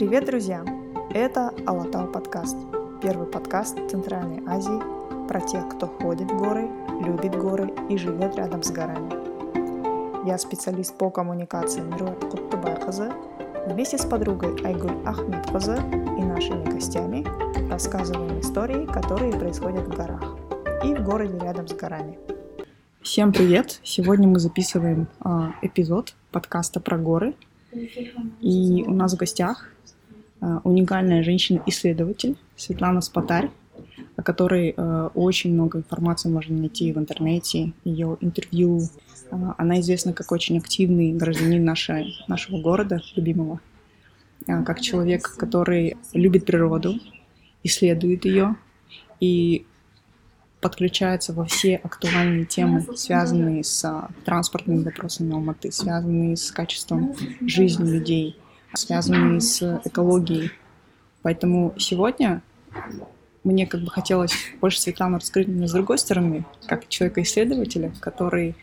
Привет, 0.00 0.24
друзья! 0.24 0.64
Это 1.10 1.52
Алатау 1.66 2.10
подкаст. 2.10 2.56
Первый 3.02 3.26
подкаст 3.26 3.76
Центральной 3.90 4.42
Азии 4.46 4.80
про 5.28 5.42
тех, 5.42 5.68
кто 5.68 5.88
ходит 5.88 6.30
в 6.30 6.38
горы, 6.38 6.70
любит 7.04 7.36
горы 7.36 7.70
и 7.90 7.98
живет 7.98 8.34
рядом 8.36 8.62
с 8.62 8.70
горами. 8.70 10.26
Я 10.26 10.38
специалист 10.38 10.96
по 10.96 11.10
коммуникации 11.10 11.82
Мируа 11.82 12.14
Куттубайкызы. 12.14 13.12
Вместе 13.66 13.98
с 13.98 14.06
подругой 14.06 14.58
Айгуль 14.64 14.96
Ахмедкызы 15.04 15.76
и 15.76 16.22
нашими 16.22 16.64
гостями 16.64 17.26
рассказываем 17.70 18.40
истории, 18.40 18.86
которые 18.86 19.34
происходят 19.34 19.86
в 19.86 19.94
горах 19.94 20.24
и 20.82 20.94
в 20.94 21.04
городе 21.04 21.38
рядом 21.40 21.68
с 21.68 21.74
горами. 21.74 22.18
Всем 23.02 23.34
привет! 23.34 23.80
Сегодня 23.84 24.26
мы 24.26 24.38
записываем 24.38 25.08
э, 25.22 25.28
эпизод 25.60 26.14
подкаста 26.30 26.80
про 26.80 26.96
горы. 26.96 27.34
И 28.40 28.82
у 28.86 28.94
нас 28.94 29.12
в 29.14 29.16
гостях 29.16 29.70
уникальная 30.64 31.22
женщина-исследователь 31.22 32.36
Светлана 32.56 33.00
Спатарь, 33.00 33.50
о 34.16 34.22
которой 34.22 34.74
э, 34.76 35.08
очень 35.14 35.52
много 35.54 35.78
информации 35.78 36.28
можно 36.28 36.56
найти 36.56 36.92
в 36.92 36.98
интернете, 36.98 37.72
ее 37.84 38.16
интервью. 38.20 38.82
Э, 39.30 39.52
она 39.56 39.80
известна 39.80 40.12
как 40.12 40.30
очень 40.32 40.58
активный 40.58 41.12
гражданин 41.12 41.64
нашей, 41.64 42.16
нашего 42.28 42.60
города, 42.60 43.00
любимого, 43.16 43.60
э, 44.46 44.62
как 44.62 44.80
человек, 44.80 45.36
который 45.36 45.96
любит 46.12 46.44
природу, 46.44 46.94
исследует 47.62 48.24
ее 48.24 48.56
и 49.20 49.66
подключается 50.60 51.32
во 51.32 51.46
все 51.46 51.76
актуальные 51.76 52.44
темы, 52.44 52.86
связанные 52.94 53.64
с 53.64 54.08
транспортными 54.26 54.84
вопросами 54.84 55.32
Алматы, 55.32 55.72
связанные 55.72 56.36
с 56.36 56.50
качеством 56.50 57.14
жизни 57.40 57.90
людей, 57.90 58.36
связанные 58.74 59.40
с 59.40 59.80
экологией. 59.84 60.50
Поэтому 61.22 61.74
сегодня 61.78 62.42
мне 63.44 63.66
как 63.66 63.80
бы 63.82 63.90
хотелось 63.90 64.32
больше 64.60 64.80
Светлану 64.80 65.16
раскрыть 65.16 65.48
меня 65.48 65.66
с 65.66 65.72
другой 65.72 65.98
стороны, 65.98 66.44
как 66.66 66.88
человека-исследователя, 66.88 67.92
который 68.00 68.54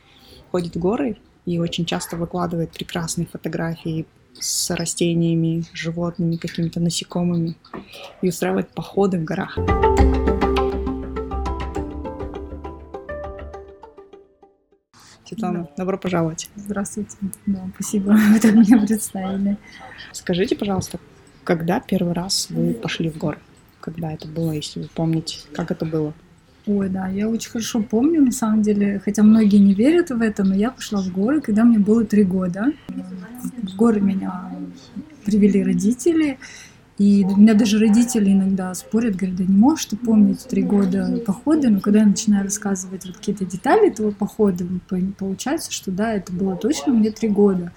ходит 0.51 0.75
в 0.75 0.79
горы 0.79 1.17
и 1.45 1.59
очень 1.59 1.85
часто 1.85 2.17
выкладывает 2.17 2.71
прекрасные 2.71 3.25
фотографии 3.25 4.05
с 4.39 4.69
растениями, 4.75 5.63
животными, 5.73 6.35
какими-то 6.35 6.79
насекомыми 6.79 7.55
и 8.21 8.29
устраивает 8.29 8.69
походы 8.69 9.19
в 9.19 9.23
горах. 9.23 9.57
Светлана, 15.27 15.67
добро 15.75 15.97
пожаловать. 15.97 16.49
Здравствуйте. 16.55 17.17
Да, 17.45 17.59
спасибо, 17.75 18.17
что 18.37 18.51
меня 18.53 18.77
представили. 18.77 19.57
Скажите, 20.13 20.55
пожалуйста, 20.55 20.99
когда 21.43 21.81
первый 21.81 22.13
раз 22.13 22.47
вы 22.49 22.73
пошли 22.73 23.09
в 23.09 23.17
горы? 23.17 23.37
Когда 23.81 24.13
это 24.13 24.27
было, 24.27 24.53
если 24.53 24.81
вы 24.81 24.87
помните, 24.93 25.39
как 25.53 25.71
это 25.71 25.85
было? 25.85 26.13
Ой, 26.65 26.89
да, 26.89 27.07
я 27.07 27.27
очень 27.27 27.49
хорошо 27.49 27.81
помню, 27.81 28.21
на 28.21 28.31
самом 28.31 28.61
деле, 28.61 29.01
хотя 29.03 29.23
многие 29.23 29.57
не 29.57 29.73
верят 29.73 30.09
в 30.09 30.21
это, 30.21 30.43
но 30.45 30.55
я 30.55 30.71
пошла 30.71 31.01
в 31.01 31.11
горы, 31.11 31.41
когда 31.41 31.65
мне 31.65 31.79
было 31.79 32.05
три 32.05 32.23
года. 32.23 32.73
В 32.87 33.75
горы 33.75 33.99
меня 33.99 34.51
привели 35.25 35.63
родители, 35.63 36.39
и 36.97 37.25
у 37.25 37.37
меня 37.37 37.53
даже 37.53 37.77
родители 37.77 38.31
иногда 38.31 38.73
спорят, 38.73 39.15
говорят, 39.15 39.37
да 39.37 39.43
не 39.43 39.55
можешь 39.55 39.85
ты 39.85 39.97
помнить 39.97 40.47
три 40.47 40.63
года 40.63 41.21
похода, 41.25 41.69
но 41.69 41.79
когда 41.79 41.99
я 41.99 42.05
начинаю 42.07 42.43
рассказывать 42.43 43.05
вот 43.05 43.17
какие-то 43.17 43.45
детали 43.45 43.89
этого 43.89 44.11
похода, 44.11 44.65
получается, 45.17 45.71
что 45.71 45.91
да, 45.91 46.13
это 46.13 46.33
было 46.33 46.55
точно 46.55 46.93
мне 46.93 47.11
три 47.11 47.29
года. 47.29 47.71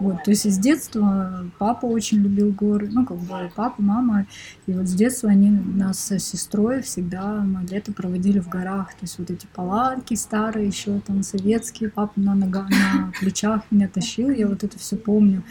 Вот, 0.00 0.24
то 0.24 0.30
есть 0.30 0.46
из 0.46 0.58
детства 0.58 1.46
папа 1.58 1.86
очень 1.86 2.18
любил 2.18 2.50
горы, 2.50 2.88
ну, 2.90 3.06
как 3.06 3.18
бы 3.18 3.50
папа, 3.54 3.80
мама, 3.80 4.26
и 4.66 4.72
вот 4.72 4.88
с 4.88 4.94
детства 4.94 5.30
они 5.30 5.50
нас 5.50 5.98
с 5.98 6.18
сестрой 6.18 6.82
всегда 6.82 7.42
мы 7.42 7.64
лето 7.66 7.92
проводили 7.92 8.40
в 8.40 8.48
горах, 8.48 8.90
то 8.90 9.02
есть 9.02 9.18
вот 9.18 9.30
эти 9.30 9.46
палатки 9.54 10.14
старые 10.14 10.66
еще 10.66 11.00
там 11.06 11.22
советские, 11.22 11.90
папа 11.90 12.14
на 12.16 12.34
ногах, 12.34 12.68
на 12.70 13.12
плечах 13.20 13.62
меня 13.70 13.88
тащил, 13.88 14.30
я 14.30 14.48
вот 14.48 14.64
это 14.64 14.76
все 14.78 14.96
помню. 14.96 15.44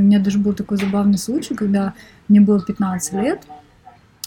У 0.00 0.02
меня 0.02 0.18
даже 0.18 0.38
был 0.38 0.54
такой 0.54 0.78
забавный 0.78 1.18
случай, 1.18 1.54
когда 1.54 1.92
мне 2.26 2.40
было 2.40 2.64
15 2.64 3.12
лет, 3.22 3.42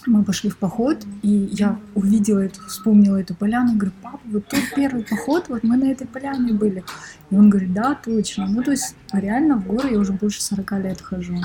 мы 0.06 0.22
пошли 0.22 0.48
в 0.48 0.56
поход, 0.56 1.04
и 1.22 1.48
я 1.50 1.80
увидела 1.96 2.38
эту, 2.38 2.60
вспомнила 2.68 3.16
эту 3.16 3.34
поляну, 3.34 3.72
и 3.72 3.76
говорю, 3.76 3.92
папа, 4.00 4.20
вот 4.26 4.46
тут 4.46 4.60
первый 4.76 5.02
поход, 5.02 5.46
вот 5.48 5.64
мы 5.64 5.76
на 5.76 5.90
этой 5.90 6.06
поляне 6.06 6.52
были. 6.52 6.84
И 7.30 7.34
он 7.34 7.50
говорит, 7.50 7.72
да, 7.72 7.96
точно. 7.96 8.46
Ну, 8.46 8.62
то 8.62 8.70
есть 8.70 8.94
реально 9.12 9.56
в 9.56 9.66
горы 9.66 9.90
я 9.90 9.98
уже 9.98 10.12
больше 10.12 10.40
40 10.42 10.72
лет 10.84 11.00
хожу 11.00 11.38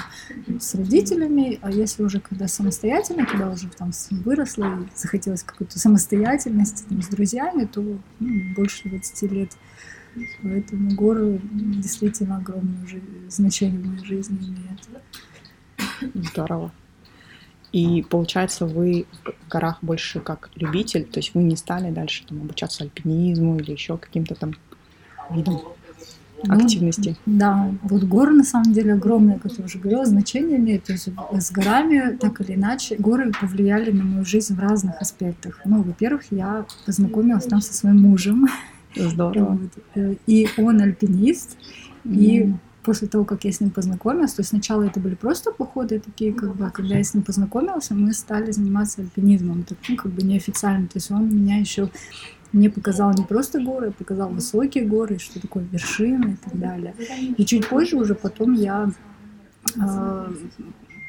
с 0.60 0.76
родителями, 0.76 1.58
а 1.64 1.72
если 1.72 2.04
уже 2.04 2.20
когда 2.20 2.48
самостоятельно, 2.48 3.26
когда 3.26 3.50
уже 3.50 3.68
там 3.70 3.90
выросла 4.12 4.66
и 4.66 4.88
захотелось 4.96 5.42
какой-то 5.42 5.80
самостоятельности 5.80 6.84
там, 6.88 7.02
с 7.02 7.08
друзьями, 7.08 7.66
то 7.66 7.82
ну, 8.20 8.54
больше 8.56 8.90
20 8.90 9.32
лет. 9.32 9.54
Поэтому 10.42 10.92
горы 10.96 11.40
действительно 11.52 12.38
огромное 12.38 12.86
значение 13.28 13.80
в 13.80 13.86
моей 13.86 14.06
жизни 14.06 14.38
имеют. 14.38 16.24
Здорово. 16.31 16.72
И 17.72 18.03
получается, 18.09 18.66
вы 18.66 19.06
в 19.24 19.50
горах 19.50 19.78
больше 19.81 20.19
как 20.19 20.50
любитель, 20.56 21.06
то 21.06 21.19
есть 21.19 21.36
вы 21.36 21.44
не 21.44 21.56
стали 21.56 21.92
дальше 21.92 22.25
там 22.25 22.42
обучаться 22.42 22.84
альпинизму 22.84 23.58
или 23.59 23.72
еще 23.72 23.98
каким-то 23.98 24.34
там 24.34 24.56
видом 25.30 25.62
ну, 26.44 26.53
активности. 26.53 27.16
Да, 27.28 27.72
вот 27.84 28.03
горы 28.03 28.34
на 28.34 28.44
самом 28.44 28.74
деле 28.74 28.94
огромное, 28.94 29.38
как 29.38 29.52
я 29.58 29.66
уже 29.66 29.78
говорила, 29.78 30.06
значение 30.06 30.58
имеют. 30.58 30.86
То 30.86 30.94
есть 30.94 31.09
с 31.31 31.52
горами, 31.52 32.18
так 32.18 32.42
или 32.42 32.56
иначе, 32.56 32.96
горы 32.98 33.31
повлияли 33.40 33.92
на 33.92 34.03
мою 34.03 34.25
жизнь 34.25 34.56
в 34.56 34.59
разных 34.59 35.00
аспектах. 35.00 35.62
Ну, 35.66 35.84
во-первых, 35.84 36.24
я 36.31 36.66
познакомилась 36.86 37.46
там 37.46 37.62
со 37.62 37.74
своим 37.74 38.02
мужем. 38.02 38.48
Здорово. 38.96 39.60
Э, 39.96 40.16
и 40.26 40.48
он 40.58 40.82
альпинист, 40.82 41.58
mm. 42.04 42.16
и 42.16 42.54
после 42.84 43.08
того, 43.08 43.26
как 43.26 43.44
я 43.44 43.52
с 43.52 43.60
ним 43.60 43.70
познакомилась, 43.70 44.34
то 44.34 44.42
есть 44.42 44.50
сначала 44.50 44.84
это 44.84 45.00
были 45.00 45.16
просто 45.16 45.52
походы 45.52 46.00
такие, 46.00 46.34
как 46.34 46.56
бы, 46.56 46.66
а 46.66 46.72
когда 46.72 46.96
я 46.96 47.04
с 47.04 47.14
ним 47.14 47.24
познакомилась, 47.24 47.90
мы 47.92 48.14
стали 48.14 48.52
заниматься 48.52 49.02
альпинизмом, 49.02 49.64
так, 49.64 49.78
ну, 49.88 49.96
как 49.96 50.12
бы 50.12 50.24
неофициально, 50.24 50.88
то 50.88 50.96
есть 50.96 51.12
он 51.12 51.30
меня 51.30 51.58
еще 51.58 51.90
мне 52.52 52.70
показал 52.70 53.14
не 53.14 53.24
просто 53.24 53.62
горы, 53.62 53.90
а 53.90 53.92
показал 53.92 54.30
высокие 54.30 54.84
горы, 54.86 55.20
что 55.20 55.40
такое 55.40 55.64
вершины 55.72 56.32
и 56.32 56.36
так 56.36 56.60
далее. 56.60 56.96
И 57.38 57.46
чуть 57.46 57.68
позже 57.68 57.96
уже 57.96 58.16
потом 58.16 58.56
я 58.56 58.92
э, 59.76 60.34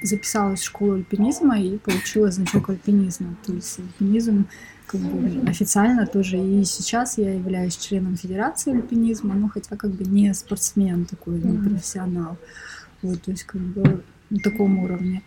записалась 0.03 0.61
в 0.61 0.65
школу 0.65 0.95
альпинизма 0.97 1.59
и 1.59 1.79
получила 1.79 2.31
значок 2.31 2.69
альпинизма. 2.69 3.37
То 3.47 3.55
есть 3.55 3.79
альпинизм 3.79 4.47
как 4.91 5.01
бы 5.01 5.49
официально 5.49 6.07
тоже. 6.07 6.37
И 6.37 6.65
сейчас 6.65 7.17
я 7.17 7.35
являюсь 7.35 7.77
членом 7.77 8.17
Федерации 8.17 8.75
альпинизма, 8.75 9.35
но 9.35 9.49
хотя 9.49 9.77
как 9.77 9.93
бы 9.93 10.05
не 10.05 10.35
спортсмен 10.35 11.05
такой, 11.05 11.39
не 11.39 11.57
профессионал. 11.59 12.37
Вот, 13.03 13.23
то 13.23 13.31
есть 13.31 13.45
как 13.45 13.61
бы 13.61 14.03
на 14.31 14.39
таком 14.41 14.79
уровне. 14.81 15.23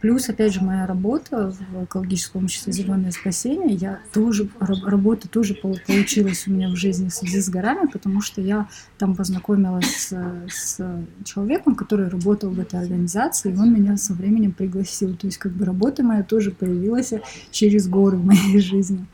Плюс, 0.00 0.28
опять 0.30 0.54
же, 0.54 0.62
моя 0.62 0.86
работа 0.86 1.50
в 1.50 1.84
экологическом 1.84 2.44
обществе 2.44 2.72
«Зеленое 2.72 3.12
спасение», 3.12 3.74
я 3.74 4.00
тоже, 4.12 4.48
работа 4.58 5.28
тоже 5.28 5.54
получилась 5.54 6.46
у 6.46 6.52
меня 6.52 6.68
в 6.68 6.76
жизни 6.76 7.08
в 7.08 7.14
связи 7.14 7.40
с 7.40 7.50
горами, 7.50 7.86
потому 7.86 8.22
что 8.22 8.40
я 8.40 8.68
там 8.98 9.14
познакомилась 9.14 10.08
с, 10.08 10.14
с 10.48 10.80
человеком, 11.24 11.74
который 11.74 12.08
работал 12.08 12.50
в 12.50 12.58
этой 12.58 12.80
организации, 12.80 13.52
и 13.52 13.56
он 13.56 13.74
меня 13.74 13.98
со 13.98 14.14
временем 14.14 14.52
пригласил. 14.52 15.14
То 15.16 15.26
есть, 15.26 15.36
как 15.36 15.52
бы, 15.52 15.66
работа 15.66 16.02
моя 16.02 16.22
тоже 16.22 16.50
появилась 16.50 17.12
через 17.50 17.86
горы 17.86 18.16
в 18.16 18.24
моей 18.24 18.58
жизни. 18.60 19.06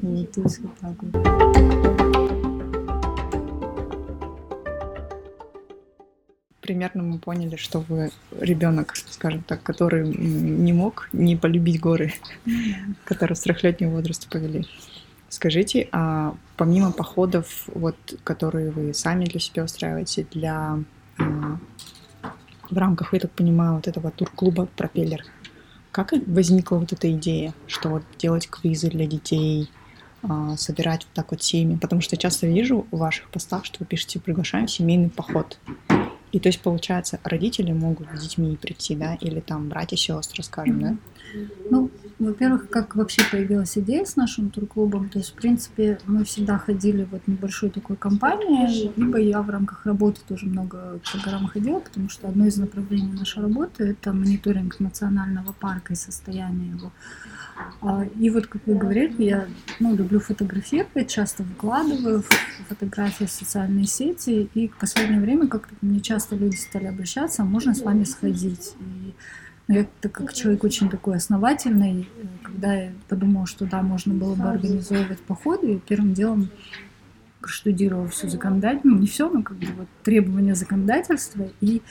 Вот, 0.00 0.32
то 0.32 0.42
есть, 0.42 0.60
вот 0.60 0.72
так 0.80 0.94
вот. 1.02 2.01
Примерно 6.62 7.02
мы 7.02 7.18
поняли, 7.18 7.56
что 7.56 7.80
вы 7.80 8.10
ребенок, 8.40 8.96
скажем 8.96 9.42
так, 9.42 9.62
который 9.62 10.08
не 10.08 10.72
мог 10.72 11.08
не 11.12 11.36
полюбить 11.36 11.80
горы, 11.80 12.14
который 13.04 13.36
с 13.36 13.40
трехлетнего 13.40 13.90
возраста 13.90 14.28
повели. 14.30 14.66
Скажите, 15.28 15.88
а 15.92 16.34
помимо 16.56 16.92
походов, 16.92 17.64
вот, 17.66 17.96
которые 18.24 18.70
вы 18.70 18.94
сами 18.94 19.24
для 19.24 19.40
себя 19.40 19.64
устраиваете, 19.64 20.26
для 20.30 20.78
а, 21.18 21.58
в 22.70 22.78
рамках, 22.78 23.12
я 23.12 23.20
так 23.20 23.32
понимаю, 23.32 23.76
вот 23.76 23.88
этого 23.88 24.10
тур-клуба 24.10 24.66
«Пропеллер», 24.76 25.24
как 25.90 26.14
возникла 26.26 26.76
вот 26.76 26.92
эта 26.92 27.12
идея, 27.12 27.52
что 27.66 27.90
вот 27.90 28.02
делать 28.18 28.48
квизы 28.48 28.88
для 28.88 29.06
детей, 29.06 29.70
а, 30.22 30.56
собирать 30.56 31.04
вот 31.04 31.12
так 31.12 31.30
вот 31.30 31.42
семьи? 31.42 31.76
Потому 31.76 32.00
что 32.00 32.16
я 32.16 32.20
часто 32.20 32.46
вижу 32.46 32.86
в 32.90 32.98
ваших 32.98 33.28
постах, 33.28 33.64
что 33.64 33.76
вы 33.80 33.86
пишете 33.86 34.18
«приглашаем 34.18 34.66
в 34.66 34.70
семейный 34.70 35.10
поход». 35.10 35.58
И 36.32 36.40
то 36.40 36.48
есть, 36.48 36.60
получается, 36.62 37.20
родители 37.24 37.72
могут 37.72 38.08
с 38.14 38.22
детьми 38.22 38.56
прийти, 38.56 38.96
да, 38.96 39.14
или 39.14 39.40
там 39.40 39.68
братья, 39.68 39.96
сестры, 39.96 40.42
скажем, 40.42 40.80
да? 40.80 40.96
Ну, 41.70 41.90
Во-первых, 42.22 42.68
как 42.70 42.94
вообще 42.94 43.22
появилась 43.28 43.76
идея 43.76 44.04
с 44.04 44.14
нашим 44.14 44.50
турклубом, 44.50 45.08
то 45.08 45.18
есть, 45.18 45.30
в 45.30 45.34
принципе, 45.34 45.98
мы 46.06 46.24
всегда 46.24 46.56
ходили 46.56 47.06
вот 47.10 47.26
небольшой 47.26 47.70
такой 47.70 47.96
компанией, 47.96 48.92
либо 48.94 49.18
я 49.18 49.42
в 49.42 49.50
рамках 49.50 49.84
работы 49.86 50.20
тоже 50.28 50.46
много 50.46 51.00
по 51.12 51.18
горам 51.18 51.48
ходила, 51.48 51.80
потому 51.80 52.08
что 52.08 52.28
одно 52.28 52.46
из 52.46 52.56
направлений 52.58 53.12
нашей 53.12 53.42
работы— 53.42 53.84
это 53.90 54.12
мониторинг 54.12 54.78
национального 54.78 55.52
парка 55.52 55.94
и 55.94 55.96
состояние 55.96 56.70
его. 56.70 56.92
А, 57.80 58.04
и 58.04 58.30
вот, 58.30 58.46
как 58.46 58.62
вы 58.66 58.76
говорили, 58.76 59.24
я 59.24 59.48
ну, 59.80 59.96
люблю 59.96 60.20
фотографировать, 60.20 61.10
часто 61.10 61.42
выкладываю 61.42 62.22
фотографии 62.68 63.24
в 63.24 63.30
социальные 63.30 63.86
сети, 63.86 64.48
и 64.54 64.68
в 64.68 64.78
последнее 64.78 65.20
время 65.20 65.48
как-то 65.48 65.74
мне 65.80 66.00
часто 66.00 66.36
люди 66.36 66.54
стали 66.54 66.86
обращаться, 66.86 67.42
а 67.42 67.46
можно 67.46 67.74
с 67.74 67.82
вами 67.82 68.04
сходить. 68.04 68.74
Я 69.72 69.86
так 70.00 70.12
как 70.12 70.32
человек 70.32 70.64
очень 70.64 70.90
такой 70.90 71.16
основательный, 71.16 72.08
когда 72.42 72.74
я 72.74 72.92
подумала, 73.08 73.46
что 73.46 73.64
да, 73.66 73.82
можно 73.82 74.14
было 74.14 74.34
бы 74.34 74.44
организовывать 74.44 75.20
походы, 75.20 75.74
и 75.74 75.78
первым 75.78 76.14
делом 76.14 76.50
проштудировала 77.40 78.08
всю 78.08 78.28
законодательную, 78.28 79.00
не 79.00 79.06
все, 79.06 79.28
но 79.28 79.42
как 79.42 79.56
бы 79.56 79.66
вот 79.76 79.88
требования 80.04 80.54
законодательства, 80.54 81.48
и 81.60 81.82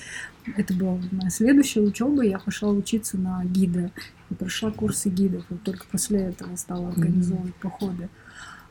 это 0.56 0.74
была 0.74 0.98
моя 1.12 1.30
следующая 1.30 1.82
учеба, 1.82 2.24
я 2.24 2.40
пошла 2.40 2.70
учиться 2.70 3.18
на 3.18 3.44
гида, 3.44 3.92
и 4.30 4.34
прошла 4.34 4.72
курсы 4.72 5.10
гидов, 5.10 5.44
и 5.50 5.56
только 5.56 5.86
после 5.92 6.22
этого 6.22 6.56
стала 6.56 6.90
организовывать 6.90 7.56
походы. 7.56 8.10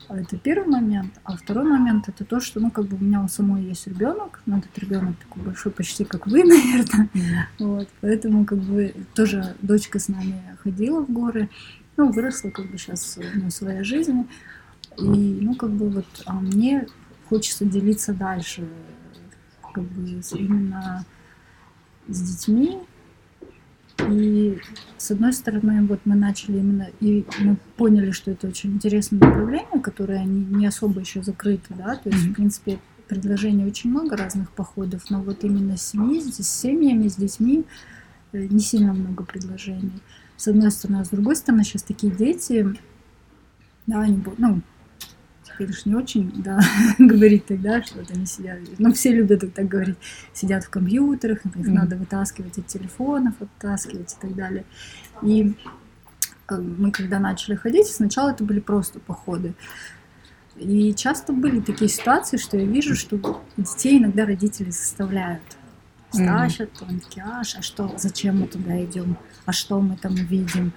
А 0.07 0.17
это 0.17 0.37
первый 0.37 0.67
момент. 0.67 1.13
А 1.23 1.37
второй 1.37 1.65
момент 1.65 2.09
это 2.09 2.25
то, 2.25 2.39
что, 2.39 2.59
ну, 2.59 2.71
как 2.71 2.85
бы 2.85 2.97
у 2.97 2.99
меня 2.99 3.23
у 3.23 3.27
самой 3.27 3.63
есть 3.63 3.87
ребенок, 3.87 4.41
но 4.45 4.57
этот 4.57 4.77
ребенок 4.77 5.17
такой 5.17 5.43
большой, 5.43 5.71
почти 5.71 6.03
как 6.03 6.27
вы, 6.27 6.43
наверное. 6.43 7.09
Вот, 7.59 7.87
поэтому, 8.01 8.45
как 8.45 8.59
бы, 8.59 8.93
тоже 9.15 9.55
дочка 9.61 9.99
с 9.99 10.07
нами 10.07 10.41
ходила 10.61 11.01
в 11.01 11.11
горы, 11.11 11.49
ну, 11.97 12.11
выросла, 12.11 12.49
как 12.49 12.69
бы, 12.69 12.77
сейчас 12.77 13.17
ну, 13.35 13.49
своя 13.49 13.83
жизнь. 13.83 14.27
И, 14.97 15.39
ну, 15.41 15.55
как 15.55 15.71
бы, 15.71 15.89
вот, 15.89 16.05
а 16.25 16.33
мне 16.33 16.87
хочется 17.29 17.65
делиться 17.65 18.13
дальше, 18.13 18.67
как 19.73 19.83
бы, 19.83 20.21
именно 20.33 21.05
с 22.07 22.21
детьми, 22.21 22.79
и 24.09 24.59
с 24.97 25.11
одной 25.11 25.33
стороны, 25.33 25.85
вот 25.85 26.01
мы 26.05 26.15
начали 26.15 26.57
именно, 26.57 26.87
и 26.99 27.25
мы 27.39 27.57
поняли, 27.77 28.11
что 28.11 28.31
это 28.31 28.47
очень 28.47 28.73
интересное 28.73 29.19
направление, 29.19 29.81
которое 29.81 30.23
не, 30.25 30.45
не 30.45 30.67
особо 30.67 31.01
еще 31.01 31.23
закрыто, 31.23 31.73
да, 31.75 31.95
то 31.95 32.09
есть, 32.09 32.23
mm-hmm. 32.23 32.29
в 32.29 32.33
принципе, 32.33 32.79
предложений 33.07 33.65
очень 33.65 33.89
много 33.89 34.15
разных 34.15 34.51
походов, 34.51 35.09
но 35.09 35.21
вот 35.21 35.43
именно 35.43 35.75
с 35.75 35.87
семьи, 35.87 36.21
с 36.21 36.47
семьями, 36.47 37.09
с 37.09 37.15
детьми 37.15 37.65
э, 38.31 38.45
не 38.45 38.59
сильно 38.59 38.93
много 38.93 39.25
предложений. 39.25 40.01
С 40.37 40.47
одной 40.47 40.71
стороны, 40.71 41.01
а 41.01 41.05
с 41.05 41.09
другой 41.09 41.35
стороны, 41.35 41.63
сейчас 41.63 41.83
такие 41.83 42.13
дети, 42.13 42.73
да, 43.85 44.01
они, 44.01 44.23
ну, 44.37 44.61
конечно, 45.57 45.89
не 45.89 45.95
очень, 45.95 46.31
да, 46.43 46.59
говорить 46.99 47.45
тогда, 47.45 47.81
что 47.83 47.99
вот 47.99 48.11
они 48.11 48.25
сидят, 48.25 48.59
ну, 48.77 48.93
все 48.93 49.11
любят 49.11 49.53
так 49.53 49.67
говорить, 49.67 49.97
сидят 50.33 50.63
в 50.63 50.69
компьютерах, 50.69 51.45
их 51.45 51.55
mm-hmm. 51.55 51.71
надо 51.71 51.95
вытаскивать 51.95 52.57
от 52.57 52.67
телефонов, 52.67 53.35
оттаскивать 53.39 54.13
и 54.13 54.21
так 54.21 54.35
далее. 54.35 54.65
И 55.21 55.55
мы 56.49 56.91
когда 56.91 57.19
начали 57.19 57.55
ходить, 57.55 57.87
сначала 57.87 58.31
это 58.31 58.43
были 58.43 58.59
просто 58.59 58.99
походы. 58.99 59.53
И 60.57 60.93
часто 60.93 61.33
были 61.33 61.59
такие 61.61 61.89
ситуации, 61.89 62.37
что 62.37 62.57
я 62.57 62.65
вижу, 62.65 62.95
что 62.95 63.41
детей 63.57 63.97
иногда 63.97 64.25
родители 64.25 64.69
заставляют. 64.69 65.41
Стащат, 66.11 66.69
mm-hmm. 66.69 66.85
они 66.89 66.99
такие, 66.99 67.23
а, 67.25 67.41
а 67.41 67.61
что, 67.61 67.95
зачем 67.97 68.41
мы 68.41 68.47
туда 68.47 68.83
идем, 68.83 69.17
а 69.45 69.53
что 69.53 69.79
мы 69.79 69.95
там 69.95 70.13
увидим. 70.13 70.73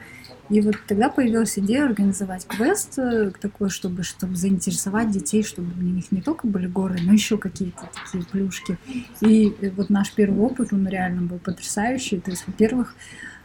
И 0.51 0.61
вот 0.61 0.77
тогда 0.87 1.09
появилась 1.09 1.59
идея 1.59 1.87
организовать 1.87 2.47
квест 2.47 2.99
э, 2.99 3.31
такой, 3.41 3.71
чтобы, 3.71 4.03
чтобы 4.03 4.37
заинтересовать 4.37 5.11
детей, 5.11 5.43
чтобы 5.43 5.73
для 5.73 5.91
них 5.91 6.13
не 6.13 6.21
только 6.21 6.47
были 6.47 6.67
горы, 6.67 6.99
но 7.03 7.13
еще 7.13 7.39
какие-то 7.39 7.89
такие 8.05 8.25
плюшки. 8.25 8.79
И 9.21 9.55
э, 9.61 9.71
вот 9.71 9.89
наш 9.89 10.13
первый 10.13 10.41
опыт, 10.41 10.73
он 10.73 10.87
реально 10.87 11.23
был 11.23 11.39
потрясающий. 11.39 12.21
То 12.21 12.31
есть, 12.31 12.45
во-первых, 12.47 12.95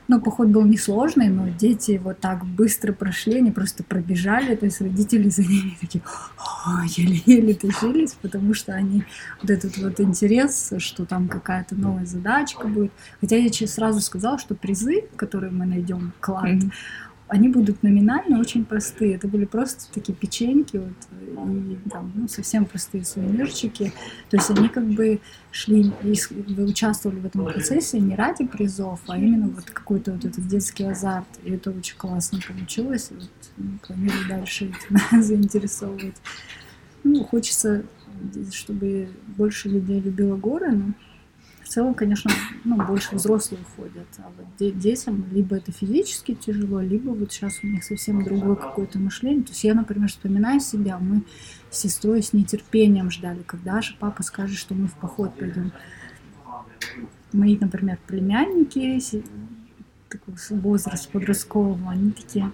ну, 0.09 0.19
поход 0.19 0.47
был 0.47 0.65
несложный, 0.65 1.29
но 1.29 1.47
дети 1.49 2.01
вот 2.03 2.19
так 2.19 2.43
быстро 2.43 2.93
прошли, 2.93 3.35
они 3.37 3.51
просто 3.51 3.83
пробежали, 3.83 4.55
то 4.55 4.65
есть 4.65 4.81
родители 4.81 5.29
за 5.29 5.43
ними 5.43 5.77
такие 5.79 6.03
еле-еле 6.97 7.53
тащились, 7.53 8.15
потому 8.19 8.55
что 8.55 8.73
они 8.73 9.03
вот 9.39 9.51
этот 9.51 9.77
вот 9.77 9.99
интерес, 9.99 10.73
что 10.79 11.05
там 11.05 11.27
какая-то 11.27 11.75
новая 11.75 12.07
задачка 12.07 12.67
будет. 12.67 12.91
Хотя 13.21 13.35
я 13.35 13.51
сразу 13.67 14.01
сказала, 14.01 14.39
что 14.39 14.55
призы, 14.55 15.03
которые 15.15 15.51
мы 15.51 15.67
найдем, 15.67 16.11
клад, 16.19 16.49
mm-hmm 16.49 16.71
они 17.29 17.47
будут 17.47 17.83
номинально 17.83 18.39
очень 18.39 18.65
простые. 18.65 19.15
Это 19.15 19.27
были 19.27 19.45
просто 19.45 19.91
такие 19.93 20.15
печеньки 20.15 20.77
вот, 20.77 21.47
и 21.47 21.89
там, 21.89 22.11
ну, 22.15 22.27
совсем 22.27 22.65
простые 22.65 23.05
сувенирчики. 23.05 23.93
То 24.29 24.37
есть 24.37 24.49
они 24.49 24.67
как 24.67 24.85
бы 24.85 25.21
шли, 25.51 25.91
вы 26.01 26.65
участвовали 26.65 27.19
в 27.19 27.25
этом 27.27 27.45
процессе 27.45 27.99
не 27.99 28.15
ради 28.15 28.45
призов, 28.45 28.99
а 29.07 29.17
именно 29.17 29.47
вот 29.47 29.65
какой-то 29.65 30.13
вот 30.13 30.25
этот 30.25 30.47
детский 30.47 30.85
азарт. 30.85 31.27
И 31.43 31.51
это 31.51 31.69
очень 31.69 31.97
классно 31.97 32.39
получилось. 32.45 33.11
Вот, 33.11 33.29
ну, 33.57 33.77
планирую 33.85 34.27
дальше 34.27 34.65
этим 34.65 35.21
заинтересовывать. 35.21 36.17
Ну, 37.03 37.23
хочется, 37.23 37.83
чтобы 38.51 39.09
больше 39.37 39.69
людей 39.69 40.01
любило 40.01 40.35
горы, 40.35 40.71
но 40.71 40.93
в 41.69 41.71
целом, 41.71 41.93
конечно, 41.93 42.31
ну, 42.63 42.77
больше 42.83 43.15
взрослые 43.15 43.63
ходят. 43.75 44.07
А 44.17 44.31
вот 44.35 44.79
детям 44.79 45.23
либо 45.31 45.55
это 45.55 45.71
физически 45.71 46.33
тяжело, 46.33 46.81
либо 46.81 47.11
вот 47.11 47.31
сейчас 47.31 47.59
у 47.61 47.67
них 47.67 47.83
совсем 47.83 48.23
другое 48.23 48.55
какое-то 48.55 48.97
мышление. 48.97 49.43
То 49.43 49.51
есть 49.51 49.63
я, 49.63 49.75
например, 49.75 50.09
вспоминаю 50.09 50.61
себя, 50.61 50.97
мы 50.97 51.21
с 51.69 51.77
сестрой 51.77 52.23
с 52.23 52.33
нетерпением 52.33 53.11
ждали, 53.11 53.43
когда 53.43 53.83
же 53.83 53.95
папа 53.99 54.23
скажет, 54.23 54.57
что 54.57 54.73
мы 54.73 54.87
в 54.87 54.95
поход 54.95 55.37
пойдем. 55.37 55.71
Мои, 57.33 57.55
например, 57.55 57.99
племянники, 58.07 58.99
такой 60.09 60.33
возраст 60.49 61.07
подросткового, 61.11 61.91
они 61.91 62.13
такие, 62.13 62.51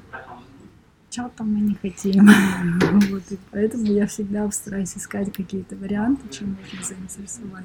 что 1.09 1.31
там 1.37 1.53
мы 1.53 1.61
не 1.61 1.75
хотим. 1.75 2.27
вот, 3.11 3.23
и 3.31 3.37
поэтому 3.51 3.85
я 3.85 4.07
всегда 4.07 4.51
стараюсь 4.51 4.97
искать 4.97 5.31
какие-то 5.31 5.77
варианты, 5.77 6.27
чем 6.27 6.57
можно 6.59 6.83
заинтересовать. 6.85 7.63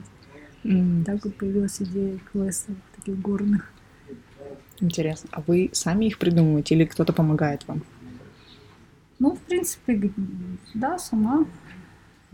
Mm. 0.65 1.05
Так 1.05 1.25
вот 1.25 1.37
появилась 1.37 1.81
идея 1.81 2.19
квестов 2.33 2.77
таких 2.97 3.19
горных. 3.21 3.73
Интересно. 4.81 5.29
А 5.33 5.43
вы 5.47 5.71
сами 5.73 6.07
их 6.07 6.19
придумываете 6.19 6.75
или 6.75 6.85
кто-то 6.85 7.13
помогает 7.13 7.67
вам? 7.69 7.83
Ну, 9.19 9.37
в 9.37 9.41
принципе, 9.41 10.11
да, 10.75 10.99
сама. 10.99 11.47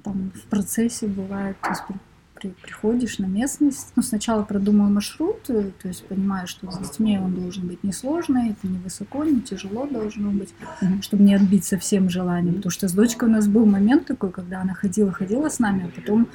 Там 0.04 0.30
в 0.34 0.42
процессе 0.48 1.08
бывает, 1.08 1.56
то 1.60 1.70
есть 1.70 1.82
при, 1.88 1.96
при, 2.34 2.62
приходишь 2.62 3.18
на 3.18 3.26
местность, 3.26 3.92
ну, 3.96 4.02
сначала 4.02 4.44
продумаю 4.44 4.92
маршрут, 4.92 5.42
то 5.42 5.72
есть 5.82 6.06
понимаю, 6.06 6.46
что 6.46 6.70
с 6.70 6.78
детьми 6.78 7.18
он 7.18 7.34
должен 7.34 7.66
быть 7.66 7.82
несложный, 7.82 8.50
это 8.50 8.68
не 8.68 8.78
высоко, 8.78 9.24
не 9.24 9.40
тяжело 9.40 9.86
должно 9.86 10.30
быть, 10.30 10.54
mm-hmm. 10.80 11.02
чтобы 11.02 11.24
не 11.24 11.34
отбить 11.34 11.64
совсем 11.64 12.08
желанием. 12.08 12.56
Потому 12.56 12.70
что 12.70 12.86
с 12.86 12.92
дочкой 12.92 13.28
у 13.30 13.32
нас 13.32 13.48
был 13.48 13.66
момент 13.66 14.06
такой, 14.06 14.30
когда 14.30 14.60
она 14.60 14.74
ходила-ходила 14.74 15.48
с 15.48 15.58
нами, 15.58 15.90
а 15.90 16.00
потом 16.00 16.28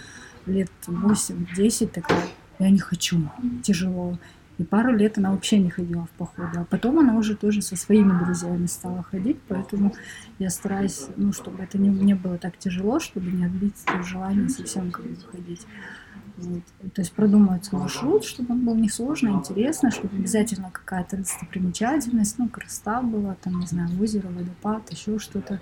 лет 0.46 0.72
8-10 0.88 1.88
такая, 1.88 2.28
я 2.60 2.70
не 2.70 2.80
хочу, 2.80 3.30
тяжело. 3.64 4.18
И 4.58 4.64
пару 4.64 4.96
лет 4.96 5.18
она 5.18 5.32
вообще 5.32 5.58
не 5.58 5.72
ходила 5.72 6.06
в 6.06 6.10
походы. 6.12 6.60
А 6.60 6.66
потом 6.66 7.00
она 7.00 7.16
уже 7.16 7.36
тоже 7.36 7.64
со 7.64 7.76
своими 7.76 8.18
друзьями 8.24 8.68
стала 8.68 9.02
ходить, 9.02 9.38
поэтому 9.48 9.94
я 10.38 10.52
стараюсь, 10.52 11.08
ну, 11.16 11.34
чтобы 11.34 11.64
это 11.64 11.80
не, 11.80 11.90
не 11.90 12.14
было 12.14 12.38
так 12.38 12.58
тяжело, 12.58 13.00
чтобы 13.00 13.32
не 13.32 13.46
отбить 13.46 13.76
желание 14.04 14.50
совсем 14.50 14.92
как 14.92 15.06
бы 15.06 15.16
ходить. 15.32 15.66
Вот. 16.38 16.62
То 16.94 17.02
есть 17.02 17.12
продумывается 17.14 17.76
маршрут, 17.76 18.24
чтобы 18.24 18.54
он 18.54 18.66
был 18.66 18.76
несложный, 18.76 19.32
интересный, 19.32 19.92
чтобы 19.92 20.16
обязательно 20.16 20.70
какая-то 20.72 21.18
достопримечательность, 21.18 22.38
ну, 22.38 22.48
красота 22.48 23.02
была, 23.02 23.36
там, 23.42 23.60
не 23.60 23.68
знаю, 23.68 23.90
озеро, 24.02 24.28
водопад, 24.28 24.92
еще 24.92 25.20
что-то. 25.20 25.60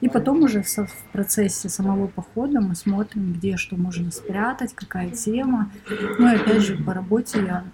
И 0.00 0.08
потом 0.08 0.42
уже 0.42 0.62
в 0.62 0.88
процессе 1.12 1.68
самого 1.68 2.06
похода 2.06 2.60
мы 2.60 2.74
смотрим, 2.74 3.34
где 3.34 3.56
что 3.56 3.76
можно 3.76 4.10
спрятать, 4.10 4.74
какая 4.74 5.10
тема. 5.10 5.70
Ну 6.18 6.32
и 6.32 6.36
опять 6.36 6.62
же, 6.62 6.76
по 6.76 6.94
работе 6.94 7.44
я 7.44 7.64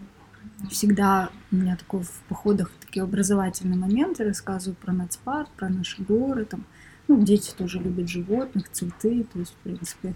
всегда, 0.70 1.30
у 1.52 1.56
меня 1.56 1.76
такой 1.76 2.02
в 2.02 2.22
походах 2.28 2.70
такие 2.80 3.02
образовательные 3.02 3.78
моменты, 3.78 4.24
рассказываю 4.24 4.76
про 4.76 4.92
нацпарк, 4.92 5.48
про 5.50 5.68
наши 5.68 6.02
горы, 6.02 6.44
там, 6.44 6.64
ну, 7.08 7.22
дети 7.22 7.52
тоже 7.56 7.78
любят 7.78 8.08
животных, 8.08 8.68
цветы, 8.72 9.24
то 9.32 9.38
есть, 9.38 9.52
в 9.52 9.56
принципе, 9.56 10.14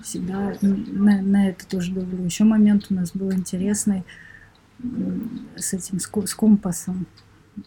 всегда 0.00 0.54
на, 0.60 1.22
на 1.22 1.48
это 1.48 1.66
тоже 1.66 1.92
давлю. 1.92 2.24
Еще 2.24 2.44
момент 2.44 2.86
у 2.90 2.94
нас 2.94 3.12
был 3.12 3.32
интересный 3.32 4.04
с 5.56 5.72
этим, 5.72 6.00
с 6.00 6.34
компасом. 6.34 7.06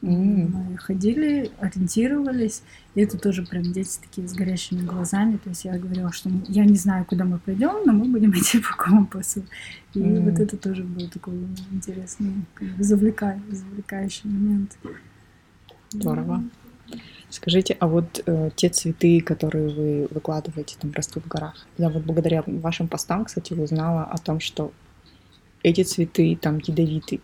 Mm. 0.02 0.52
Мы 0.52 0.78
ходили, 0.78 1.52
ориентировались, 1.60 2.64
и 2.96 3.02
это 3.02 3.18
тоже 3.18 3.44
прям 3.44 3.64
дети 3.64 4.00
такие 4.02 4.28
с 4.28 4.34
горящими 4.34 4.86
глазами. 4.86 5.38
То 5.38 5.50
есть 5.50 5.66
я 5.66 5.78
говорила, 5.78 6.12
что 6.12 6.30
я 6.48 6.66
не 6.66 6.76
знаю, 6.76 7.06
куда 7.06 7.26
мы 7.26 7.40
пойдем, 7.40 7.86
но 7.86 7.94
мы 7.94 8.06
будем 8.06 8.32
идти 8.38 8.60
по 8.60 8.76
компасу. 8.76 9.44
И 9.94 10.00
mm. 10.00 10.30
вот 10.30 10.40
это 10.40 10.58
тоже 10.58 10.84
был 10.84 11.10
такой 11.10 11.36
интересный, 11.72 12.46
завлекающий, 12.80 13.56
завлекающий 13.56 14.28
момент. 14.30 14.78
Здорово. 15.90 16.44
Скажите, 17.30 17.78
а 17.80 17.88
вот 17.88 18.22
э, 18.26 18.50
те 18.56 18.70
цветы, 18.70 19.22
которые 19.22 19.70
вы 19.70 20.08
выкладываете, 20.12 20.76
там 20.80 20.92
растут 20.92 21.24
в 21.24 21.28
горах. 21.28 21.66
Я 21.78 21.90
вот 21.90 22.04
благодаря 22.04 22.44
вашим 22.46 22.90
постам, 22.90 23.24
кстати, 23.24 23.54
узнала 23.54 24.04
о 24.04 24.18
том, 24.18 24.42
что 24.42 24.74
эти 25.64 25.84
цветы 25.84 26.38
там 26.40 26.60
ядовитые, 26.60 27.22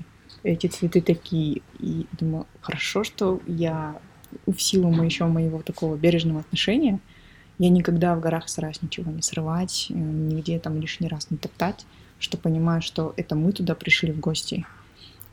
эти 0.47 0.67
цветы 0.67 1.01
такие. 1.01 1.61
И 1.79 2.07
думаю, 2.13 2.47
хорошо, 2.61 3.03
что 3.03 3.41
я 3.47 3.99
в 4.45 4.59
силу 4.59 4.91
еще 5.03 5.25
моего 5.25 5.61
такого 5.61 5.95
бережного 5.95 6.41
отношения, 6.41 6.99
я 7.59 7.69
никогда 7.69 8.15
в 8.15 8.19
горах 8.19 8.49
стараюсь 8.49 8.81
ничего 8.81 9.11
не 9.11 9.21
срывать, 9.21 9.87
э, 9.89 9.93
нигде 9.93 10.59
там 10.59 10.79
лишний 10.79 11.07
раз 11.07 11.31
не 11.31 11.37
топтать, 11.37 11.85
что 12.19 12.37
понимаю, 12.37 12.81
что 12.81 13.13
это 13.17 13.35
мы 13.35 13.51
туда 13.51 13.73
пришли 13.75 14.11
в 14.11 14.19
гости, 14.19 14.65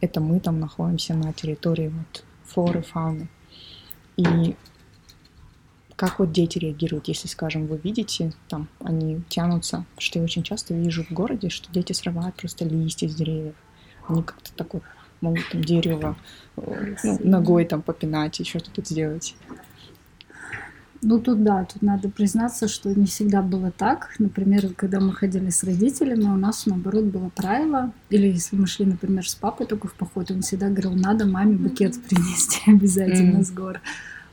это 0.01 0.21
мы 0.21 0.41
там 0.41 0.59
находимся 0.59 1.15
на 1.15 1.33
территории 1.33 1.89
вот 1.89 2.25
флоры, 2.45 2.83
фауны. 2.83 3.29
И 4.17 4.55
как 5.97 6.19
вот 6.19 6.33
дети 6.33 6.59
реагируют, 6.59 7.09
если, 7.09 7.29
скажем, 7.29 7.67
вы 7.67 7.79
видите, 7.83 8.33
там 8.49 8.69
они 8.81 9.23
тянутся, 9.29 9.85
что 9.99 10.19
я 10.19 10.25
очень 10.25 10.43
часто 10.43 10.75
вижу 10.75 11.05
в 11.05 11.11
городе, 11.11 11.51
что 11.51 11.71
дети 11.73 11.93
срывают 11.93 12.37
просто 12.37 12.65
листья 12.65 13.09
с 13.09 13.15
деревьев. 13.15 13.55
Они 14.09 14.23
как-то 14.23 14.53
так 14.55 14.75
вот 14.75 14.83
могут 15.25 15.49
там 15.51 15.63
дерево 15.63 16.17
э, 16.57 16.95
ну, 17.05 17.19
ногой 17.25 17.65
там 17.65 17.83
попинать, 17.83 18.39
еще 18.39 18.59
что-то 18.59 18.83
сделать. 18.85 19.35
Ну 21.07 21.21
тут 21.21 21.43
да, 21.43 21.65
тут 21.65 21.83
надо 21.83 22.09
признаться, 22.09 22.67
что 22.67 22.89
не 22.95 23.05
всегда 23.05 23.43
было 23.43 23.71
так. 23.71 24.15
Например, 24.19 24.71
когда 24.75 25.01
мы 25.01 25.13
ходили 25.13 25.51
с 25.51 25.63
родителями, 25.63 26.25
у 26.25 26.37
нас 26.37 26.65
наоборот 26.65 27.05
было 27.05 27.31
правило, 27.35 27.93
или 28.09 28.29
если 28.29 28.57
мы 28.57 28.67
шли, 28.67 28.87
например, 28.87 29.29
с 29.29 29.35
папой 29.35 29.67
только 29.67 29.87
в 29.87 29.95
поход, 29.95 30.31
он 30.31 30.41
всегда 30.41 30.71
говорил, 30.71 30.93
надо 30.93 31.27
маме 31.27 31.57
букет 31.57 32.03
принести 32.03 32.63
обязательно 32.71 33.45
с 33.45 33.51
гор. 33.51 33.81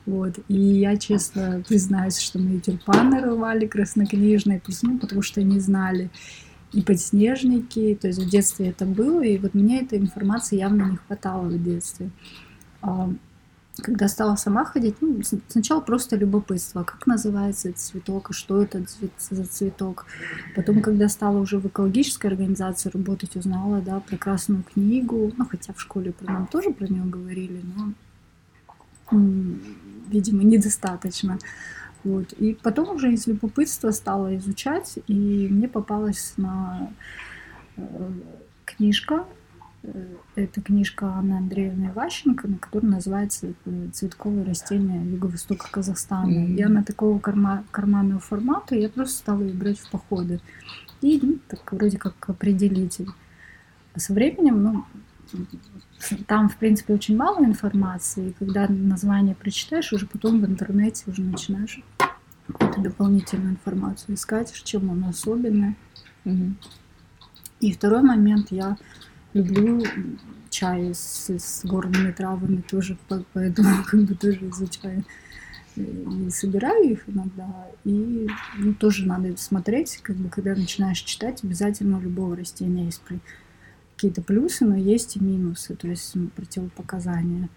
Вот. 0.05 0.39
И 0.47 0.55
я 0.55 0.95
честно 0.95 1.61
признаюсь, 1.67 2.19
что 2.19 2.39
мы 2.39 2.59
тюльпаны 2.59 3.19
рвали 3.19 3.67
краснокнижные, 3.67 4.61
ну, 4.81 4.97
потому 4.97 5.21
что 5.21 5.43
не 5.43 5.59
знали. 5.59 6.09
И 6.73 6.81
подснежники, 6.81 7.97
то 7.99 8.07
есть 8.07 8.19
в 8.19 8.29
детстве 8.29 8.69
это 8.69 8.85
было, 8.85 9.21
и 9.21 9.37
вот 9.37 9.53
мне 9.53 9.81
этой 9.81 9.99
информации 9.99 10.57
явно 10.57 10.83
не 10.83 10.97
хватало 10.97 11.47
в 11.47 11.61
детстве. 11.61 12.09
А, 12.81 13.09
когда 13.81 14.07
стала 14.07 14.35
сама 14.35 14.63
ходить, 14.65 14.95
ну, 15.01 15.21
сначала 15.47 15.81
просто 15.81 16.15
любопытство, 16.15 16.83
как 16.83 17.07
называется 17.07 17.69
этот 17.69 17.81
цветок, 17.81 18.29
и 18.29 18.33
что 18.33 18.61
это 18.61 18.83
за 19.29 19.45
цветок. 19.45 20.05
Потом, 20.55 20.81
когда 20.81 21.09
стала 21.09 21.39
уже 21.39 21.57
в 21.57 21.67
экологической 21.67 22.27
организации 22.27 22.89
работать, 22.89 23.35
узнала, 23.35 23.81
да, 23.81 23.99
про 23.99 24.17
красную 24.17 24.63
книгу, 24.63 25.33
ну, 25.37 25.45
хотя 25.45 25.73
в 25.73 25.81
школе 25.81 26.11
про 26.11 26.31
нам 26.31 26.47
тоже 26.47 26.71
про 26.71 26.87
нее 26.87 27.03
говорили, 27.03 27.61
но, 29.11 29.19
видимо, 30.09 30.43
недостаточно. 30.43 31.39
Вот. 32.03 32.33
И 32.33 32.53
потом 32.53 32.95
уже 32.95 33.13
из 33.13 33.27
любопытства 33.27 33.91
стала 33.91 34.35
изучать, 34.37 34.99
и 35.07 35.47
мне 35.49 35.67
попалась 35.67 36.33
на 36.37 36.91
э, 37.77 38.11
книжка 38.65 39.25
Э, 39.83 40.15
это 40.35 40.61
книжка 40.61 41.07
Анны 41.07 41.33
Андреевны 41.33 41.91
Ващенко, 41.91 42.47
которая 42.59 42.91
называется 42.91 43.53
э, 43.65 43.87
«Цветковые 43.93 44.43
растения 44.43 45.03
Юго-Востока 45.03 45.67
Казахстана». 45.71 46.29
Mm-hmm. 46.29 46.55
И 46.55 46.61
она 46.61 46.83
такого 46.83 47.19
карма- 47.19 47.63
карманного 47.71 48.19
формата, 48.19 48.75
я 48.75 48.89
просто 48.89 49.17
стала 49.17 49.41
ее 49.41 49.53
брать 49.53 49.79
в 49.79 49.89
походы. 49.89 50.39
И 51.01 51.19
ну, 51.21 51.39
так 51.47 51.71
вроде 51.71 51.97
как 51.97 52.13
определитель. 52.29 53.07
А 53.93 53.99
со 53.99 54.13
временем, 54.13 54.63
ну, 54.63 54.85
там, 56.27 56.49
в 56.49 56.57
принципе, 56.57 56.93
очень 56.93 57.15
мало 57.15 57.43
информации, 57.45 58.29
и 58.29 58.33
когда 58.33 58.67
название 58.67 59.35
прочитаешь, 59.35 59.93
уже 59.93 60.05
потом 60.05 60.41
в 60.41 60.45
интернете 60.45 61.03
уже 61.07 61.21
начинаешь 61.21 61.81
какую-то 62.47 62.81
дополнительную 62.81 63.51
информацию 63.51 64.15
искать, 64.15 64.51
чем 64.63 64.89
он 64.89 65.03
особенный. 65.05 65.75
Угу. 66.25 66.53
И 67.61 67.73
второй 67.73 68.01
момент, 68.01 68.47
я 68.51 68.77
люблю 69.33 69.83
чай 70.49 70.93
с, 70.93 71.29
с 71.29 71.65
горными 71.65 72.11
травами 72.11 72.61
тоже, 72.61 72.97
поэтому 73.33 73.83
как 73.85 74.03
бы 74.03 74.15
тоже 74.15 74.49
изучаю 74.49 75.03
и 75.75 76.29
собираю 76.29 76.91
их 76.91 77.03
иногда. 77.07 77.67
И 77.85 78.27
ну, 78.57 78.73
тоже 78.73 79.07
надо 79.07 79.35
смотреть, 79.37 79.99
как 80.01 80.17
бы, 80.17 80.29
когда 80.29 80.55
начинаешь 80.55 80.99
читать, 80.99 81.43
обязательно 81.43 81.97
у 81.97 82.01
любого 82.01 82.35
растения 82.35 82.85
есть 82.85 83.01
какие-то 84.01 84.21
плюсы, 84.21 84.65
но 84.65 84.75
есть 84.75 85.15
и 85.15 85.23
минусы, 85.23 85.75
то 85.75 85.87
есть 85.87 86.15
противопоказания. 86.35 87.49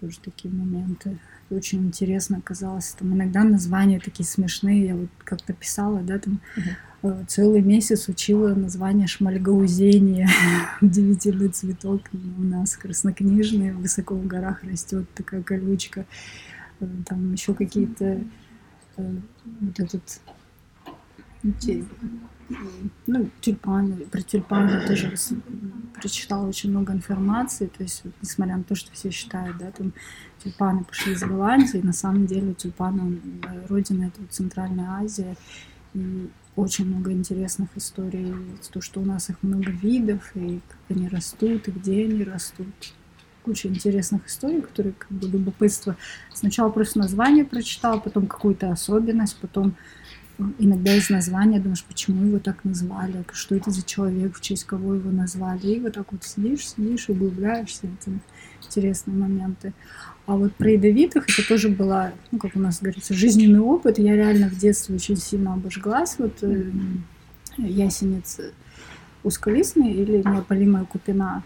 Тоже 0.00 0.18
такие 0.20 0.52
моменты. 0.52 1.18
Очень 1.50 1.86
интересно 1.86 2.38
оказалось. 2.38 2.94
Там 2.98 3.14
иногда 3.14 3.44
названия 3.44 4.00
такие 4.00 4.26
смешные. 4.26 4.86
Я 4.86 4.94
вот 4.96 5.10
как-то 5.24 5.52
писала, 5.52 6.00
да, 6.00 6.18
там 6.18 6.40
uh-huh 6.56 6.76
Э, 7.02 7.24
целый 7.26 7.62
месяц 7.62 8.08
учила 8.08 8.54
название 8.54 9.06
шмальгаузения. 9.06 10.28
Удивительный 10.80 11.48
цветок 11.48 12.02
у 12.12 12.42
нас 12.42 12.76
краснокнижный, 12.76 13.72
высоко 13.72 14.14
в 14.14 14.26
горах 14.26 14.62
растет 14.64 15.06
такая 15.14 15.42
колючка. 15.42 16.04
Э, 16.80 16.86
там 17.06 17.32
еще 17.32 17.54
какие-то 17.54 18.22
э, 18.96 19.14
вот 19.60 19.80
этот 19.80 20.20
ну, 23.06 23.30
тюльпаны, 23.40 23.96
про 24.06 24.22
тюльпаны 24.22 24.86
тоже 24.86 25.14
прочитала 25.94 26.46
очень 26.46 26.70
много 26.70 26.92
информации, 26.92 27.66
то 27.66 27.82
есть, 27.82 28.02
несмотря 28.22 28.56
на 28.56 28.64
то, 28.64 28.74
что 28.74 28.92
все 28.92 29.10
считают, 29.10 29.58
да, 29.58 29.70
там 29.70 29.92
тюльпаны 30.42 30.84
пошли 30.84 31.12
из 31.12 31.22
Голландии, 31.22 31.78
на 31.78 31.92
самом 31.92 32.26
деле 32.26 32.54
тюльпаны 32.54 33.20
родина 33.68 34.04
это 34.04 34.20
вот 34.20 34.32
Центральная 34.32 34.90
Азия, 35.02 35.36
и 35.94 36.28
очень 36.56 36.86
много 36.86 37.12
интересных 37.12 37.68
историй, 37.76 38.34
то, 38.72 38.80
что 38.80 39.00
у 39.00 39.04
нас 39.04 39.30
их 39.30 39.42
много 39.42 39.70
видов, 39.70 40.30
и 40.34 40.60
как 40.68 40.96
они 40.96 41.08
растут, 41.08 41.68
и 41.68 41.70
где 41.70 42.04
они 42.04 42.24
растут. 42.24 42.66
Куча 43.42 43.68
интересных 43.68 44.26
историй, 44.26 44.60
которые 44.60 44.92
как 44.92 45.10
бы 45.10 45.26
любопытство. 45.26 45.96
Сначала 46.34 46.68
просто 46.70 46.98
название 46.98 47.44
прочитал, 47.44 48.00
потом 48.00 48.26
какую-то 48.26 48.70
особенность, 48.70 49.38
потом 49.40 49.76
иногда 50.58 50.94
из 50.94 51.10
названия 51.10 51.60
думаешь, 51.60 51.84
почему 51.84 52.26
его 52.26 52.38
так 52.38 52.64
назвали, 52.64 53.24
что 53.32 53.54
это 53.54 53.70
за 53.70 53.82
человек, 53.82 54.36
в 54.36 54.40
честь 54.40 54.64
кого 54.64 54.94
его 54.94 55.10
назвали. 55.10 55.66
И 55.66 55.80
вот 55.80 55.94
так 55.94 56.12
вот 56.12 56.24
сидишь, 56.24 56.68
сидишь, 56.68 57.08
углубляешься. 57.08 57.86
Это 57.86 58.12
интересные 58.62 59.16
моменты. 59.16 59.72
А 60.26 60.36
вот 60.36 60.54
про 60.54 60.70
ядовитых 60.70 61.28
это 61.28 61.46
тоже 61.46 61.68
была, 61.68 62.12
ну, 62.30 62.38
как 62.38 62.54
у 62.54 62.60
нас 62.60 62.80
говорится, 62.80 63.14
жизненный 63.14 63.60
опыт. 63.60 63.98
Я 63.98 64.14
реально 64.14 64.48
в 64.48 64.56
детстве 64.56 64.94
очень 64.94 65.16
сильно 65.16 65.54
обожглась. 65.54 66.16
Вот 66.18 66.42
э, 66.42 66.70
ясенец 67.56 68.40
узколистный 69.22 69.92
или 69.92 70.18
неопалимая 70.18 70.84
купина. 70.84 71.42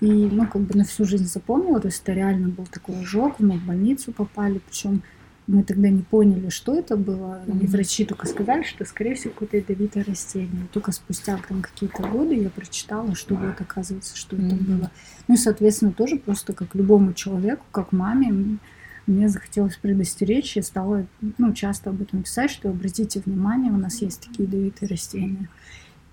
И, 0.00 0.06
ну, 0.06 0.46
как 0.46 0.62
бы 0.62 0.76
на 0.76 0.84
всю 0.84 1.04
жизнь 1.04 1.26
запомнила. 1.26 1.80
То 1.80 1.88
есть 1.88 2.02
это 2.02 2.12
реально 2.12 2.48
был 2.48 2.66
такой 2.66 3.00
ожог. 3.00 3.38
Мы 3.38 3.58
в 3.58 3.64
больницу 3.64 4.12
попали. 4.12 4.60
Причем 4.68 5.02
мы 5.50 5.64
тогда 5.64 5.88
не 5.88 6.02
поняли, 6.02 6.48
что 6.48 6.78
это 6.78 6.96
было. 6.96 7.42
И 7.60 7.66
врачи 7.66 8.04
только 8.04 8.26
сказали, 8.26 8.62
что, 8.62 8.84
скорее 8.84 9.14
всего, 9.16 9.32
какое-то 9.32 9.56
ядовитое 9.56 10.04
растение. 10.04 10.68
только 10.72 10.92
спустя 10.92 11.38
там 11.48 11.60
какие-то 11.60 12.02
годы 12.02 12.36
я 12.36 12.50
прочитала, 12.50 13.14
что 13.16 13.34
вот 13.34 13.60
оказывается, 13.60 14.16
что 14.16 14.36
это 14.36 14.54
было. 14.54 14.90
Ну 15.26 15.34
и, 15.34 15.36
соответственно, 15.36 15.92
тоже 15.92 16.16
просто 16.16 16.52
как 16.52 16.74
любому 16.74 17.14
человеку, 17.14 17.64
как 17.72 17.92
маме, 17.92 18.58
мне 19.06 19.28
захотелось 19.28 19.76
предостеречь, 19.76 20.56
я 20.56 20.62
стала 20.62 21.06
ну, 21.36 21.52
часто 21.52 21.90
об 21.90 22.00
этом 22.00 22.22
писать, 22.22 22.50
что 22.50 22.70
обратите 22.70 23.20
внимание, 23.24 23.72
у 23.72 23.76
нас 23.76 24.00
есть 24.02 24.20
такие 24.20 24.44
ядовитые 24.44 24.88
растения. 24.88 25.48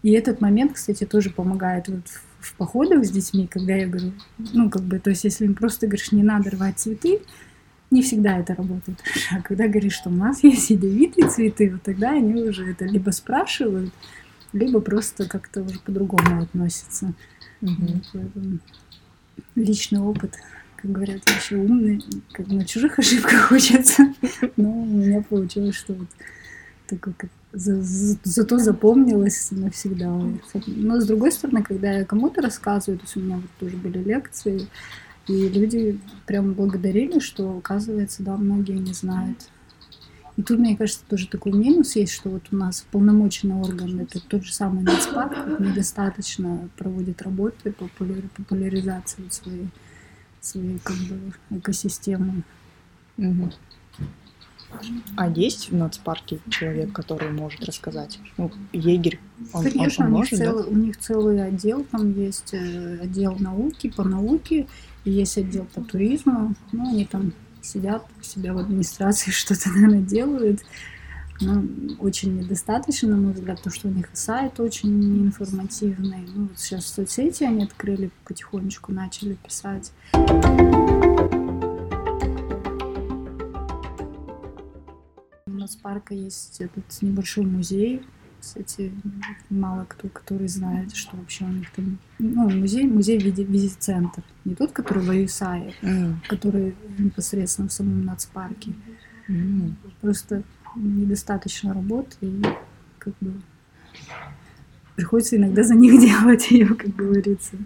И 0.01 0.11
этот 0.11 0.41
момент, 0.41 0.73
кстати, 0.73 1.05
тоже 1.05 1.29
помогает 1.29 1.89
вот 1.89 2.07
в, 2.07 2.23
в 2.39 2.53
походах 2.55 3.05
с 3.05 3.11
детьми, 3.11 3.45
когда 3.45 3.75
я 3.75 3.87
говорю, 3.87 4.13
ну, 4.37 4.69
как 4.69 4.81
бы, 4.83 4.99
то 4.99 5.11
есть, 5.11 5.25
если 5.25 5.45
им 5.45 5.53
просто 5.53 5.85
говоришь, 5.85 6.11
не 6.11 6.23
надо 6.23 6.49
рвать 6.51 6.79
цветы, 6.79 7.19
не 7.91 8.01
всегда 8.01 8.37
это 8.37 8.55
работает. 8.55 8.99
А 9.31 9.41
когда 9.41 9.67
говоришь, 9.67 9.93
что 9.93 10.09
у 10.09 10.13
нас 10.13 10.43
есть 10.43 10.69
ядовитые 10.69 11.29
цветы, 11.29 11.71
вот 11.71 11.83
тогда 11.83 12.11
они 12.11 12.43
уже 12.43 12.71
это 12.71 12.85
либо 12.85 13.11
спрашивают, 13.11 13.91
либо 14.53 14.79
просто 14.79 15.27
как-то 15.27 15.61
уже 15.61 15.79
по-другому 15.79 16.41
относятся. 16.41 17.13
Угу. 17.61 18.59
Личный 19.55 19.99
опыт, 19.99 20.35
как 20.75 20.91
говорят, 20.91 21.21
еще 21.29 21.57
умный, 21.57 22.03
как 22.31 22.47
на 22.47 22.65
чужих 22.65 22.99
ошибках 22.99 23.51
учатся. 23.51 24.13
Но 24.55 24.69
у 24.69 24.85
меня 24.85 25.21
получилось, 25.21 25.75
что 25.75 25.93
вот 25.93 26.07
такое 26.87 27.13
как 27.17 27.29
за, 27.53 27.81
за, 27.81 28.17
зато 28.23 28.57
запомнилось 28.59 29.49
навсегда. 29.51 30.07
Но 30.67 30.99
с 30.99 31.07
другой 31.07 31.31
стороны, 31.31 31.63
когда 31.63 31.91
я 31.91 32.05
кому-то 32.05 32.41
рассказываю, 32.41 32.99
то 32.99 33.05
есть 33.05 33.17
у 33.17 33.21
меня 33.21 33.37
вот 33.37 33.49
тоже 33.59 33.77
были 33.77 33.97
лекции, 33.99 34.67
и 35.27 35.49
люди 35.49 35.99
прям 36.25 36.53
благодарили, 36.53 37.19
что, 37.19 37.57
оказывается, 37.57 38.23
да, 38.23 38.37
многие 38.37 38.77
не 38.77 38.93
знают. 38.93 39.49
И 40.37 40.43
тут, 40.43 40.59
мне 40.59 40.77
кажется, 40.77 41.01
тоже 41.09 41.27
такой 41.27 41.51
минус 41.53 41.95
есть, 41.95 42.13
что 42.13 42.29
вот 42.29 42.43
у 42.51 42.55
нас 42.55 42.85
полномоченный 42.91 43.55
орган, 43.55 43.99
это 43.99 44.19
тот 44.19 44.43
же 44.43 44.53
самый 44.53 44.83
НИЦПАК, 44.83 45.59
недостаточно 45.59 46.69
проводит 46.77 47.21
работы 47.23 47.71
по 47.71 47.87
популяризации 47.87 49.27
своей 49.29 49.69
своей 50.47 50.79
как 50.79 50.95
бы 50.95 51.33
экосистемы. 51.57 52.43
Угу. 53.17 53.51
А 55.15 55.29
есть 55.29 55.71
в 55.71 55.75
нацпарке 55.75 56.39
человек, 56.49 56.91
который 56.91 57.31
может 57.31 57.63
рассказать? 57.63 58.19
Ну, 58.37 58.51
егерь, 58.73 59.19
он, 59.53 59.63
Конечно, 59.63 60.05
он, 60.05 60.13
он 60.13 60.17
может, 60.17 60.33
у, 60.33 60.35
них 60.35 60.43
целый, 60.43 60.63
да? 60.63 60.69
у 60.69 60.75
них 60.75 60.97
целый 60.97 61.45
отдел, 61.45 61.83
там 61.85 62.19
есть 62.19 62.53
э, 62.53 62.99
отдел 63.01 63.37
науки, 63.39 63.89
по 63.89 64.03
науке, 64.03 64.67
есть 65.09 65.37
отдел 65.37 65.65
по 65.73 65.81
туризму. 65.81 66.55
Ну, 66.71 66.89
они 66.89 67.05
там 67.05 67.33
сидят 67.61 68.05
у 68.19 68.23
себя 68.23 68.53
в 68.53 68.57
администрации, 68.57 69.31
что-то, 69.31 69.69
наверное, 69.69 70.01
делают. 70.01 70.61
Но 71.39 71.63
очень 71.99 72.35
недостаточно, 72.35 73.09
на 73.09 73.17
мой 73.17 73.33
взгляд, 73.33 73.61
то, 73.61 73.69
что 73.69 73.89
у 73.89 73.91
них 73.91 74.09
сайт 74.13 74.59
очень 74.59 75.27
информативный. 75.27 76.27
Ну, 76.33 76.47
вот 76.47 76.59
сейчас 76.59 76.87
соцсети 76.87 77.43
они 77.43 77.63
открыли, 77.63 78.09
потихонечку 78.25 78.91
начали 78.91 79.35
писать. 79.35 79.91
парка 85.87 86.13
есть 86.13 86.59
этот 86.59 86.83
небольшой 87.01 87.45
музей. 87.45 88.03
Кстати, 88.47 88.93
мало 89.49 89.85
кто, 89.89 90.07
который 90.07 90.47
знает, 90.47 90.95
что 90.95 91.17
вообще 91.17 91.43
у 91.43 91.49
них 91.49 91.69
там... 91.71 91.97
Ну, 92.17 92.49
музей, 92.49 92.85
музей 92.85 93.19
в 93.19 93.23
виде 93.23 93.43
визит-центр. 93.43 94.23
Не 94.45 94.55
тот, 94.55 94.71
который 94.71 95.03
в 95.03 95.09
Аюсае, 95.09 95.73
mm. 95.81 96.15
который 96.29 96.73
непосредственно 96.97 97.67
в 97.67 97.73
самом 97.73 98.05
нацпарке. 98.05 98.71
Mm. 99.27 99.73
Просто 99.99 100.43
недостаточно 100.77 101.73
работы 101.73 102.15
и 102.21 102.41
как 102.99 103.13
бы 103.19 103.33
приходится 104.95 105.35
иногда 105.35 105.63
за 105.63 105.75
них 105.75 105.99
делать 105.99 106.49
ее, 106.49 106.67
как 106.67 106.95
говорится. 106.95 107.57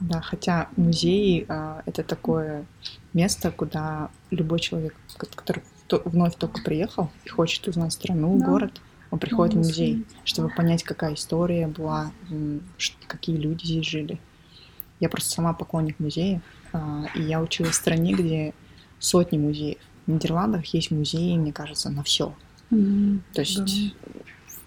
Да, 0.00 0.22
хотя 0.22 0.70
музей 0.76 1.44
а, 1.50 1.82
это 1.84 2.02
такое 2.02 2.64
место, 3.12 3.50
куда 3.50 4.08
любой 4.30 4.58
человек, 4.58 4.96
который 5.36 5.62
вновь 6.06 6.34
только 6.36 6.62
приехал 6.62 7.10
и 7.26 7.28
хочет 7.28 7.68
узнать 7.68 7.92
страну, 7.92 8.38
да. 8.38 8.46
город, 8.46 8.80
он 9.12 9.18
приходит 9.18 9.54
в 9.54 9.58
музей, 9.58 10.06
чтобы 10.24 10.48
понять, 10.48 10.82
какая 10.82 11.14
история 11.14 11.66
была, 11.66 12.12
какие 13.06 13.36
люди 13.36 13.66
здесь 13.66 13.86
жили. 13.86 14.18
Я 15.00 15.10
просто 15.10 15.30
сама 15.30 15.52
поклонник 15.52 16.00
музея, 16.00 16.40
а, 16.72 17.04
и 17.14 17.20
я 17.20 17.42
училась 17.42 17.72
в 17.72 17.78
стране, 17.78 18.14
где 18.14 18.54
сотни 18.98 19.36
музеев. 19.36 19.78
В 20.06 20.10
Нидерландах 20.10 20.64
есть 20.66 20.90
музеи, 20.90 21.36
мне 21.36 21.52
кажется, 21.52 21.90
на 21.90 22.02
все. 22.02 22.34
Mm-hmm. 22.70 23.20
То 23.34 23.40
есть, 23.42 23.94
да. 24.02 24.10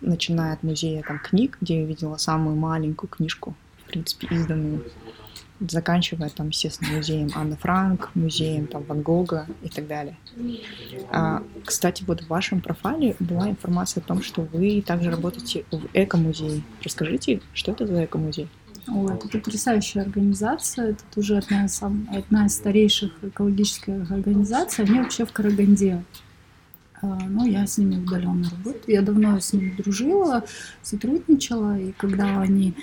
начиная 0.01 0.53
от 0.53 0.61
музея 0.61 1.01
там, 1.01 1.17
книг, 1.17 1.57
где 1.59 1.79
я 1.79 1.85
видела 1.87 2.17
самую 2.17 2.55
маленькую 2.55 3.09
книжку, 3.09 3.55
в 3.79 3.87
принципе, 3.87 4.27
изданную, 4.29 4.85
заканчивая 5.59 6.29
там, 6.29 6.50
естественно, 6.50 6.97
музеем 6.97 7.29
Анны 7.35 7.55
Франк, 7.55 8.12
музеем 8.13 8.67
там 8.67 8.83
Ван 8.83 9.01
Гога 9.01 9.47
и 9.63 9.69
так 9.69 9.88
далее. 9.88 10.17
А, 11.09 11.43
кстати, 11.63 12.03
вот 12.05 12.21
в 12.21 12.27
вашем 12.27 12.62
профайле 12.62 13.15
была 13.19 13.50
информация 13.50 14.01
о 14.01 14.05
том, 14.05 14.21
что 14.21 14.41
вы 14.41 14.81
также 14.81 15.09
работаете 15.09 15.65
в 15.71 15.81
эко-музее. 15.93 16.62
Расскажите, 16.83 17.41
что 17.53 17.71
это 17.71 17.88
за 17.88 18.05
эко-музей? 18.05 18.50
О, 18.88 19.09
это 19.09 19.27
потрясающая 19.27 20.03
организация, 20.03 20.91
это 20.91 21.03
тоже 21.13 21.38
одна 21.38 21.65
из, 21.65 21.81
одна 21.81 22.45
из 22.45 22.53
старейших 22.53 23.12
экологических 23.24 24.12
организаций. 24.12 24.85
Они 24.85 25.00
вообще 25.00 25.25
в 25.25 25.31
Караганде. 25.31 26.03
А, 27.05 27.19
ну, 27.27 27.45
я 27.45 27.67
с 27.67 27.77
ними 27.77 27.97
удаленно 27.97 28.50
работаю. 28.50 28.83
Я 28.88 29.01
давно 29.01 29.39
с 29.39 29.53
ними 29.53 29.75
дружила, 29.77 30.43
сотрудничала, 30.81 31.77
и 31.77 31.91
когда 31.91 32.41
они 32.41 32.74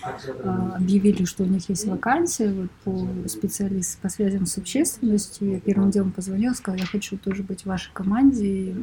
а, 0.45 0.77
объявили, 0.77 1.25
что 1.25 1.43
у 1.43 1.47
них 1.47 1.69
есть 1.69 1.87
вакансия 1.87 2.53
вот, 2.53 2.71
по 2.85 3.29
специалисту 3.29 4.01
по 4.01 4.09
связям 4.09 4.47
с 4.47 4.59
общественностью, 4.59 5.53
я 5.53 5.61
первым 5.61 5.91
делом 5.91 6.13
позвонила, 6.13 6.55
сказала, 6.55 6.81
я 6.81 6.87
хочу 6.87 7.17
тоже 7.17 7.43
быть 7.43 7.63
в 7.63 7.67
вашей 7.67 7.91
команде, 7.93 8.75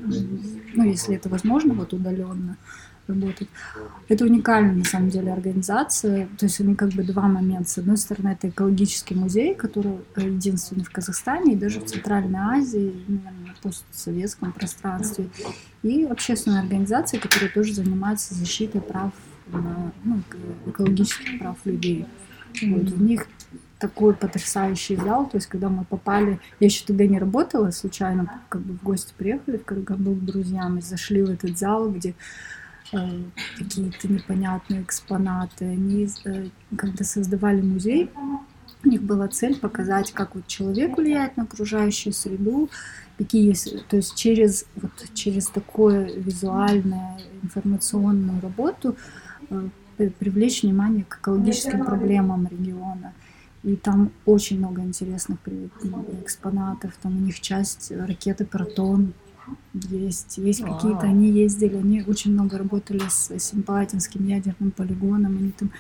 ну, 0.74 0.84
если 0.84 1.16
это 1.16 1.30
возможно, 1.30 1.74
вот 1.74 1.94
удаленно 1.94 2.58
работать. 3.10 3.50
Это 4.08 4.26
уникальная, 4.26 4.74
на 4.74 4.86
самом 4.86 5.10
деле, 5.10 5.34
организация. 5.34 6.28
То 6.38 6.46
есть 6.46 6.60
они 6.62 6.76
как 6.76 6.90
бы 6.90 7.04
два 7.04 7.28
момента. 7.28 7.70
С 7.70 7.78
одной 7.78 7.98
стороны, 7.98 8.30
это 8.30 8.50
экологический 8.50 9.16
музей, 9.16 9.56
который 9.56 10.00
единственный 10.16 10.84
в 10.84 10.92
Казахстане 10.92 11.54
и 11.54 11.56
даже 11.56 11.80
в 11.80 11.86
Центральной 11.86 12.40
Азии, 12.40 12.94
наверное, 13.08 13.48
на 13.48 13.54
постсоветском 13.62 14.52
пространстве. 14.52 15.30
И 15.84 16.04
общественная 16.04 16.62
организация, 16.62 17.20
которая 17.20 17.50
тоже 17.50 17.74
занимается 17.74 18.34
защитой 18.34 18.82
прав, 18.82 19.12
на, 19.52 19.92
ну, 20.04 20.22
экологических 20.68 21.40
прав 21.40 21.58
людей. 21.66 22.06
Вот, 22.62 22.92
у 22.92 23.04
них 23.04 23.28
такой 23.80 24.14
потрясающий 24.14 24.98
зал, 24.98 25.28
то 25.30 25.38
есть 25.38 25.48
когда 25.48 25.70
мы 25.70 25.86
попали, 25.86 26.40
я 26.60 26.68
еще 26.68 26.84
тогда 26.86 27.08
не 27.08 27.18
работала, 27.18 27.72
случайно 27.72 28.42
как 28.50 28.62
бы 28.62 28.74
в 28.74 28.84
гости 28.84 29.14
приехали 29.18 29.58
в 29.58 29.64
Караганду 29.64 30.12
к 30.12 30.26
друзьям 30.26 30.78
и 30.78 30.82
зашли 30.82 31.24
в 31.24 31.30
этот 31.30 31.58
зал, 31.58 31.90
где 31.90 32.14
Э, 32.14 32.14
какие-то 32.92 34.12
непонятные 34.12 34.82
экспонаты. 34.82 35.66
Они, 35.66 36.08
э, 36.26 36.50
когда 36.76 37.04
создавали 37.04 37.62
музей, 37.62 38.10
у 38.84 38.90
них 38.90 39.02
была 39.04 39.28
цель 39.28 39.58
показать, 39.58 40.12
как 40.12 40.36
вот 40.36 40.48
человек 40.48 40.98
влияет 40.98 41.38
на 41.38 41.44
окружающую 41.44 42.14
среду, 42.14 42.70
какие 43.18 43.48
есть, 43.48 43.86
то 43.88 43.98
есть 43.98 44.16
через, 44.16 44.66
вот, 44.76 44.92
через 45.14 45.48
такую 45.48 46.22
визуальную 46.22 47.20
информационную 47.44 48.42
работу 48.42 48.96
э, 49.50 49.70
привлечь 49.98 50.64
внимание 50.64 51.04
к 51.04 51.20
экологическим 51.20 51.84
проблемам 51.84 52.48
региона. 52.48 53.14
И 53.64 53.76
там 53.76 54.12
очень 54.26 54.58
много 54.60 54.82
интересных 54.82 55.40
экспонатов. 56.24 56.94
Там 57.02 57.18
у 57.18 57.20
них 57.20 57.42
часть 57.42 57.92
ракеты 57.92 58.46
«Протон», 58.46 59.14
есть, 59.74 60.38
есть 60.38 60.64
какие-то, 60.64 61.02
они 61.02 61.30
ездили, 61.32 61.76
они 61.76 62.04
очень 62.08 62.34
много 62.34 62.58
работали 62.58 63.02
с 63.08 63.38
Симпатинским 63.40 64.26
ядерным 64.28 64.72
полигоном, 64.72 65.38
они 65.38 65.52
там 65.52 65.72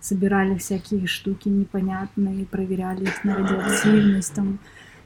собирали 0.00 0.58
всякие 0.58 1.06
штуки 1.06 1.48
непонятные, 1.48 2.44
проверяли 2.44 3.04
их 3.04 3.24
на 3.24 3.36
радиоактивность, 3.36 4.34
там, 4.34 4.58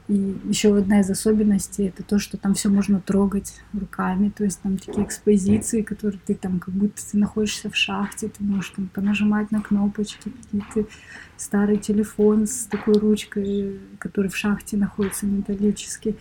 и 0.08 0.36
еще 0.48 0.74
одна 0.76 1.00
из 1.00 1.10
особенностей 1.10 1.84
это 1.84 2.02
то, 2.02 2.18
что 2.18 2.38
там 2.38 2.54
все 2.54 2.68
можно 2.70 2.98
трогать 2.98 3.54
руками, 3.78 4.30
то 4.30 4.42
есть 4.42 4.60
там 4.62 4.78
такие 4.78 5.06
экспозиции, 5.06 5.82
которые 5.82 6.18
ты 6.26 6.34
там 6.34 6.58
как 6.60 6.74
будто 6.74 7.00
ты 7.10 7.18
находишься 7.18 7.68
в 7.70 7.76
шахте, 7.76 8.28
ты 8.28 8.42
можешь 8.42 8.70
там 8.70 8.88
понажимать 8.88 9.50
на 9.50 9.60
кнопочки, 9.60 10.30
какие-то 10.30 10.90
старый 11.36 11.76
телефон 11.76 12.46
с 12.46 12.64
такой 12.64 12.94
ручкой, 12.94 13.78
который 13.98 14.30
в 14.30 14.36
шахте 14.36 14.76
находится 14.78 15.26
металлический 15.26 16.16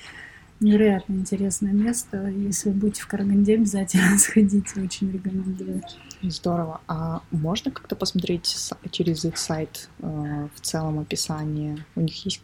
невероятно 0.60 1.14
интересное 1.14 1.74
место. 1.74 2.28
Если 2.28 2.70
будете 2.72 3.02
в 3.02 3.08
Караганде, 3.08 3.56
обязательно 3.56 4.18
сходите, 4.18 4.82
очень 4.82 5.12
рекомендую. 5.12 5.82
Здорово. 6.22 6.82
А 6.88 7.22
можно 7.32 7.72
как-то 7.72 7.96
посмотреть 7.96 8.56
через 8.92 9.26
их 9.26 9.38
сайт 9.38 9.90
э, 10.00 10.48
в 10.54 10.62
целом 10.62 11.00
описание? 11.00 11.86
У 11.96 12.02
них 12.02 12.26
есть 12.26 12.42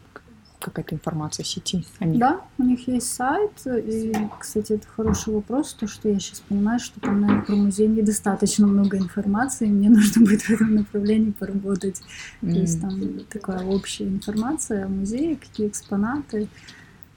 какая-то 0.64 0.96
информация 0.96 1.44
в 1.44 1.48
сети? 1.48 1.86
Они... 2.00 2.18
Да, 2.18 2.42
у 2.58 2.64
них 2.64 2.88
есть 2.88 3.14
сайт. 3.14 3.52
И, 3.66 4.14
кстати, 4.40 4.74
это 4.74 4.88
хороший 4.88 5.34
вопрос, 5.34 5.74
то, 5.74 5.88
что 5.88 6.10
я 6.10 6.20
сейчас 6.20 6.40
понимаю, 6.40 6.80
что 6.80 7.00
там, 7.00 7.22
наверное, 7.22 7.46
про 7.46 7.56
музей 7.56 7.88
недостаточно 7.88 8.66
много 8.66 8.98
информации, 8.98 9.68
мне 9.68 9.90
нужно 9.90 10.22
будет 10.24 10.42
в 10.44 10.50
этом 10.50 10.76
направлении 10.76 11.32
поработать. 11.32 12.02
Mm. 12.42 12.54
То 12.54 12.60
есть 12.60 12.82
там 12.82 13.20
такая 13.30 13.66
общая 13.66 14.08
информация 14.08 14.86
о 14.86 14.88
музее, 14.88 15.36
какие 15.36 15.68
экспонаты. 15.68 16.48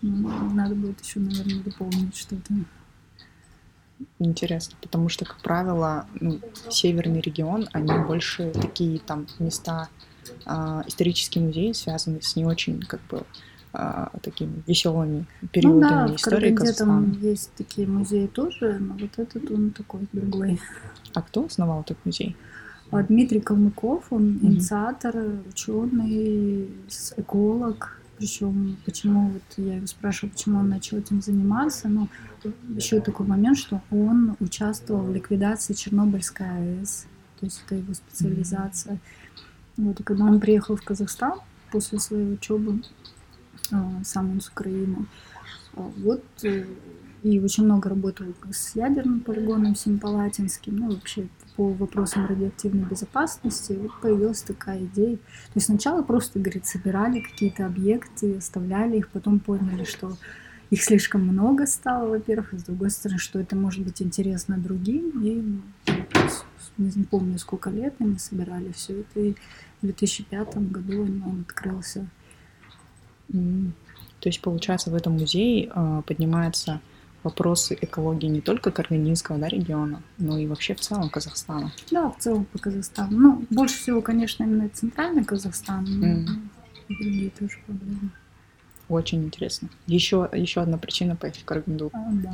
Надо 0.03 0.75
будет 0.75 1.01
еще, 1.01 1.21
наверное, 1.21 1.63
дополнить 1.63 2.17
что-то. 2.17 2.55
Интересно, 4.19 4.77
потому 4.83 5.09
что, 5.09 5.25
как 5.25 5.39
правило, 5.39 6.07
ну, 6.21 6.39
северный 6.69 7.21
регион, 7.21 7.69
они 7.73 7.93
больше 8.07 8.51
такие 8.51 8.99
там 8.99 9.27
места, 9.39 9.89
э, 10.45 10.83
исторические 10.87 11.45
музеи 11.45 11.73
связаны 11.73 12.21
с 12.21 12.37
не 12.37 12.45
очень, 12.45 12.81
как 12.83 13.01
бы, 13.09 13.25
э, 13.73 14.07
такими 14.23 14.63
веселыми 14.67 15.27
периодами 15.51 15.83
ну, 15.83 16.09
да, 16.09 16.15
истории 16.15 16.53
в 16.53 16.57
Казахстана. 16.57 16.93
там 16.93 17.21
есть 17.23 17.53
такие 17.57 17.87
музеи 17.87 18.27
тоже, 18.27 18.79
но 18.79 18.95
вот 18.95 19.19
этот 19.19 19.51
он 19.51 19.71
такой 19.71 20.07
другой. 20.13 20.61
А 21.15 21.23
кто 21.23 21.47
основал 21.47 21.81
этот 21.81 21.97
музей? 22.05 22.37
А 22.91 23.03
Дмитрий 23.03 23.41
Калмыков, 23.41 24.13
он 24.13 24.23
mm-hmm. 24.23 24.47
инициатор, 24.47 25.17
ученый, 25.49 26.71
эколог, 27.17 28.01
причем, 28.19 28.77
почему 28.85 29.31
вот 29.31 29.43
я 29.57 29.77
его 29.77 29.87
спрашиваю, 29.87 30.33
почему 30.33 30.61
он 30.61 30.69
начал 30.69 30.99
этим 30.99 31.21
заниматься, 31.21 31.89
ну, 31.89 32.09
еще 32.69 33.01
такой 33.01 33.27
момент, 33.27 33.59
что 33.59 33.83
он 33.91 34.37
участвовал 34.41 35.03
в 35.03 35.15
ликвидации 35.15 35.75
Чернобыльской 35.75 36.47
АЭС, 36.47 37.07
то 37.41 37.47
есть 37.47 37.63
это 37.67 37.75
его 37.75 37.95
специализация. 37.95 38.95
Mm-hmm. 38.95 39.85
Вот, 39.85 40.01
и 40.01 40.03
когда 40.03 40.25
он 40.25 40.41
приехал 40.41 40.77
в 40.77 40.83
Казахстан 40.83 41.41
после 41.71 41.99
своей 41.99 42.35
учебы, 42.35 42.83
а, 43.73 44.01
сам 44.05 44.31
он 44.31 44.41
с 44.41 44.49
Украины, 44.49 45.07
а, 45.75 45.91
вот 45.99 46.25
э, 46.43 46.65
и 47.27 47.41
очень 47.41 47.65
много 47.65 47.89
работал 47.89 48.27
с 48.53 48.77
ядерным 48.77 49.21
полигоном 49.21 49.75
Семипалатинским, 49.75 50.77
ну, 50.77 50.93
вообще 50.93 51.27
по 51.57 51.71
вопросам 51.71 52.25
радиоактивной 52.27 52.85
безопасности, 52.85 53.73
вот 53.73 53.91
появилась 54.01 54.43
такая 54.43 54.85
идея. 54.85 55.17
То 55.17 55.53
есть 55.57 55.67
сначала 55.67 56.03
просто, 56.03 56.39
говорит, 56.39 56.67
собирали 56.67 57.19
какие-то 57.19 57.67
объекты, 57.67 58.37
оставляли 58.37 58.99
их, 58.99 59.09
потом 59.09 59.41
поняли, 59.41 59.83
что 59.83 60.17
их 60.71 60.85
слишком 60.85 61.27
много 61.27 61.67
стало, 61.67 62.11
во-первых, 62.11 62.55
и 62.55 62.59
с 62.59 62.63
другой 62.63 62.91
стороны, 62.91 63.19
что 63.19 63.41
это 63.41 63.57
может 63.57 63.83
быть 63.83 64.01
интересно 64.01 64.57
другим, 64.57 65.11
и 65.25 65.61
не 66.79 67.05
помню, 67.05 67.39
сколько 67.41 67.71
лет 67.71 67.95
они 67.99 68.19
собирали 68.19 68.71
все 68.71 69.01
это, 69.01 69.19
и 69.19 69.33
в 69.83 69.87
2005 69.87 70.59
году 70.71 71.03
он 71.03 71.45
открылся. 71.49 72.07
То 73.29 74.29
есть, 74.29 74.41
получается, 74.43 74.91
в 74.91 74.95
этом 74.95 75.15
музее 75.15 75.73
э, 75.75 76.03
поднимаются 76.07 76.81
вопросы 77.27 77.77
экологии 77.81 78.29
не 78.29 78.41
только 78.41 78.71
Каргининского 78.71 79.37
да, 79.39 79.49
региона, 79.49 80.01
но 80.17 80.39
и 80.39 80.47
вообще 80.47 80.77
в 80.77 80.81
целом 80.81 81.11
Казахстана. 81.11 81.73
Да, 81.91 82.11
в 82.11 82.19
целом 82.19 82.45
по 82.45 82.59
Казахстану. 82.59 83.19
Ну, 83.19 83.47
больше 83.51 83.77
всего, 83.79 84.01
конечно, 84.01 84.45
именно 84.45 84.69
центральный 84.69 85.25
Казахстан, 85.25 85.85
mm. 85.85 86.29
другие 86.89 87.31
тоже 87.31 87.59
проблемы. 87.67 88.11
Очень 88.89 89.25
интересно. 89.25 89.69
Еще, 89.89 90.29
еще 90.33 90.61
одна 90.61 90.79
причина 90.79 91.17
поехать 91.17 91.43
в 91.43 91.45
Караганду. 91.45 91.91
А, 91.93 92.13
да. 92.13 92.33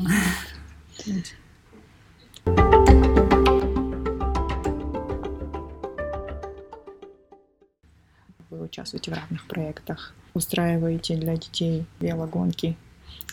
Вы 8.50 8.60
участвуете 8.64 9.10
в 9.10 9.14
разных 9.14 9.46
проектах, 9.46 10.14
устраиваете 10.34 11.16
для 11.16 11.36
детей 11.36 11.86
велогонки. 12.00 12.76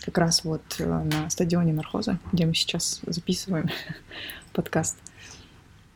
Как 0.06 0.18
раз 0.18 0.44
вот 0.44 0.62
э, 0.80 0.86
на 0.86 1.30
стадионе 1.30 1.74
Нархоза, 1.74 2.20
где 2.32 2.46
мы 2.46 2.54
сейчас 2.54 3.02
записываем 3.06 3.70
подкаст. 4.54 4.98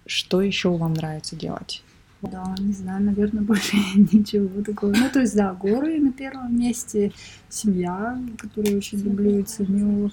Что 0.05 0.41
еще 0.41 0.75
вам 0.75 0.93
нравится 0.93 1.35
делать? 1.35 1.83
Да, 2.21 2.55
не 2.57 2.73
знаю, 2.73 3.03
наверное, 3.03 3.43
больше 3.43 3.75
ничего 3.95 4.63
такого. 4.63 4.93
Ну, 4.93 5.09
то 5.09 5.19
есть, 5.19 5.35
да, 5.35 5.53
горы 5.53 5.99
на 5.99 6.11
первом 6.11 6.57
месте, 6.57 7.11
семья, 7.49 8.17
которую 8.37 8.77
очень 8.77 8.99
люблю 8.99 9.39
и 9.39 9.43
ценю. 9.43 10.11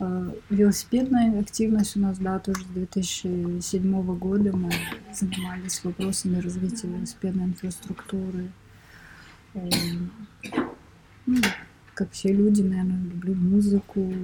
Э, 0.00 0.30
велосипедная 0.50 1.40
активность 1.40 1.96
у 1.96 2.00
нас, 2.00 2.18
да, 2.18 2.38
тоже 2.38 2.60
с 2.60 2.66
2007 2.66 4.18
года 4.18 4.56
мы 4.56 4.70
занимались 5.12 5.82
вопросами 5.84 6.40
развития 6.40 6.86
велосипедной 6.86 7.44
инфраструктуры. 7.46 8.50
Как 11.98 12.12
все 12.12 12.32
люди, 12.32 12.62
наверное, 12.62 13.10
люблю 13.10 13.34
музыку, 13.34 14.14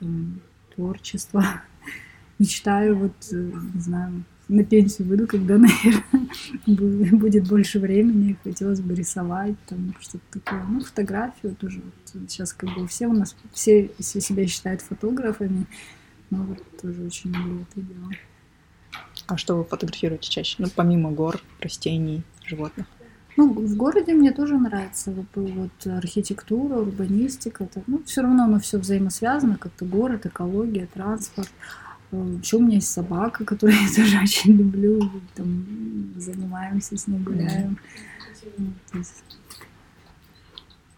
там, 0.00 0.40
творчество. 0.74 1.62
Мечтаю, 2.40 2.96
вот, 2.96 3.12
э, 3.30 3.52
не 3.74 3.80
знаю, 3.80 4.24
на 4.48 4.64
пенсию 4.64 5.06
выйду, 5.06 5.28
когда, 5.28 5.56
наверное, 6.66 7.12
будет 7.12 7.46
больше 7.46 7.78
времени, 7.78 8.36
хотелось 8.42 8.80
бы 8.80 8.92
рисовать, 8.92 9.54
там 9.66 9.94
что-то 10.00 10.40
такое. 10.40 10.64
Ну, 10.64 10.80
фотографию 10.80 11.54
тоже. 11.54 11.80
Вот 11.80 12.28
сейчас 12.28 12.52
как 12.52 12.74
бы 12.74 12.88
все 12.88 13.06
у 13.06 13.12
нас, 13.12 13.36
все, 13.52 13.88
все 14.00 14.20
себя 14.20 14.44
считают 14.48 14.82
фотографами, 14.82 15.68
но 16.30 16.42
вот 16.42 16.60
тоже 16.82 17.04
очень 17.04 17.30
люблю 17.30 17.64
это 17.70 17.82
дело. 17.82 18.10
А 19.28 19.36
что 19.36 19.54
вы 19.54 19.62
фотографируете 19.62 20.28
чаще? 20.28 20.56
Ну, 20.58 20.66
помимо 20.74 21.12
гор, 21.12 21.40
растений, 21.60 22.24
животных? 22.44 22.88
Ну, 23.36 23.52
в 23.52 23.76
городе 23.76 24.14
мне 24.14 24.32
тоже 24.32 24.56
нравится 24.56 25.12
вот, 25.34 25.86
архитектура, 25.86 26.76
урбанистика. 26.76 27.64
Это, 27.64 27.82
ну, 27.86 28.02
все 28.04 28.22
равно 28.22 28.44
оно 28.44 28.58
все 28.58 28.78
взаимосвязано, 28.78 29.58
как-то 29.58 29.84
город, 29.84 30.24
экология, 30.24 30.86
транспорт. 30.86 31.50
Еще 32.12 32.56
у 32.56 32.60
меня 32.60 32.76
есть 32.76 32.90
собака, 32.90 33.44
которую 33.46 33.78
я 33.78 33.88
тоже 33.94 34.18
очень 34.22 34.56
люблю. 34.56 35.10
Там 35.34 35.66
занимаемся 36.16 36.96
с 36.96 37.06
ней, 37.06 37.18
гуляем. 37.18 37.78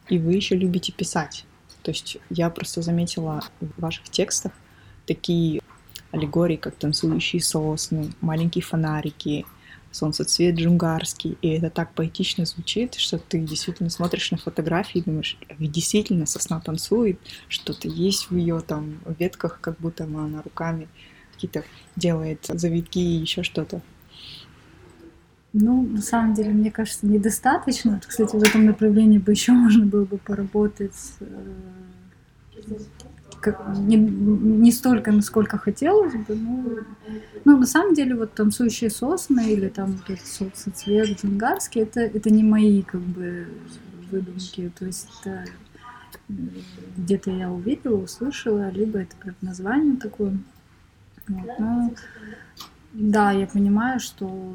И 0.09 0.19
вы 0.19 0.35
еще 0.35 0.55
любите 0.55 0.93
писать. 0.93 1.45
То 1.83 1.91
есть 1.91 2.19
я 2.31 2.51
просто 2.51 2.83
заметила 2.83 3.43
в 3.61 3.81
ваших 3.81 4.09
текстах 4.11 4.53
такие 5.07 5.61
аллегории, 6.13 6.57
как 6.57 6.77
танцующие 6.77 7.43
сосны, 7.43 8.13
маленькие 8.21 8.63
фонарики, 8.63 9.45
солнцецвет 9.99 10.57
джунгарский. 10.57 11.37
И 11.43 11.49
это 11.49 11.71
так 11.71 11.93
поэтично 11.93 12.45
звучит, 12.45 12.95
что 12.95 13.19
ты 13.19 13.41
действительно 13.41 13.91
смотришь 13.91 14.31
на 14.31 14.39
фотографии 14.39 14.99
и 14.99 15.05
думаешь, 15.05 15.37
действительно 15.59 16.27
сосна 16.27 16.61
танцует, 16.61 17.19
что-то 17.49 17.89
есть 17.89 18.31
в 18.31 18.37
ее 18.37 18.61
там 18.61 19.01
ветках, 19.19 19.61
как 19.61 19.79
будто 19.79 20.05
она 20.05 20.43
руками 20.43 20.89
какие-то 21.33 21.65
делает 21.97 22.47
завитки 22.49 22.99
и 22.99 23.21
еще 23.21 23.43
что-то. 23.43 23.81
Ну, 25.53 25.83
на 25.83 26.03
самом 26.03 26.35
деле, 26.35 26.51
мне 26.51 26.71
кажется, 26.71 27.07
недостаточно. 27.07 28.01
Кстати, 28.07 28.37
в 28.37 28.43
этом 28.43 28.67
направлении 28.67 29.19
бы 29.19 29.33
еще 29.33 29.53
можно 29.53 29.87
было 29.87 30.05
бы 30.05 30.19
поработать 30.19 30.97
э, 31.21 31.27
не, 33.77 33.97
не 33.97 34.73
столько, 34.73 35.13
насколько 35.13 35.59
хотелось 35.59 36.15
бы, 36.15 36.35
но 36.35 36.65
ну, 37.45 37.59
на 37.59 37.67
самом 37.67 37.95
деле, 37.95 38.15
вот 38.15 38.35
танцующие 38.35 38.91
сосны 38.91 39.53
или 39.53 39.69
там 39.69 39.93
вот 39.93 40.11
этот 40.11 40.27
соцвет 40.27 41.21
джунгарский, 41.21 41.83
это, 41.83 42.01
это 42.01 42.31
не 42.31 42.43
мои 42.43 42.83
как 42.83 43.01
бы 43.01 43.49
выдумки, 44.11 44.73
то 44.79 44.87
есть 44.87 45.09
это 45.21 45.45
где-то 46.29 47.31
я 47.31 47.51
увидела, 47.51 47.97
услышала, 47.97 48.71
либо 48.71 48.99
это 49.01 49.17
прям 49.17 49.35
название 49.41 49.97
такое. 49.97 50.39
Вот, 51.29 51.59
но, 51.59 51.95
да, 52.93 53.33
я 53.33 53.47
понимаю, 53.47 54.01
что 54.01 54.55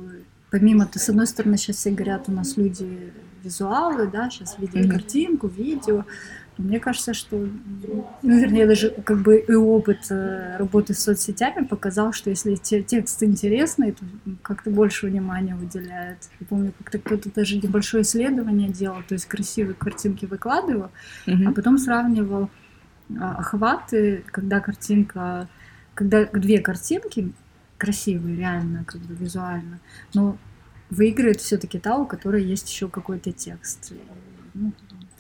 помимо, 0.54 0.86
то 0.86 1.00
с 1.00 1.10
одной 1.10 1.26
стороны, 1.26 1.58
сейчас 1.58 1.78
все 1.78 1.90
говорят, 1.90 2.26
у 2.28 2.32
нас 2.32 2.58
люди 2.58 3.12
визуалы, 3.44 4.08
да, 4.08 4.30
сейчас 4.30 4.60
видят 4.60 4.76
mm-hmm. 4.76 4.92
картинку, 4.92 5.48
видео, 5.48 6.06
мне 6.58 6.80
кажется, 6.80 7.14
что, 7.14 7.38
ну, 7.38 8.40
вернее, 8.40 8.68
даже 8.68 8.92
как 8.92 9.22
бы 9.22 9.38
и 9.38 9.54
опыт 9.54 10.12
э, 10.12 10.58
работы 10.58 10.94
с 10.94 11.00
соцсетями 11.00 11.66
показал, 11.66 12.14
что 12.14 12.30
если 12.30 12.56
те, 12.56 12.84
текст 12.84 13.24
интересный, 13.24 13.94
то 13.94 14.06
как-то 14.44 14.70
больше 14.70 15.08
внимания 15.08 15.56
выделяет. 15.56 16.30
Я 16.40 16.46
помню, 16.48 16.74
как-то 16.78 17.00
кто-то 17.00 17.32
даже 17.34 17.58
небольшое 17.58 18.04
исследование 18.04 18.70
делал, 18.70 19.02
то 19.08 19.14
есть 19.14 19.26
красивые 19.26 19.74
картинки 19.74 20.26
выкладывал, 20.26 20.92
mm-hmm. 21.26 21.48
а 21.48 21.52
потом 21.54 21.78
сравнивал 21.78 22.50
а, 23.20 23.36
охваты, 23.38 24.24
когда 24.28 24.60
картинка, 24.60 25.48
когда 25.96 26.26
две 26.26 26.60
картинки 26.60 27.32
красивые, 27.78 28.38
реально, 28.38 28.86
как 28.86 29.02
бы 29.02 29.16
визуально, 29.16 29.80
но 30.14 30.38
выиграет 30.90 31.42
все-таки 31.42 31.80
та, 31.80 31.98
у 31.98 32.06
которой 32.06 32.44
есть 32.44 32.70
еще 32.70 32.88
какой-то 32.88 33.32
текст. 33.32 33.94
Ну, 34.54 34.72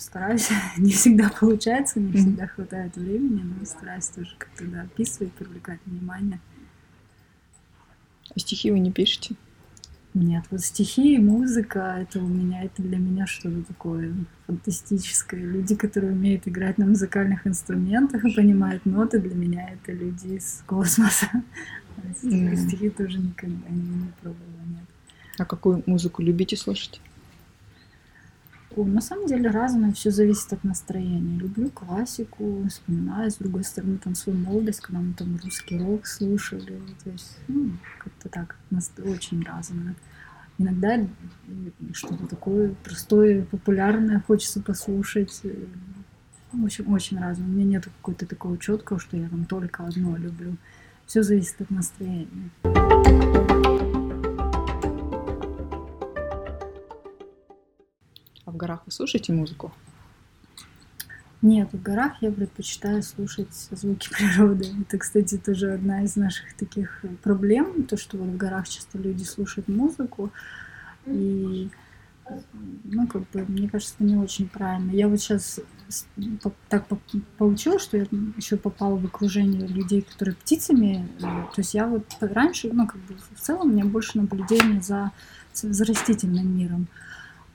стараюсь. 0.03 0.49
не 0.77 0.91
всегда 0.91 1.29
получается, 1.29 1.99
не 1.99 2.13
всегда 2.13 2.47
хватает 2.47 2.95
времени, 2.95 3.43
но 3.43 3.65
стараюсь 3.65 4.07
тоже 4.07 4.35
как-то 4.37 4.65
да, 4.65 4.81
описывать, 4.81 5.33
привлекать 5.33 5.79
внимание. 5.85 6.39
А 8.35 8.39
стихи 8.39 8.71
вы 8.71 8.79
не 8.79 8.91
пишете? 8.91 9.35
Нет, 10.13 10.43
вот 10.51 10.61
стихи 10.61 11.15
и 11.15 11.17
музыка, 11.17 11.97
это 11.99 12.19
у 12.19 12.27
меня, 12.27 12.63
это 12.63 12.83
для 12.83 12.97
меня 12.97 13.25
что-то 13.25 13.63
такое 13.63 14.13
фантастическое. 14.45 15.39
Люди, 15.39 15.75
которые 15.75 16.13
умеют 16.13 16.47
играть 16.47 16.77
на 16.77 16.85
музыкальных 16.85 17.47
инструментах 17.47 18.23
и 18.23 18.31
понимают 18.31 18.85
ноты, 18.85 19.19
для 19.19 19.33
меня 19.33 19.69
это 19.69 19.91
люди 19.91 20.35
из 20.35 20.63
космоса. 20.65 21.29
Mm. 22.23 22.55
Стихи 22.55 22.89
тоже 22.89 23.19
никогда 23.19 23.69
не, 23.69 23.81
не 23.81 24.11
пробовала, 24.19 24.61
нет. 24.67 24.83
А 25.37 25.45
какую 25.45 25.83
музыку 25.85 26.23
любите 26.23 26.57
слушать? 26.57 26.99
На 28.75 29.01
самом 29.01 29.27
деле 29.27 29.49
разное, 29.49 29.91
все 29.91 30.11
зависит 30.11 30.51
от 30.53 30.63
настроения. 30.63 31.37
Люблю 31.37 31.69
классику, 31.69 32.65
вспоминаю, 32.67 33.29
с 33.29 33.35
другой 33.35 33.63
стороны, 33.63 33.97
там 33.97 34.15
свою 34.15 34.37
молодость, 34.39 34.81
когда 34.81 34.99
мы 34.99 35.13
там 35.13 35.39
русский 35.43 35.77
рок 35.77 36.07
слушали. 36.07 36.81
То 37.03 37.09
есть, 37.09 37.37
ну, 37.47 37.71
как-то 37.99 38.29
так, 38.29 38.57
очень 39.05 39.43
разное. 39.43 39.95
Иногда 40.57 41.05
что-то 41.93 42.27
такое 42.27 42.75
простое, 42.83 43.45
популярное 43.45 44.23
хочется 44.25 44.61
послушать. 44.61 45.41
В 46.51 46.63
общем, 46.63 46.91
очень 46.93 47.19
разное. 47.19 47.47
У 47.47 47.49
меня 47.49 47.65
нет 47.65 47.85
какого-то 47.85 48.25
такого 48.27 48.57
четкого, 48.57 48.99
что 48.99 49.17
я 49.17 49.27
там 49.29 49.45
только 49.45 49.85
одно 49.85 50.15
люблю. 50.17 50.55
Все 51.05 51.23
зависит 51.23 51.61
от 51.61 51.71
настроения. 51.71 52.49
Горах 58.63 58.81
вы 58.85 58.91
слушаете 58.91 59.33
музыку? 59.33 59.73
Нет, 61.41 61.73
в 61.73 61.81
горах 61.81 62.13
я 62.21 62.31
предпочитаю 62.31 63.03
слушать 63.03 63.53
звуки 63.71 64.09
природы. 64.17 64.65
Это, 64.81 64.97
кстати, 64.97 65.37
тоже 65.37 65.73
одна 65.73 66.03
из 66.03 66.15
наших 66.15 66.53
таких 66.55 67.03
проблем, 67.21 67.83
то, 67.83 67.97
что 67.97 68.17
вот 68.17 68.29
в 68.29 68.37
горах 68.37 68.69
часто 68.69 68.97
люди 68.97 69.23
слушают 69.23 69.67
музыку, 69.67 70.31
и 71.05 71.69
ну, 72.85 73.07
как 73.07 73.29
бы, 73.31 73.45
мне 73.47 73.69
кажется, 73.69 73.95
это 73.95 74.05
не 74.05 74.15
очень 74.15 74.47
правильно. 74.47 74.91
Я 74.91 75.09
вот 75.09 75.19
сейчас 75.19 75.59
так 76.69 76.85
получилось, 77.37 77.83
что 77.83 77.97
я 77.97 78.05
еще 78.37 78.55
попала 78.55 78.95
в 78.95 79.05
окружение 79.05 79.67
людей, 79.67 80.01
которые 80.01 80.35
птицами. 80.35 81.09
Э, 81.17 81.21
то 81.21 81.57
есть 81.57 81.73
я 81.73 81.87
вот 81.87 82.05
раньше, 82.21 82.69
ну, 82.71 82.87
как 82.87 83.01
бы 83.01 83.15
в 83.35 83.41
целом 83.41 83.69
у 83.69 83.73
меня 83.73 83.83
больше 83.83 84.17
наблюдение 84.17 84.81
за, 84.81 85.11
за 85.53 85.85
растительным 85.85 86.57
миром. 86.57 86.87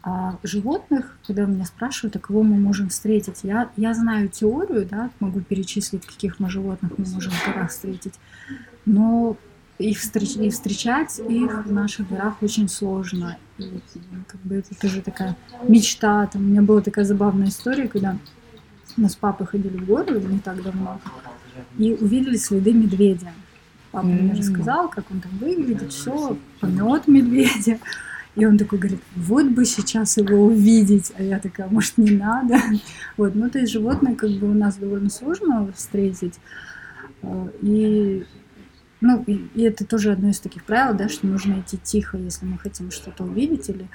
А 0.02 0.38
животных, 0.42 1.16
когда 1.26 1.44
меня 1.44 1.64
спрашивают, 1.64 2.16
а 2.16 2.18
кого 2.20 2.42
мы 2.42 2.56
можем 2.56 2.88
встретить, 2.88 3.40
я, 3.42 3.70
я 3.76 3.94
знаю 3.94 4.28
теорию, 4.28 4.86
да, 4.88 5.10
могу 5.18 5.40
перечислить, 5.40 6.06
каких 6.06 6.38
мы 6.38 6.48
животных 6.48 6.92
мы 6.96 7.04
можем 7.06 7.32
в 7.32 7.46
горах 7.46 7.70
встретить, 7.70 8.14
но 8.86 9.36
и, 9.78 9.94
встреч, 9.94 10.36
и 10.36 10.50
встречать 10.50 11.18
их 11.18 11.66
в 11.66 11.72
наших 11.72 12.08
горах 12.08 12.42
очень 12.42 12.68
сложно. 12.68 13.38
И, 13.58 13.80
как 14.26 14.40
бы 14.42 14.56
это 14.56 14.74
тоже 14.74 15.02
такая 15.02 15.36
мечта. 15.66 16.26
Там, 16.26 16.42
у 16.42 16.46
меня 16.46 16.62
была 16.62 16.80
такая 16.80 17.04
забавная 17.04 17.48
история, 17.48 17.88
когда 17.88 18.16
мы 18.96 19.08
с 19.08 19.16
папой 19.16 19.46
ходили 19.46 19.76
в 19.76 19.86
горы 19.86 20.20
не 20.20 20.40
так 20.40 20.62
давно 20.62 21.00
и 21.76 21.92
увидели 21.92 22.36
следы 22.36 22.72
медведя. 22.72 23.32
Папа 23.90 24.06
mm-hmm. 24.06 24.22
мне 24.22 24.34
рассказал, 24.34 24.88
как 24.88 25.10
он 25.10 25.20
там 25.20 25.32
выглядит, 25.38 25.92
все, 25.92 26.36
помет 26.60 27.08
медведя. 27.08 27.78
И 28.38 28.46
он 28.46 28.56
такой 28.56 28.78
говорит, 28.78 29.00
вот 29.16 29.46
бы 29.46 29.64
сейчас 29.64 30.16
его 30.16 30.46
увидеть. 30.46 31.12
А 31.18 31.22
я 31.24 31.40
такая, 31.40 31.68
может, 31.68 31.98
не 31.98 32.12
надо? 32.12 32.60
Вот, 33.16 33.34
ну, 33.34 33.50
то 33.50 33.58
есть 33.58 33.72
животное 33.72 34.14
как 34.14 34.30
бы 34.30 34.48
у 34.48 34.54
нас 34.54 34.76
довольно 34.76 35.10
сложно 35.10 35.72
встретить. 35.74 36.34
А, 37.22 37.48
и 37.60 38.24
ну, 39.00 39.24
и, 39.26 39.48
и 39.54 39.62
это 39.62 39.84
тоже 39.84 40.12
одно 40.12 40.28
из 40.30 40.38
таких 40.38 40.64
правил, 40.64 40.96
да, 40.96 41.08
что 41.08 41.26
нужно 41.26 41.60
идти 41.60 41.78
тихо, 41.82 42.16
если 42.16 42.46
мы 42.46 42.58
хотим 42.58 42.92
что-то 42.92 43.24
увидеть 43.24 43.68
или 43.68 43.88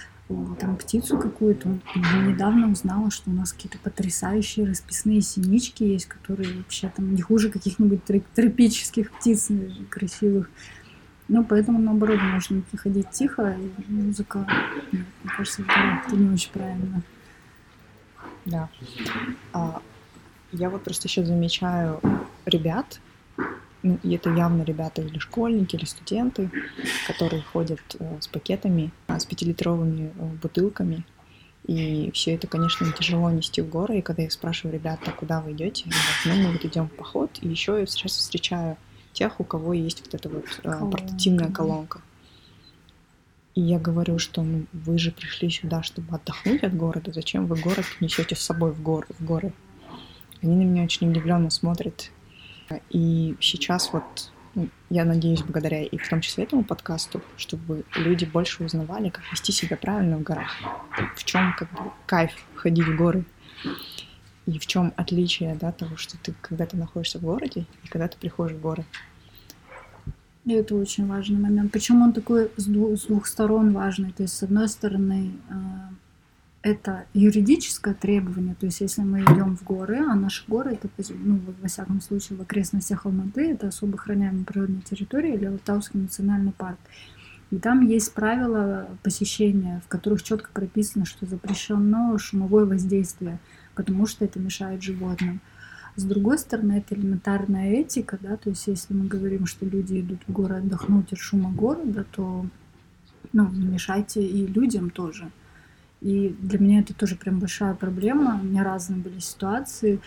там 0.59 0.75
птицу 0.75 1.17
какую-то. 1.17 1.79
Недавно 2.25 2.69
узнала, 2.69 3.11
что 3.11 3.29
у 3.29 3.33
нас 3.33 3.53
какие-то 3.53 3.77
потрясающие 3.79 4.65
расписные 4.65 5.21
синички 5.21 5.83
есть, 5.83 6.07
которые 6.07 6.53
вообще 6.57 6.91
там 6.93 7.13
не 7.15 7.21
хуже 7.21 7.49
каких-нибудь 7.49 8.01
тропических 8.33 9.11
птиц 9.11 9.49
красивых. 9.89 10.49
Ну, 11.27 11.43
поэтому, 11.43 11.79
наоборот, 11.79 12.19
можно 12.21 12.59
идти 12.59 12.77
ходить 12.77 13.09
тихо, 13.11 13.55
и 13.57 13.91
музыка, 13.91 14.45
мне 14.91 15.05
кажется, 15.37 15.63
это 15.63 16.15
не 16.15 16.33
очень 16.33 16.51
правильно. 16.51 17.01
Да. 18.45 18.69
А, 19.53 19.81
я 20.51 20.69
вот 20.69 20.83
просто 20.83 21.07
еще 21.07 21.23
замечаю 21.23 22.01
ребят, 22.45 22.99
ну, 23.83 23.99
и 24.01 24.15
это 24.15 24.29
явно 24.29 24.63
ребята 24.63 25.01
или 25.01 25.17
школьники, 25.19 25.75
или 25.75 25.85
студенты, 25.85 26.49
которые 27.05 27.41
ходят 27.41 27.81
э, 27.99 28.17
с 28.21 28.27
пакетами, 28.27 28.91
э, 29.07 29.19
с 29.19 29.25
пятилитровыми 29.25 30.13
э, 30.15 30.25
бутылками. 30.41 31.05
И 31.67 32.09
все 32.13 32.35
это, 32.35 32.47
конечно, 32.47 32.89
тяжело 32.93 33.29
нести 33.29 33.61
в 33.61 33.69
горы. 33.69 33.99
И 33.99 34.01
когда 34.01 34.23
я 34.23 34.29
спрашиваю, 34.29 34.73
ребята, 34.73 35.11
куда 35.11 35.41
вы 35.41 35.51
идете? 35.51 35.85
Ну, 36.25 36.35
мы 36.35 36.53
вот 36.53 36.63
идем 36.63 36.87
в 36.87 36.93
поход. 36.93 37.31
И 37.41 37.47
еще 37.47 37.77
я 37.79 37.85
сейчас 37.85 38.13
встречаю 38.13 38.77
тех, 39.13 39.39
у 39.39 39.43
кого 39.43 39.73
есть 39.73 40.01
вот 40.05 40.13
эта 40.13 40.29
вот 40.29 40.45
колонка. 40.61 40.97
портативная 40.97 41.51
колонка. 41.51 42.01
И 43.55 43.61
я 43.61 43.79
говорю, 43.79 44.17
что 44.17 44.41
ну, 44.41 44.65
вы 44.73 44.97
же 44.97 45.11
пришли 45.11 45.49
сюда, 45.49 45.83
чтобы 45.83 46.15
отдохнуть 46.15 46.63
от 46.63 46.75
города. 46.75 47.13
Зачем 47.13 47.45
вы 47.45 47.55
город 47.55 47.85
несете 47.99 48.35
с 48.35 48.39
собой 48.39 48.71
в 48.71 48.81
горы? 48.81 49.07
В 49.19 49.23
горы? 49.23 49.53
Они 50.41 50.55
на 50.55 50.63
меня 50.63 50.83
очень 50.83 51.09
удивленно 51.09 51.49
смотрят. 51.51 52.09
И 52.89 53.35
сейчас 53.39 53.93
вот 53.93 54.31
ну, 54.55 54.69
я 54.89 55.05
надеюсь, 55.05 55.41
благодаря 55.41 55.83
и 55.83 55.97
в 55.97 56.07
том 56.07 56.21
числе 56.21 56.43
этому 56.43 56.63
подкасту, 56.63 57.21
чтобы 57.37 57.85
люди 57.95 58.25
больше 58.25 58.63
узнавали, 58.63 59.09
как 59.09 59.23
вести 59.31 59.51
себя 59.51 59.77
правильно 59.77 60.17
в 60.17 60.23
горах, 60.23 60.55
в 61.15 61.23
чем 61.23 61.55
как 61.57 61.71
бы 61.71 61.91
кайф 62.05 62.31
ходить 62.55 62.85
в 62.85 62.95
горы, 62.95 63.23
и 64.45 64.59
в 64.59 64.65
чем 64.67 64.93
отличие 64.95 65.55
да, 65.55 65.71
того, 65.71 65.97
что 65.97 66.17
ты 66.21 66.33
когда 66.41 66.65
ты 66.65 66.77
находишься 66.77 67.19
в 67.19 67.23
городе 67.23 67.65
и 67.83 67.87
когда 67.87 68.07
ты 68.07 68.17
приходишь 68.17 68.55
в 68.55 68.61
горы. 68.61 68.85
И 70.45 70.51
это 70.51 70.75
очень 70.75 71.07
важный 71.07 71.39
момент. 71.39 71.71
Почему 71.71 72.03
он 72.03 72.13
такой 72.13 72.51
с 72.57 72.65
двух, 72.65 72.97
с 72.97 73.05
двух 73.05 73.27
сторон 73.27 73.71
важный? 73.71 74.11
То 74.11 74.23
есть, 74.23 74.35
с 74.35 74.43
одной 74.43 74.67
стороны, 74.67 75.31
а, 75.49 75.89
это 76.63 77.05
юридическое 77.13 77.93
требование, 77.93 78.55
то 78.55 78.65
есть 78.65 78.79
если 78.79 79.01
мы 79.01 79.21
идем 79.21 79.57
в 79.57 79.63
горы, 79.63 79.99
а 79.99 80.15
наши 80.15 80.45
горы 80.47 80.73
это, 80.81 80.89
ну, 81.09 81.39
во 81.61 81.67
всяком 81.67 82.01
случае, 82.01 82.37
в 82.37 82.41
окрестностях 82.41 83.05
Алматы, 83.05 83.51
это 83.51 83.67
особо 83.67 83.95
охраняемая 83.95 84.45
природная 84.45 84.81
территория 84.81 85.35
или 85.35 85.45
Алтауский 85.45 85.99
национальный 85.99 86.53
парк. 86.53 86.79
И 87.51 87.57
там 87.57 87.81
есть 87.85 88.13
правила 88.13 88.87
посещения, 89.03 89.81
в 89.85 89.89
которых 89.89 90.23
четко 90.23 90.49
прописано, 90.51 91.05
что 91.05 91.25
запрещено 91.25 92.17
шумовое 92.17 92.65
воздействие, 92.65 93.39
потому 93.75 94.05
что 94.05 94.25
это 94.25 94.39
мешает 94.39 94.81
животным. 94.81 95.41
С 95.95 96.03
другой 96.03 96.39
стороны, 96.39 96.73
это 96.73 96.95
элементарная 96.95 97.73
этика, 97.73 98.17
да, 98.19 98.35
то 98.35 98.49
есть 98.49 98.65
если 98.67 98.93
мы 98.93 99.05
говорим, 99.05 99.45
что 99.45 99.65
люди 99.65 100.01
идут 100.01 100.21
в 100.27 100.31
горы 100.31 100.55
отдохнуть 100.55 101.13
от 101.13 101.19
шума 101.19 101.51
города, 101.51 102.03
то 102.11 102.47
ну, 103.31 103.49
не 103.49 103.65
мешайте 103.65 104.25
и 104.25 104.47
людям 104.47 104.89
тоже. 104.89 105.31
И 106.01 106.35
для 106.39 106.59
меня 106.59 106.81
это 106.81 106.93
тоже 106.93 107.15
прям 107.15 107.39
большая 107.39 107.73
проблема. 107.75 108.39
У 108.41 108.45
меня 108.45 108.63
разные 108.63 108.99
были 108.99 109.19
ситуации. 109.19 110.01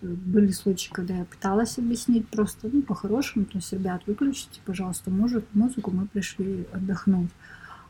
Были 0.00 0.50
случаи, 0.52 0.90
когда 0.90 1.14
я 1.14 1.24
пыталась 1.24 1.78
объяснить 1.78 2.28
просто, 2.28 2.68
ну, 2.72 2.82
по-хорошему, 2.82 3.44
то 3.44 3.58
есть, 3.58 3.72
ребят, 3.72 4.02
выключите, 4.06 4.60
пожалуйста, 4.64 5.10
музыку, 5.10 5.46
музыку, 5.52 5.90
мы 5.90 6.06
пришли 6.06 6.66
отдохнуть. 6.72 7.30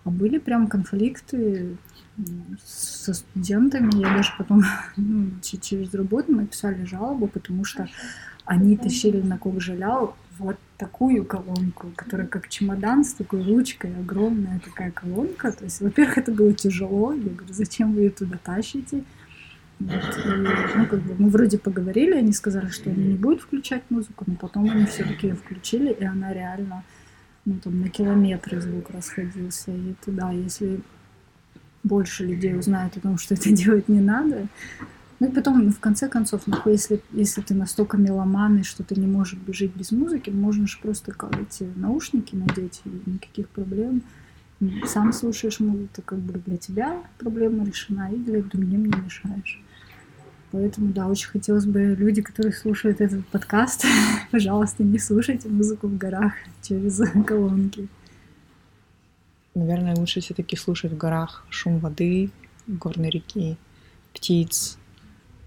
А 0.05 0.11
были 0.11 0.39
прям 0.39 0.67
конфликты 0.67 1.77
со 2.65 3.15
студентами. 3.15 4.01
Я 4.01 4.15
даже 4.15 4.33
потом 4.39 4.63
ну, 4.97 5.31
через 5.43 5.93
работу 5.95 6.33
мы 6.33 6.47
писали 6.47 6.85
жалобу, 6.85 7.27
потому 7.27 7.65
что 7.65 7.89
они 8.45 8.77
тащили 8.77 9.21
на 9.21 9.39
Кокжаляу 9.39 10.15
вот 10.39 10.57
такую 10.77 11.25
колонку, 11.25 11.93
которая 11.97 12.27
как 12.27 12.49
чемодан 12.49 13.05
с 13.05 13.15
такой 13.15 13.43
ручкой, 13.43 13.95
огромная 13.99 14.61
такая 14.61 14.91
колонка. 14.91 15.53
То 15.53 15.65
есть, 15.65 15.81
во-первых, 15.81 16.19
это 16.19 16.33
было 16.33 16.53
тяжело. 16.53 17.13
Я 17.13 17.31
говорю, 17.31 17.55
зачем 17.55 17.95
вы 17.95 18.03
ее 18.03 18.11
туда 18.11 18.39
тащите? 18.43 19.05
Вот. 19.81 20.21
И, 20.25 20.29
ну, 20.77 20.87
как 20.87 21.01
бы 21.03 21.15
мы 21.19 21.29
вроде 21.31 21.59
поговорили, 21.59 22.15
они 22.15 22.33
сказали, 22.33 22.69
что 22.69 22.91
они 22.91 23.09
не 23.09 23.17
будут 23.17 23.43
включать 23.43 23.83
музыку, 23.91 24.25
но 24.27 24.35
потом 24.35 24.71
они 24.71 24.87
все-таки 24.87 25.29
ее 25.29 25.35
включили, 25.35 25.93
и 25.93 26.05
она 26.05 26.33
реально, 26.33 26.85
ну, 27.45 27.59
там, 27.63 27.81
на 27.81 27.89
километры 27.89 28.61
звук 28.61 28.91
расходился. 28.91 29.71
И 29.71 29.93
это, 29.93 30.11
да, 30.11 30.31
если 30.31 30.81
больше 31.83 32.25
людей 32.25 32.59
узнают 32.59 32.97
о 32.97 33.01
том, 33.01 33.19
что 33.19 33.35
это 33.35 33.51
делать 33.53 33.89
не 33.89 34.01
надо, 34.01 34.49
ну 35.21 35.29
и 35.29 35.33
потом, 35.33 35.71
в 35.71 35.79
конце 35.79 36.09
концов, 36.09 36.43
ну, 36.47 36.57
если, 36.67 37.01
если 37.13 37.41
ты 37.41 37.55
настолько 37.55 37.97
меломан, 37.97 38.59
и 38.59 38.63
что 38.63 38.83
ты 38.83 38.99
не 38.99 39.07
можешь 39.07 39.39
жить 39.49 39.75
без 39.75 39.93
музыки, 39.93 40.31
можно 40.31 40.67
же 40.67 40.79
просто 40.83 41.15
эти 41.41 41.71
наушники 41.77 42.35
надеть, 42.35 42.83
и 42.85 43.11
никаких 43.11 43.49
проблем. 43.49 44.03
Сам 44.87 45.13
слушаешь 45.13 45.61
музыку, 45.61 46.03
как 46.05 46.19
бы 46.19 46.41
для 46.41 46.57
тебя 46.57 47.03
проблема 47.19 47.65
решена, 47.65 48.11
и 48.13 48.17
для 48.17 48.43
другим 48.43 48.87
не 48.87 48.97
мешаешь. 48.97 49.63
Поэтому, 50.55 50.93
да, 50.93 51.09
очень 51.09 51.31
хотелось 51.31 51.67
бы 51.67 51.97
люди, 51.99 52.23
которые 52.23 52.53
слушают 52.53 53.01
этот 53.01 53.27
подкаст, 53.27 53.85
пожалуйста, 54.31 54.85
не 54.85 55.01
слушайте 55.01 55.49
музыку 55.49 55.89
в 55.89 55.99
горах 55.99 56.35
через 56.63 57.03
колонки. 57.27 57.89
Наверное, 59.57 59.97
лучше 59.97 60.21
все-таки 60.21 60.55
слушать 60.55 60.93
в 60.93 60.97
горах 60.97 61.45
шум 61.51 61.81
воды, 61.81 62.31
горной 62.69 63.11
реки, 63.11 63.57
птиц, 64.13 64.79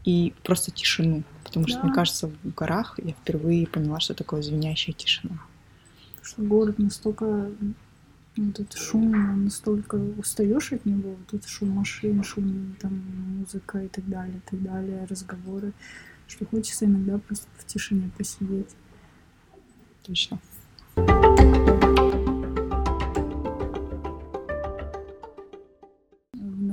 и 0.03 0.33
просто 0.43 0.71
тишину. 0.71 1.23
Потому 1.45 1.67
да. 1.67 1.71
что, 1.71 1.85
мне 1.85 1.93
кажется, 1.93 2.27
в 2.27 2.53
горах 2.53 2.99
я 3.01 3.13
впервые 3.13 3.65
поняла, 3.65 4.01
что 4.01 4.13
такое 4.13 4.41
звенящая 4.41 4.93
тишина. 4.93 5.39
Потому 6.15 6.25
что 6.25 6.41
город 6.41 6.79
настолько 6.79 7.49
вот 8.45 8.59
этот 8.59 8.77
шум, 8.77 9.43
настолько 9.45 9.95
устаешь 9.95 10.71
от 10.71 10.85
него, 10.85 11.15
вот 11.15 11.33
этот 11.33 11.49
шум 11.49 11.69
машин, 11.69 12.23
шум 12.23 12.75
там 12.79 13.01
музыка 13.39 13.79
и 13.79 13.87
так 13.87 14.07
далее, 14.07 14.37
и 14.37 14.49
так 14.49 14.61
далее, 14.61 15.05
разговоры, 15.09 15.73
что 16.27 16.45
хочется 16.45 16.85
иногда 16.85 17.17
просто 17.17 17.47
в 17.57 17.65
тишине 17.65 18.09
посидеть. 18.17 18.75
Точно. 20.03 20.39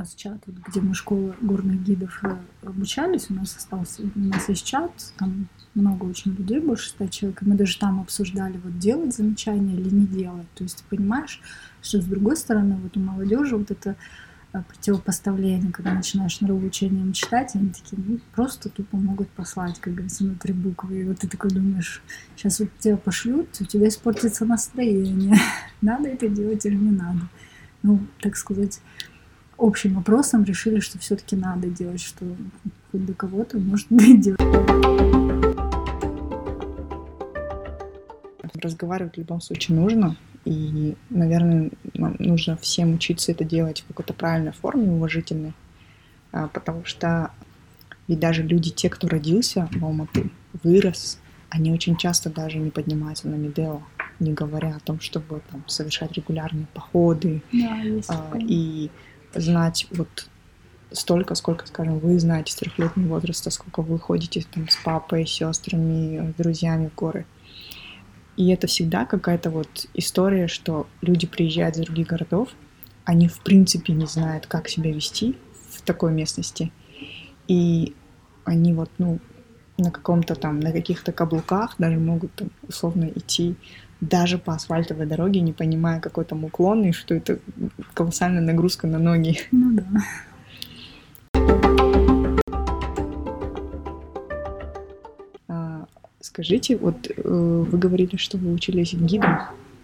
Нас 0.05 0.15
чат, 0.15 0.39
вот, 0.47 0.57
где 0.69 0.81
мы 0.81 0.95
школа 0.95 1.35
горных 1.41 1.83
гидов 1.83 2.21
э, 2.23 2.37
обучались, 2.63 3.31
у 3.31 3.35
нас 3.35 3.57
остался, 3.57 4.03
у 4.03 4.19
нас 4.19 4.49
есть 4.49 4.65
чат, 4.65 4.93
там 5.19 5.49
много 5.75 6.05
очень 6.05 6.35
людей, 6.35 6.61
больше 6.61 6.91
ста 6.91 7.09
человек, 7.09 7.43
и 7.43 7.47
мы 7.47 7.55
даже 7.55 7.79
там 7.79 8.01
обсуждали, 8.01 8.61
вот 8.63 8.79
делать 8.79 9.15
замечания 9.15 9.75
или 9.75 9.89
не 9.89 10.07
делать. 10.07 10.47
То 10.55 10.65
есть 10.65 10.79
ты 10.79 10.97
понимаешь, 10.97 11.41
что 11.83 12.01
с 12.01 12.05
другой 12.05 12.37
стороны, 12.37 12.77
вот 12.77 12.97
у 12.97 13.01
молодежи 13.01 13.57
вот 13.57 13.71
это 13.71 13.97
э, 14.53 14.63
противопоставление, 14.69 15.73
когда 15.73 15.95
начинаешь 15.95 16.39
нравоучением 16.41 17.15
читать, 17.15 17.55
они 17.55 17.71
такие, 17.71 18.03
ну, 18.07 18.21
просто 18.35 18.69
тупо 18.69 18.99
могут 18.99 19.31
послать, 19.31 19.81
как 19.81 19.95
говорится, 19.95 20.27
на 20.27 20.35
три 20.35 20.53
буквы. 20.53 21.01
И 21.01 21.05
вот 21.05 21.21
ты 21.21 21.29
такой 21.29 21.51
думаешь, 21.51 22.03
сейчас 22.37 22.61
вот 22.61 22.69
тебя 22.79 22.99
пошлют, 22.99 23.49
у 23.59 23.65
тебя 23.65 23.89
испортится 23.89 24.45
настроение. 24.45 25.39
надо 25.81 26.09
это 26.09 26.29
делать 26.29 26.67
или 26.67 26.77
не 26.77 26.91
надо. 26.91 27.21
Ну, 27.83 28.01
так 28.21 28.37
сказать, 28.37 28.81
общим 29.59 29.95
вопросом 29.95 30.45
решили, 30.45 30.81
что 30.81 30.99
все-таки 30.99 31.37
надо 31.37 31.69
делать, 31.69 32.01
что 32.01 32.25
хоть 32.91 33.07
до 33.07 33.15
кого-то, 33.15 33.59
может 33.59 33.87
дойдет. 33.91 34.41
Разговаривать 38.63 39.17
в 39.17 39.19
любом 39.19 39.41
случае 39.41 39.79
нужно, 39.79 40.17
и, 40.45 40.95
наверное, 41.11 41.71
нам 41.95 42.17
нужно 42.19 42.57
всем 42.57 42.95
учиться 42.95 43.33
это 43.33 43.45
делать 43.45 43.83
в 43.83 43.89
какой-то 43.89 44.15
правильной 44.15 44.53
форме, 44.53 44.91
уважительной, 44.91 45.53
а, 46.33 46.49
потому 46.49 46.85
что 46.85 47.31
ведь 48.09 48.21
даже 48.21 48.43
люди, 48.43 48.71
те, 48.71 48.91
кто 48.91 49.09
родился 49.09 49.69
в 49.73 49.85
Алматы, 49.85 50.31
вырос, 50.63 51.19
они 51.49 51.73
очень 51.73 51.97
часто 51.97 52.31
даже 52.31 52.59
не 52.59 52.71
поднимаются 52.71 53.29
на 53.29 53.37
Медео, 53.37 53.83
не 54.21 54.33
говоря 54.33 54.77
о 54.77 54.81
том, 54.81 55.01
чтобы 55.01 55.41
там, 55.51 55.65
совершать 55.67 56.13
регулярные 56.13 56.67
походы 56.75 57.43
Да, 57.53 57.83
а, 58.09 58.37
и 58.39 58.91
знать 59.35 59.87
вот 59.91 60.29
столько, 60.93 61.35
сколько, 61.35 61.67
скажем, 61.67 61.99
вы 61.99 62.19
знаете 62.19 62.53
с 62.53 62.57
трехлетнего 62.57 63.15
возраста, 63.15 63.51
сколько 63.51 63.83
вы 63.83 63.99
ходите 63.99 64.45
там 64.53 64.69
с 64.69 64.77
папой, 64.77 65.27
сестрами, 65.27 66.33
с 66.33 66.35
друзьями 66.37 66.89
в 66.89 66.95
горы. 66.95 67.27
И 68.37 68.51
это 68.51 68.67
всегда 68.67 69.05
какая-то 69.05 69.51
вот 69.51 69.87
история, 69.95 70.49
что 70.49 70.87
люди 71.03 71.27
приезжают 71.27 71.77
из 71.77 71.83
других 71.83 72.09
городов, 72.09 72.49
они 73.05 73.29
в 73.29 73.39
принципе 73.41 73.93
не 73.93 74.07
знают, 74.07 74.47
как 74.47 74.69
себя 74.69 74.93
вести 74.93 75.37
в 75.71 75.83
такой 75.83 76.13
местности. 76.13 76.73
И 77.47 77.95
они 78.45 78.73
вот, 78.73 78.91
ну, 78.99 79.21
на 79.77 79.91
каком-то 79.91 80.35
там, 80.35 80.61
на 80.61 80.73
каких-то 80.73 81.13
каблуках 81.13 81.75
даже 81.79 81.99
могут 81.99 82.33
там 82.35 82.51
условно 82.67 83.11
идти 83.15 83.57
даже 84.01 84.39
по 84.39 84.55
асфальтовой 84.55 85.07
дороге, 85.07 85.41
не 85.41 85.53
понимая 85.53 86.01
какой 86.01 86.25
там 86.25 86.45
уклон 86.45 86.85
и 86.85 86.93
что 86.93 87.15
это 87.15 87.39
колоссальная 87.95 88.43
нагрузка 88.43 88.87
на 88.87 88.99
ноги. 88.99 89.39
Ну 89.51 89.77
да. 89.77 89.85
А, 95.49 95.87
Скажите, 96.21 96.77
вот 96.77 97.09
э, 97.09 97.23
вы 97.23 97.79
говорили, 97.79 98.17
что 98.17 98.39
вы 98.39 98.53
учились 98.53 98.95
гидом, 98.95 99.39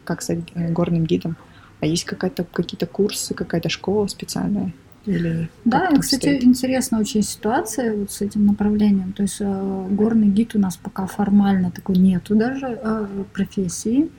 как 0.04 0.22
стать 0.22 0.40
э, 0.54 0.70
горным 0.72 1.04
гидом. 1.04 1.36
А 1.80 1.86
есть 1.86 2.04
какая-то, 2.04 2.44
какие-то 2.44 2.86
курсы, 2.86 3.34
какая-то 3.34 3.68
школа 3.68 4.06
специальная? 4.06 4.72
Или 5.06 5.48
Да, 5.64 5.86
и, 5.86 5.98
кстати, 5.98 6.28
обстоит? 6.28 6.44
интересная 6.44 7.00
очень 7.00 7.22
ситуация 7.22 7.96
вот 7.96 8.12
с 8.12 8.20
этим 8.20 8.44
направлением. 8.46 9.12
То 9.12 9.22
есть 9.22 9.38
э, 9.40 9.86
горный 9.90 10.28
гид 10.28 10.54
у 10.54 10.58
нас 10.58 10.76
пока 10.76 11.06
формально 11.06 11.70
такой 11.70 11.96
нету 11.96 12.34
даже 12.34 12.66
э, 12.66 13.06
профессии. 13.32 14.10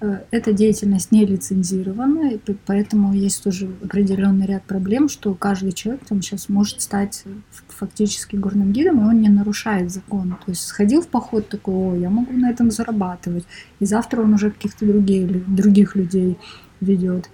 Э, 0.00 0.20
Эта 0.30 0.52
деятельность 0.52 1.10
не 1.10 1.26
лицензирована, 1.26 2.30
и 2.30 2.40
поэтому 2.64 3.12
есть 3.12 3.42
тоже 3.42 3.68
определенный 3.82 4.46
ряд 4.46 4.62
проблем, 4.62 5.08
что 5.08 5.34
каждый 5.34 5.72
человек 5.72 6.04
там 6.08 6.22
сейчас 6.22 6.48
может 6.48 6.80
стать 6.80 7.24
фактически 7.68 8.36
горным 8.36 8.72
гидом, 8.72 9.00
и 9.00 9.08
он 9.08 9.20
не 9.20 9.28
нарушает 9.28 9.90
закон. 9.90 10.36
То 10.46 10.52
есть 10.52 10.62
сходил 10.64 11.02
в 11.02 11.08
поход 11.08 11.48
такой, 11.48 11.74
о, 11.74 11.96
я 11.96 12.08
могу 12.08 12.32
на 12.32 12.50
этом 12.50 12.70
зарабатывать, 12.70 13.44
и 13.80 13.84
завтра 13.84 14.22
он 14.22 14.34
уже 14.34 14.52
каких-то 14.52 14.86
других, 14.86 15.54
других 15.54 15.96
людей 15.96 16.38
ведет. 16.80 17.28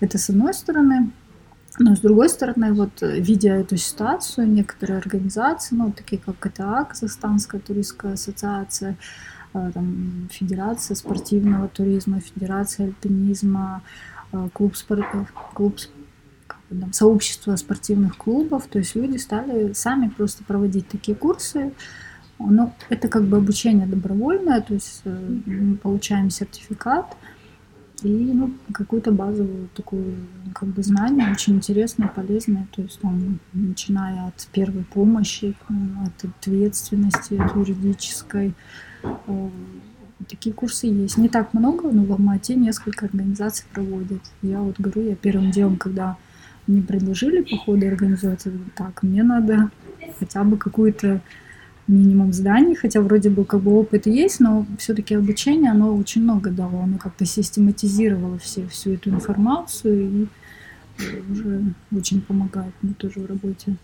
Это 0.00 0.16
с 0.16 0.30
одной 0.30 0.54
стороны. 0.54 1.10
Но 1.78 1.94
с 1.94 2.00
другой 2.00 2.28
стороны, 2.28 2.72
вот 2.72 3.02
э, 3.02 3.20
видя 3.20 3.54
эту 3.54 3.76
ситуацию, 3.76 4.48
некоторые 4.48 4.98
организации, 4.98 5.76
ну, 5.76 5.92
такие 5.92 6.20
как 6.20 6.38
КТА, 6.38 6.86
Казахстанская 6.88 7.60
туристская 7.60 8.14
ассоциация, 8.14 8.96
э, 9.54 9.70
там, 9.72 10.28
Федерация 10.30 10.96
спортивного 10.96 11.68
туризма, 11.68 12.20
Федерация 12.20 12.86
альпинизма, 12.86 13.82
э, 14.32 14.48
клуб, 14.52 14.74
спор- 14.74 15.28
клуб 15.54 15.76
там, 16.68 16.92
сообщество 16.92 17.54
спортивных 17.56 18.16
клубов, 18.16 18.66
то 18.66 18.78
есть 18.78 18.96
люди 18.96 19.16
стали 19.16 19.72
сами 19.72 20.08
просто 20.08 20.44
проводить 20.44 20.88
такие 20.88 21.16
курсы. 21.16 21.72
Ну, 22.40 22.72
это 22.88 23.08
как 23.08 23.24
бы 23.24 23.38
обучение 23.38 23.86
добровольное, 23.86 24.60
то 24.60 24.74
есть 24.74 25.02
мы 25.04 25.76
получаем 25.76 26.30
сертификат, 26.30 27.16
и 28.02 28.32
ну, 28.32 28.52
какую-то 28.72 29.12
базовую 29.12 29.68
такую 29.74 30.14
как 30.54 30.68
бы 30.68 30.82
знание, 30.82 31.30
очень 31.30 31.56
интересное, 31.56 32.08
полезное, 32.08 32.66
то 32.74 32.82
есть 32.82 33.00
там, 33.00 33.40
начиная 33.52 34.28
от 34.28 34.48
первой 34.52 34.84
помощи, 34.84 35.54
м, 35.68 35.98
от 36.06 36.24
ответственности, 36.24 37.34
от 37.34 37.56
юридической. 37.56 38.54
Э, 39.02 39.48
Такие 40.28 40.52
курсы 40.52 40.88
есть. 40.88 41.16
Не 41.16 41.28
так 41.28 41.54
много, 41.54 41.90
но 41.92 42.02
в 42.02 42.10
Алмате 42.12 42.56
несколько 42.56 43.06
организаций 43.06 43.64
проводят. 43.72 44.20
Я 44.42 44.60
вот 44.60 44.74
говорю, 44.78 45.02
я 45.08 45.14
первым 45.14 45.52
делом, 45.52 45.76
когда 45.76 46.16
мне 46.66 46.82
предложили 46.82 47.42
походы 47.42 47.86
организовать, 47.88 48.44
так, 48.74 49.02
мне 49.04 49.22
надо 49.22 49.70
хотя 50.18 50.42
бы 50.42 50.56
какую-то 50.56 51.20
минимум 51.88 52.32
зданий, 52.32 52.74
хотя 52.74 53.00
вроде 53.00 53.30
бы 53.30 53.44
как 53.44 53.60
бы 53.60 53.72
опыт 53.72 54.06
есть, 54.06 54.40
но 54.40 54.66
все-таки 54.78 55.14
обучение, 55.14 55.70
оно 55.70 55.96
очень 55.96 56.22
много 56.22 56.50
дало, 56.50 56.82
оно 56.82 56.98
как-то 56.98 57.24
систематизировало 57.24 58.38
все, 58.38 58.66
всю 58.68 58.92
эту 58.92 59.10
информацию 59.10 60.10
и 60.10 60.26
э, 60.98 61.32
уже 61.32 61.74
очень 61.90 62.20
помогает 62.20 62.74
мне 62.82 62.94
тоже 62.94 63.20
в 63.20 63.26
работе. 63.26 63.76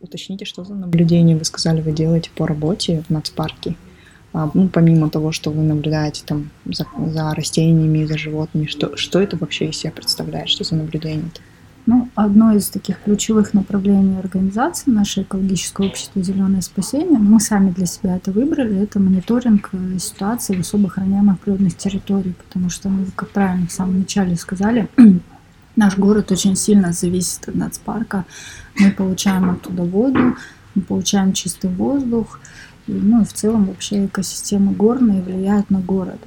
Уточните, 0.00 0.44
что 0.44 0.64
за 0.64 0.74
наблюдение 0.74 1.36
вы 1.36 1.44
сказали, 1.44 1.80
вы 1.80 1.92
делаете 1.92 2.30
по 2.36 2.46
работе 2.46 3.02
в 3.08 3.10
нацпарке? 3.10 3.74
А, 4.32 4.50
ну, 4.52 4.68
помимо 4.68 5.10
того, 5.10 5.32
что 5.32 5.50
вы 5.50 5.62
наблюдаете 5.62 6.22
там 6.26 6.50
за, 6.66 6.86
за 7.06 7.34
растениями, 7.34 8.04
за 8.04 8.18
животными, 8.18 8.66
что, 8.66 8.96
что 8.96 9.20
это 9.20 9.36
вообще 9.36 9.66
из 9.66 9.78
себя 9.78 9.92
представляет? 9.92 10.48
Что 10.48 10.64
за 10.64 10.74
наблюдение? 10.76 11.26
-то? 11.26 11.40
Ну, 11.86 12.08
одно 12.14 12.52
из 12.52 12.70
таких 12.70 13.02
ключевых 13.02 13.52
направлений 13.52 14.18
организации, 14.18 14.90
наше 14.90 15.22
экологическое 15.22 15.88
общество 15.88 16.22
«Зеленое 16.22 16.62
спасение», 16.62 17.18
мы 17.18 17.40
сами 17.40 17.72
для 17.72 17.84
себя 17.84 18.16
это 18.16 18.32
выбрали, 18.32 18.82
это 18.82 18.98
мониторинг 18.98 19.68
э, 19.72 19.98
ситуации 19.98 20.56
в 20.56 20.60
особо 20.60 20.86
охраняемых 20.86 21.40
природных 21.40 21.76
территорий, 21.76 22.32
потому 22.32 22.70
что, 22.70 22.88
ну, 22.88 23.04
как 23.14 23.28
правильно 23.28 23.66
в 23.66 23.72
самом 23.72 23.98
начале 23.98 24.34
сказали, 24.36 24.88
наш 25.76 25.98
город 25.98 26.32
очень 26.32 26.56
сильно 26.56 26.92
зависит 26.94 27.48
от 27.48 27.54
нацпарка. 27.54 28.24
Мы 28.78 28.90
получаем 28.90 29.50
оттуда 29.50 29.82
воду, 29.82 30.36
мы 30.74 30.82
получаем 30.82 31.34
чистый 31.34 31.68
воздух, 31.68 32.40
и, 32.86 32.92
ну 32.92 33.20
и 33.20 33.24
в 33.26 33.32
целом 33.34 33.66
вообще 33.66 34.06
экосистема 34.06 34.72
горная 34.72 35.20
влияет 35.20 35.68
на 35.68 35.80
город. 35.80 36.20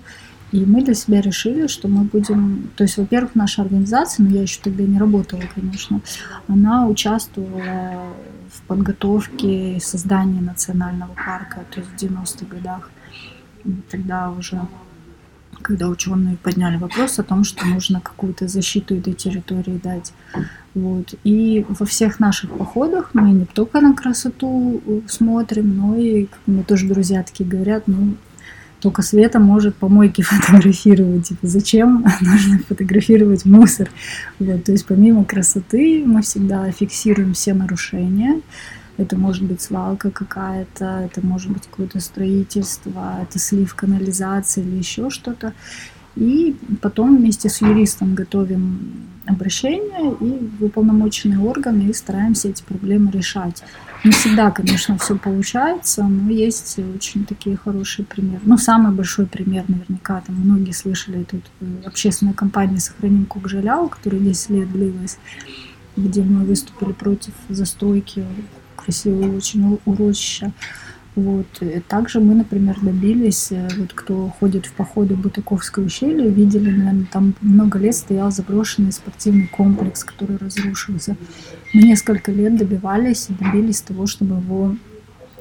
И 0.51 0.65
мы 0.65 0.81
для 0.83 0.93
себя 0.93 1.21
решили, 1.21 1.67
что 1.67 1.87
мы 1.87 2.03
будем... 2.03 2.69
То 2.77 2.83
есть, 2.83 2.97
во-первых, 2.97 3.35
наша 3.35 3.61
организация, 3.61 4.25
но 4.25 4.31
я 4.35 4.41
еще 4.41 4.59
тогда 4.63 4.83
не 4.83 4.97
работала, 4.97 5.43
конечно, 5.53 6.01
она 6.47 6.87
участвовала 6.87 8.13
в 8.49 8.61
подготовке 8.67 9.77
и 9.77 9.79
создании 9.79 10.39
национального 10.39 11.13
парка, 11.13 11.65
то 11.69 11.81
есть 11.81 11.91
в 11.91 11.95
90-х 11.95 12.45
годах. 12.45 12.89
И 13.65 13.71
Тогда 13.91 14.31
уже, 14.31 14.61
когда 15.61 15.89
ученые 15.89 16.37
подняли 16.37 16.77
вопрос 16.77 17.19
о 17.19 17.23
том, 17.23 17.43
что 17.43 17.65
нужно 17.65 17.99
какую-то 17.99 18.47
защиту 18.47 18.95
этой 18.95 19.13
территории 19.13 19.81
дать. 19.83 20.13
Вот. 20.73 21.15
И 21.25 21.65
во 21.67 21.85
всех 21.85 22.21
наших 22.21 22.51
походах 22.51 23.09
мы 23.13 23.31
не 23.31 23.45
только 23.45 23.81
на 23.81 23.93
красоту 23.93 24.81
э, 24.85 25.01
смотрим, 25.07 25.75
но 25.75 25.97
и, 25.97 26.27
мне 26.45 26.63
тоже 26.63 26.87
друзья 26.87 27.23
такие 27.23 27.49
говорят, 27.49 27.83
ну, 27.87 28.15
только 28.79 29.01
Света 29.01 29.39
может 29.39 29.75
помойки 29.75 30.21
фотографировать. 30.23 31.27
Типа, 31.27 31.47
зачем 31.47 32.05
нужно 32.21 32.59
фотографировать 32.67 33.45
мусор? 33.45 33.89
Вот, 34.39 34.63
то 34.63 34.71
есть 34.71 34.85
помимо 34.85 35.25
красоты 35.25 36.03
мы 36.05 36.21
всегда 36.21 36.69
фиксируем 36.71 37.33
все 37.33 37.53
нарушения. 37.53 38.41
Это 38.97 39.15
может 39.15 39.43
быть 39.43 39.61
свалка 39.61 40.09
какая-то, 40.09 41.09
это 41.11 41.25
может 41.25 41.51
быть 41.51 41.67
какое-то 41.67 41.99
строительство, 41.99 43.19
это 43.21 43.37
слив 43.37 43.75
канализации 43.75 44.61
или 44.61 44.77
еще 44.77 45.11
что-то. 45.11 45.53
И 46.15 46.55
потом 46.81 47.17
вместе 47.17 47.47
с 47.47 47.61
юристом 47.61 48.15
готовим 48.15 49.07
обращение 49.27 50.15
и 50.19 50.49
в 50.59 50.65
уполномоченные 50.65 51.37
органы 51.39 51.83
и 51.83 51.93
стараемся 51.93 52.49
эти 52.49 52.63
проблемы 52.63 53.11
решать. 53.11 53.63
Не 54.03 54.11
всегда, 54.11 54.51
конечно, 54.51 54.97
все 54.97 55.17
получается, 55.17 56.03
но 56.03 56.31
есть 56.31 56.79
очень 56.95 57.25
такие 57.25 57.57
хорошие 57.57 58.05
примеры. 58.05 58.41
Ну, 58.43 58.57
самый 58.57 58.91
большой 58.91 59.25
пример, 59.25 59.65
наверняка, 59.67 60.21
там 60.21 60.35
многие 60.35 60.71
слышали, 60.71 61.23
тут 61.23 61.43
э, 61.61 61.65
общественная 61.85 62.33
компания 62.33 62.79
«Сохраним 62.79 63.25
Кукжаляу», 63.25 63.89
которая 63.89 64.21
10 64.21 64.49
лет 64.51 64.71
длилась, 64.71 65.17
где 65.95 66.21
мы 66.23 66.45
выступили 66.45 66.93
против 66.93 67.33
застройки 67.49 68.25
красивого 68.75 69.35
очень 69.35 69.79
урочища. 69.85 70.51
Вот. 71.17 71.47
И 71.61 71.79
также 71.79 72.19
мы, 72.19 72.35
например, 72.35 72.77
добились, 72.79 73.51
э, 73.51 73.67
вот 73.79 73.91
кто 73.91 74.29
ходит 74.39 74.67
в 74.67 74.73
походы 74.73 75.15
в 75.15 75.21
Бутаковское 75.21 75.83
ущелье, 75.83 76.29
видели, 76.29 76.69
наверное, 76.69 77.07
там 77.11 77.33
много 77.41 77.79
лет 77.79 77.95
стоял 77.95 78.29
заброшенный 78.29 78.91
спортивный 78.91 79.47
комплекс, 79.47 80.03
который 80.03 80.37
разрушился. 80.37 81.17
Мы 81.73 81.81
несколько 81.81 82.31
лет 82.31 82.55
добивались 82.55 83.31
и 83.31 83.43
добились 83.43 83.81
того, 83.81 84.05
чтобы 84.05 84.35
его 84.35 84.75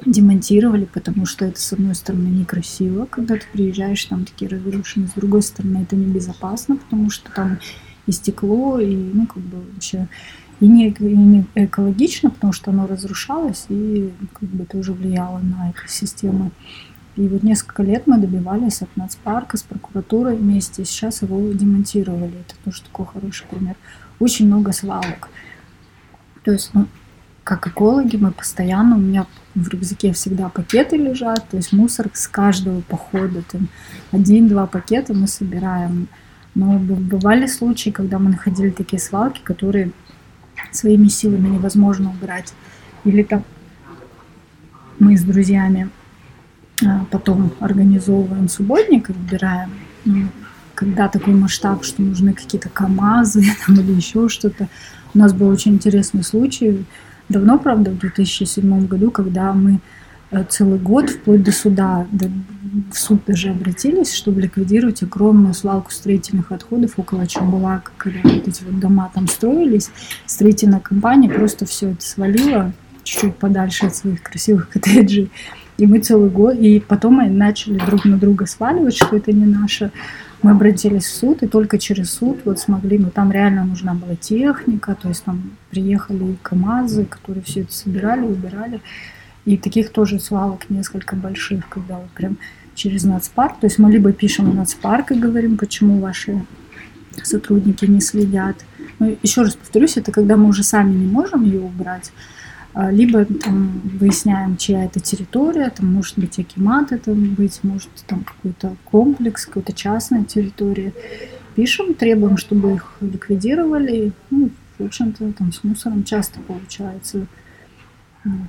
демонтировали, 0.06 0.86
потому 0.86 1.26
что 1.26 1.44
это, 1.44 1.60
с 1.60 1.74
одной 1.74 1.94
стороны, 1.94 2.28
некрасиво, 2.28 3.04
когда 3.04 3.34
ты 3.34 3.44
приезжаешь, 3.52 4.02
там 4.06 4.24
такие 4.24 4.48
разрушенные, 4.48 5.08
с 5.08 5.12
другой 5.12 5.42
стороны, 5.42 5.82
это 5.82 5.94
небезопасно, 5.94 6.78
потому 6.78 7.10
что 7.10 7.30
там 7.30 7.58
и 8.06 8.12
стекло, 8.12 8.80
и, 8.80 8.96
ну, 8.96 9.26
как 9.26 9.42
бы 9.42 9.58
вообще 9.74 10.08
и 10.60 10.66
не, 10.66 10.88
и 10.88 11.04
не 11.04 11.46
экологично, 11.54 12.30
потому 12.30 12.52
что 12.52 12.70
оно 12.70 12.86
разрушалось 12.86 13.66
и 13.68 14.12
как 14.32 14.48
бы 14.48 14.64
тоже 14.64 14.92
влияло 14.92 15.38
на 15.38 15.70
экосистему. 15.70 16.50
И 17.16 17.28
вот 17.28 17.42
несколько 17.42 17.82
лет 17.82 18.06
мы 18.06 18.18
добивались 18.18 18.82
от 18.82 18.94
нацпарка 18.96 19.56
с 19.56 19.62
прокуратурой 19.62 20.36
вместе, 20.36 20.84
сейчас 20.84 21.22
его 21.22 21.40
демонтировали. 21.52 22.40
Это 22.40 22.54
тоже 22.64 22.82
такой 22.82 23.06
хороший 23.06 23.46
пример. 23.48 23.76
Очень 24.18 24.46
много 24.46 24.72
свалок. 24.72 25.28
То 26.44 26.52
есть, 26.52 26.70
ну, 26.74 26.86
как 27.42 27.66
экологи, 27.68 28.16
мы 28.16 28.32
постоянно, 28.32 28.96
у 28.96 29.00
меня 29.00 29.26
в 29.54 29.68
рюкзаке 29.68 30.12
всегда 30.12 30.48
пакеты 30.48 30.96
лежат, 30.96 31.48
то 31.48 31.56
есть 31.56 31.72
мусор 31.72 32.10
с 32.12 32.28
каждого 32.28 32.80
похода, 32.80 33.42
там 33.50 33.68
один-два 34.10 34.66
пакета 34.66 35.14
мы 35.14 35.26
собираем. 35.26 36.08
Но 36.54 36.78
бывали 36.78 37.46
случаи, 37.46 37.90
когда 37.90 38.18
мы 38.18 38.30
находили 38.30 38.70
такие 38.70 39.00
свалки, 39.00 39.40
которые 39.42 39.92
своими 40.72 41.08
силами 41.08 41.48
невозможно 41.48 42.10
убрать. 42.10 42.52
Или 43.04 43.22
там 43.22 43.44
мы 44.98 45.16
с 45.16 45.22
друзьями 45.22 45.90
а, 46.84 47.06
потом 47.10 47.52
организовываем 47.60 48.48
субботник 48.48 49.10
и 49.10 49.12
убираем. 49.12 49.70
Ну, 50.04 50.28
когда 50.74 51.08
такой 51.08 51.34
масштаб, 51.34 51.84
что 51.84 52.02
нужны 52.02 52.32
какие-то 52.32 52.68
КАМАЗы 52.68 53.42
там, 53.66 53.80
или 53.80 53.92
еще 53.92 54.28
что-то. 54.28 54.68
У 55.14 55.18
нас 55.18 55.32
был 55.32 55.48
очень 55.48 55.74
интересный 55.74 56.22
случай. 56.22 56.84
Давно, 57.28 57.58
правда, 57.58 57.90
в 57.90 57.98
2007 57.98 58.86
году, 58.86 59.10
когда 59.10 59.52
мы 59.52 59.80
целый 60.44 60.78
год, 60.78 61.10
вплоть 61.10 61.42
до 61.42 61.52
суда, 61.52 62.06
до, 62.10 62.30
в 62.92 62.98
суд 62.98 63.20
даже 63.26 63.50
обратились, 63.50 64.14
чтобы 64.14 64.40
ликвидировать 64.42 65.02
огромную 65.02 65.54
свалку 65.54 65.90
строительных 65.90 66.52
отходов 66.52 66.92
около 66.98 67.26
Чамбулака, 67.26 67.92
когда 67.96 68.20
вот 68.22 68.48
эти 68.48 68.64
вот 68.64 68.78
дома 68.78 69.10
там 69.14 69.28
строились. 69.28 69.90
Строительная 70.26 70.80
компания 70.80 71.28
просто 71.28 71.66
все 71.66 71.90
это 71.90 72.04
свалила 72.04 72.72
чуть-чуть 73.02 73.36
подальше 73.36 73.86
от 73.86 73.96
своих 73.96 74.22
красивых 74.22 74.68
коттеджей. 74.72 75.30
И 75.78 75.86
мы 75.86 76.00
целый 76.00 76.30
год, 76.30 76.56
и 76.58 76.80
потом 76.80 77.14
мы 77.14 77.28
начали 77.28 77.78
друг 77.78 78.04
на 78.06 78.16
друга 78.16 78.46
сваливать, 78.46 78.96
что 78.96 79.16
это 79.16 79.32
не 79.32 79.44
наше. 79.44 79.90
Мы 80.42 80.52
обратились 80.52 81.04
в 81.04 81.14
суд, 81.14 81.42
и 81.42 81.46
только 81.46 81.78
через 81.78 82.10
суд 82.10 82.38
вот 82.44 82.58
смогли, 82.58 82.98
но 82.98 83.10
там 83.10 83.30
реально 83.30 83.64
нужна 83.64 83.94
была 83.94 84.16
техника, 84.16 84.96
то 85.00 85.08
есть 85.08 85.24
там 85.24 85.50
приехали 85.70 86.36
КАМАЗы, 86.42 87.04
которые 87.04 87.42
все 87.42 87.62
это 87.62 87.72
собирали, 87.72 88.22
убирали. 88.22 88.80
И 89.46 89.56
таких 89.56 89.90
тоже 89.90 90.20
свалок 90.20 90.68
несколько 90.68 91.16
больших, 91.16 91.68
когда 91.68 91.98
вот 91.98 92.10
прям 92.10 92.36
через 92.74 93.04
нацпарк. 93.04 93.58
То 93.60 93.66
есть 93.66 93.78
мы 93.78 93.90
либо 93.90 94.12
пишем 94.12 94.50
в 94.50 94.54
нацпарк 94.54 95.12
и 95.12 95.14
говорим, 95.14 95.56
почему 95.56 96.00
ваши 96.00 96.44
сотрудники 97.22 97.86
не 97.86 98.00
следят. 98.00 98.56
Но 98.98 99.10
еще 99.22 99.42
раз 99.42 99.56
повторюсь, 99.56 99.96
это 99.96 100.12
когда 100.12 100.36
мы 100.36 100.48
уже 100.48 100.62
сами 100.62 100.92
не 100.92 101.06
можем 101.06 101.44
ее 101.44 101.60
убрать, 101.60 102.12
а, 102.74 102.90
либо 102.90 103.24
там 103.24 103.80
выясняем, 103.98 104.56
чья 104.58 104.84
это 104.84 105.00
территория, 105.00 105.70
там 105.70 105.92
может 105.92 106.18
быть 106.18 106.38
акимат 106.38 106.92
это 106.92 107.12
быть, 107.14 107.60
может 107.62 107.88
там 108.06 108.24
какой-то 108.24 108.76
комплекс, 108.84 109.46
какая-то 109.46 109.72
частная 109.72 110.24
территория. 110.24 110.92
Пишем, 111.54 111.94
требуем, 111.94 112.36
чтобы 112.36 112.74
их 112.74 112.96
ликвидировали. 113.00 114.12
Ну, 114.30 114.50
в 114.78 114.84
общем-то, 114.84 115.32
там 115.32 115.52
с 115.52 115.64
мусором 115.64 116.04
часто 116.04 116.40
получается. 116.40 117.26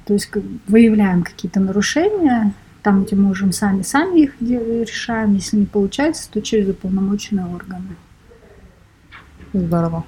То 0.06 0.14
есть 0.14 0.30
выявляем 0.68 1.24
какие-то 1.24 1.60
нарушения, 1.60 2.54
там, 2.84 3.04
где 3.04 3.16
можем 3.16 3.52
сами, 3.52 3.82
сами 3.82 4.22
их 4.22 4.36
решаем. 4.40 5.34
Если 5.34 5.58
не 5.58 5.66
получается, 5.66 6.30
то 6.32 6.42
через 6.42 6.70
уполномоченные 6.70 7.46
органы. 7.46 7.96
Здорово. 9.54 10.06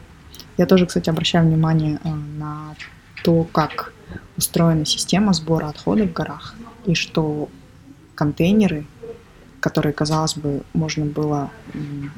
Я 0.57 0.65
тоже, 0.65 0.85
кстати, 0.85 1.09
обращаю 1.09 1.45
внимание 1.45 1.99
э, 2.03 2.09
на 2.09 2.75
то, 3.23 3.43
как 3.45 3.93
устроена 4.37 4.85
система 4.85 5.33
сбора 5.33 5.67
отходов 5.67 6.09
в 6.09 6.13
горах, 6.13 6.55
и 6.85 6.95
что 6.95 7.49
контейнеры, 8.15 8.85
которые, 9.59 9.93
казалось 9.93 10.35
бы, 10.35 10.63
можно 10.73 11.05
было 11.05 11.51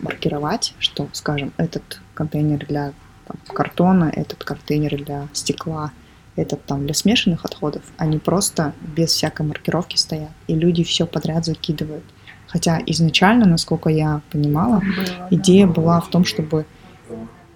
маркировать, 0.02 0.74
что, 0.80 1.10
скажем, 1.14 1.54
этот 1.58 2.02
контейнер 2.14 2.66
для 2.66 2.93
там, 3.28 3.38
картона, 3.56 4.12
этот 4.16 4.43
контейнер 4.43 5.04
для 5.04 5.28
стекла, 5.34 5.91
этот 6.36 6.65
там 6.65 6.86
для 6.86 6.93
смешанных 6.93 7.45
отходов, 7.45 7.84
они 7.97 8.17
просто 8.17 8.73
без 8.95 9.09
всякой 9.09 9.45
маркировки 9.45 9.97
стоят, 9.97 10.32
и 10.47 10.55
люди 10.55 10.84
все 10.84 11.05
подряд 11.05 11.45
закидывают. 11.45 12.03
Хотя 12.47 12.82
изначально, 12.86 13.45
насколько 13.45 13.89
я 13.89 14.21
понимала, 14.32 14.82
идея 15.29 15.67
была 15.67 16.01
в 16.01 16.09
том, 16.09 16.25
чтобы 16.25 16.65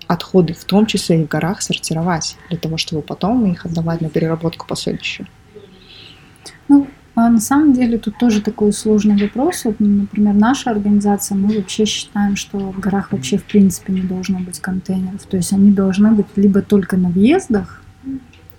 отходы, 0.08 0.54
в 0.54 0.64
том 0.64 0.86
числе 0.86 1.22
и 1.22 1.26
в 1.26 1.28
горах, 1.28 1.62
сортировать, 1.62 2.38
для 2.50 2.58
того, 2.58 2.78
чтобы 2.78 3.02
потом 3.02 3.46
их 3.52 3.66
отдавать 3.66 4.02
на 4.02 4.10
переработку 4.10 4.68
последующую? 4.68 5.28
Ну, 6.68 6.88
а 7.16 7.30
на 7.30 7.40
самом 7.40 7.74
деле 7.74 7.98
тут 7.98 8.18
тоже 8.18 8.42
такой 8.42 8.74
сложный 8.74 9.18
вопрос. 9.18 9.64
Вот, 9.66 9.80
например, 9.80 10.34
наша 10.34 10.72
организация, 10.72 11.38
мы 11.38 11.56
вообще 11.56 11.86
считаем, 11.86 12.36
что 12.36 12.58
в 12.58 12.80
горах 12.80 13.12
вообще 13.12 13.38
в 13.38 13.46
принципе 13.46 13.94
не 13.94 14.02
должно 14.02 14.40
быть 14.40 14.60
контейнеров. 14.60 15.24
То 15.24 15.38
есть 15.38 15.54
они 15.54 15.72
должны 15.72 16.12
быть 16.12 16.28
либо 16.36 16.62
только 16.62 16.98
на 16.98 17.10
въездах, 17.10 17.82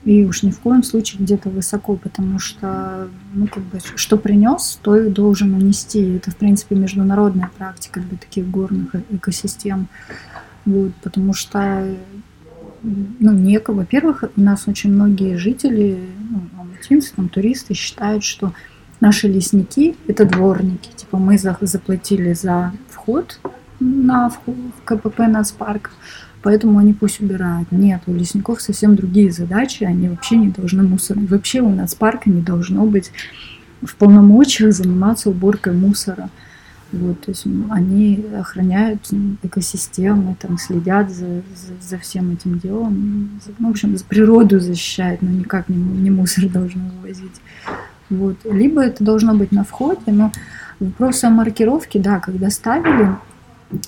и 0.07 0.24
уж 0.24 0.44
ни 0.44 0.52
в 0.52 0.61
коем 0.61 0.84
случае 0.84 1.20
где-то 1.20 1.50
высоко, 1.50 1.96
потому 1.96 2.38
что, 2.38 3.09
ну, 3.34 3.48
как 3.48 3.64
бы, 3.64 3.80
что 3.96 4.16
принес, 4.16 4.78
то 4.80 4.96
и 4.96 5.11
должен 5.11 5.52
унести. 5.52 6.14
Это, 6.14 6.30
в 6.30 6.36
принципе, 6.36 6.76
международная 6.76 7.50
практика 7.59 7.98
для 7.98 8.16
таких 8.16 8.48
горных 8.48 8.94
э, 8.94 9.02
экосистем. 9.11 9.88
Вот, 10.64 10.94
потому 11.02 11.32
что 11.32 11.88
ну, 12.84 13.32
некого. 13.32 13.78
Во-первых, 13.78 14.22
у 14.36 14.40
нас 14.40 14.68
очень 14.68 14.92
многие 14.92 15.36
жители, 15.38 15.98
ну, 16.30 16.42
алматинцы, 16.57 17.12
там, 17.16 17.28
туристы 17.28 17.74
считают, 17.74 18.22
что 18.22 18.52
наши 19.00 19.26
лесники– 19.26 19.96
это 20.07 20.24
дворники. 20.24 20.90
Типа 20.94 21.18
мы 21.18 21.36
заплатили 21.36 22.32
за 22.32 22.72
вход 22.88 23.40
на 23.80 24.30
в 24.30 24.38
КПП 24.84 25.26
нацпарк, 25.26 25.90
поэтому 26.47 26.78
они 26.78 26.92
пусть 26.92 27.20
убирают. 27.20 27.72
Нет, 27.72 28.03
у 28.07 28.14
лесников 28.14 28.62
совсем 28.62 28.94
другие 28.94 29.32
задачи, 29.32 29.82
они 29.82 30.09
вообще 30.09 30.36
не 30.36 30.51
должны 30.51 30.84
мусор. 30.84 31.18
Вообще 31.18 31.61
у 31.61 31.70
нацпарка 31.70 32.30
не 32.30 32.40
должно 32.40 32.86
быть 32.86 33.11
в 33.82 33.97
полномочиях 33.97 34.72
заниматься 34.72 35.28
уборкой 35.28 35.72
мусора. 35.72 36.30
Вот, 36.92 37.20
то 37.22 37.32
есть 37.32 37.47
они 37.68 38.24
охраняют 38.38 39.01
экосистемы, 39.42 40.36
там, 40.40 40.57
следят 40.57 41.11
за, 41.11 41.26
за, 41.26 41.74
за 41.80 41.99
всем 41.99 42.30
этим 42.30 42.61
делом. 42.61 43.40
Ну, 43.59 43.66
в 43.66 43.70
общем, 43.72 43.99
за 43.99 44.05
природу 44.05 44.61
защищают, 44.61 45.22
но 45.22 45.30
никак 45.30 45.68
не, 45.68 45.76
не 45.76 46.12
мусор 46.12 46.49
должны 46.49 46.92
вывозить. 46.92 47.40
Вот. 48.09 48.36
Либо 48.44 48.84
это 48.84 49.03
должно 49.03 49.34
быть 49.34 49.51
на 49.51 49.64
входе, 49.64 50.12
но 50.12 50.30
вопрос 50.78 51.24
о 51.24 51.30
маркировке, 51.30 51.99
да, 51.99 52.20
когда 52.20 52.51
ставили, 52.51 53.16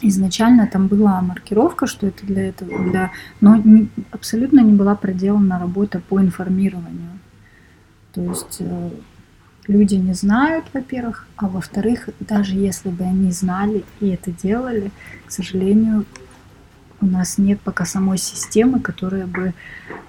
изначально 0.02 0.66
там 0.66 0.88
была 0.88 1.20
маркировка, 1.20 1.86
что 1.86 2.06
это 2.06 2.26
для 2.26 2.48
этого, 2.48 2.90
для, 2.90 3.12
но 3.40 3.56
не, 3.56 3.88
абсолютно 4.10 4.60
не 4.60 4.72
была 4.72 4.94
проделана 4.94 5.58
работа 5.58 6.00
по 6.00 6.20
информированию. 6.20 7.18
То 8.12 8.22
есть 8.22 8.56
э, 8.60 8.90
люди 9.66 9.94
не 9.94 10.14
знают, 10.14 10.64
во-первых, 10.72 11.26
а 11.36 11.48
во-вторых, 11.48 12.08
даже 12.20 12.54
если 12.54 12.88
бы 12.88 13.04
они 13.04 13.30
знали 13.30 13.84
и 14.00 14.08
это 14.08 14.32
делали, 14.32 14.90
к 15.26 15.30
сожалению, 15.30 16.04
у 17.00 17.06
нас 17.06 17.38
нет 17.38 17.60
пока 17.60 17.84
самой 17.84 18.18
системы, 18.18 18.80
которая 18.80 19.26
бы... 19.26 19.54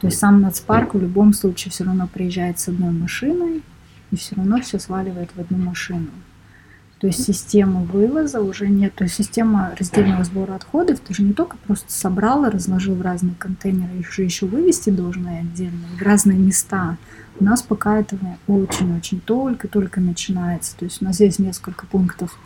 То 0.02 0.08
есть 0.08 0.18
сам 0.18 0.42
нацпарк 0.42 0.96
в 0.96 1.02
любом 1.02 1.34
случае 1.34 1.72
все 1.72 1.84
равно 1.84 2.08
приезжает 2.08 2.60
с 2.60 2.68
одной 2.68 2.92
машиной 2.92 3.62
и 4.12 4.16
все 4.16 4.36
равно 4.36 4.60
все 4.62 4.80
сваливает 4.80 5.30
в 5.36 5.40
одну 5.40 5.58
машину. 5.58 6.08
То 7.00 7.08
есть 7.08 7.24
система 7.24 7.82
вывоза 7.82 8.42
уже 8.42 8.68
нет. 8.68 8.94
То 8.96 9.06
есть 9.06 9.16
система 9.16 9.74
раздельного 9.80 10.24
сбора 10.26 10.56
отходов, 10.56 11.00
ты 11.00 11.14
же 11.14 11.24
не 11.24 11.34
только 11.34 11.56
просто 11.58 11.92
собрал 11.92 12.46
и 12.46 12.50
разложил 12.50 12.96
в 12.96 13.02
разные 13.02 13.36
контейнеры, 13.40 14.00
их 14.00 14.12
же 14.12 14.24
еще 14.24 14.46
вывести 14.46 14.90
должны 14.90 15.40
отдельно, 15.40 15.88
в 15.98 16.02
разные 16.02 16.38
места. 16.38 16.98
У 17.40 17.44
нас 17.46 17.62
пока 17.62 18.00
этого 18.00 18.38
очень-очень 18.48 19.22
только-только 19.22 20.02
начинается. 20.02 20.76
То 20.76 20.86
есть 20.86 21.02
у 21.02 21.06
нас 21.06 21.22
есть 21.22 21.40
несколько 21.40 21.86
пунктов 21.86 22.38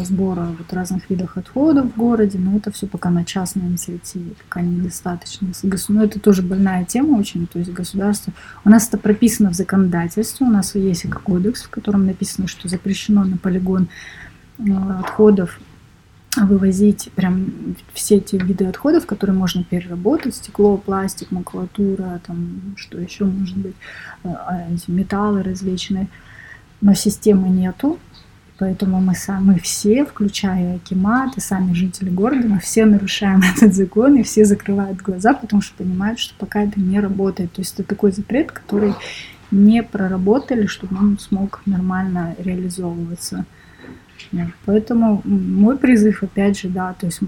сбора 0.00 0.48
вот 0.58 0.72
разных 0.72 1.10
видов 1.10 1.36
отходов 1.36 1.92
в 1.92 1.96
городе, 1.96 2.38
но 2.38 2.56
это 2.56 2.70
все 2.70 2.86
пока 2.86 3.10
на 3.10 3.24
частной 3.24 3.64
инициативе, 3.64 4.32
пока 4.48 4.62
недостаточно. 4.62 5.48
Но 5.88 6.04
это 6.04 6.18
тоже 6.20 6.42
больная 6.42 6.84
тема 6.84 7.18
очень, 7.18 7.46
то 7.46 7.58
есть 7.58 7.72
государство... 7.72 8.32
У 8.64 8.70
нас 8.70 8.88
это 8.88 8.96
прописано 8.96 9.50
в 9.50 9.54
законодательстве, 9.54 10.46
у 10.46 10.50
нас 10.50 10.74
есть 10.74 11.08
кодекс, 11.10 11.62
в 11.62 11.70
котором 11.70 12.06
написано, 12.06 12.48
что 12.48 12.68
запрещено 12.68 13.24
на 13.24 13.36
полигон 13.36 13.88
а, 14.58 15.00
отходов 15.00 15.60
вывозить 16.36 17.10
прям 17.14 17.76
все 17.92 18.16
эти 18.16 18.36
виды 18.36 18.64
отходов, 18.64 19.06
которые 19.06 19.36
можно 19.36 19.62
переработать, 19.62 20.34
стекло, 20.34 20.76
пластик, 20.76 21.30
макулатура, 21.30 22.20
там 22.26 22.74
что 22.76 22.98
еще 22.98 23.24
может 23.24 23.56
быть, 23.56 23.76
а, 24.24 24.66
эти 24.72 24.90
металлы 24.90 25.42
различные, 25.42 26.08
но 26.80 26.94
системы 26.94 27.48
нету, 27.48 27.98
Поэтому 28.56 29.00
мы, 29.00 29.16
сами, 29.16 29.58
все, 29.58 30.04
включая 30.04 30.76
Акимат 30.76 31.36
и 31.36 31.40
сами 31.40 31.72
жители 31.72 32.08
города, 32.08 32.46
мы 32.46 32.60
все 32.60 32.84
нарушаем 32.84 33.42
этот 33.56 33.74
закон, 33.74 34.16
и 34.16 34.22
все 34.22 34.44
закрывают 34.44 34.98
глаза, 34.98 35.34
потому 35.34 35.60
что 35.60 35.74
понимают, 35.76 36.20
что 36.20 36.34
пока 36.38 36.62
это 36.62 36.80
не 36.80 37.00
работает. 37.00 37.52
То 37.52 37.62
есть 37.62 37.74
это 37.74 37.88
такой 37.88 38.12
запрет, 38.12 38.52
который 38.52 38.94
не 39.50 39.82
проработали, 39.82 40.66
чтобы 40.66 40.96
он 40.96 41.18
смог 41.18 41.62
нормально 41.66 42.34
реализовываться. 42.38 43.44
Поэтому 44.64 45.22
мой 45.24 45.76
призыв, 45.76 46.22
опять 46.22 46.58
же, 46.58 46.68
да, 46.68 46.94
то 46.94 47.06
есть 47.06 47.20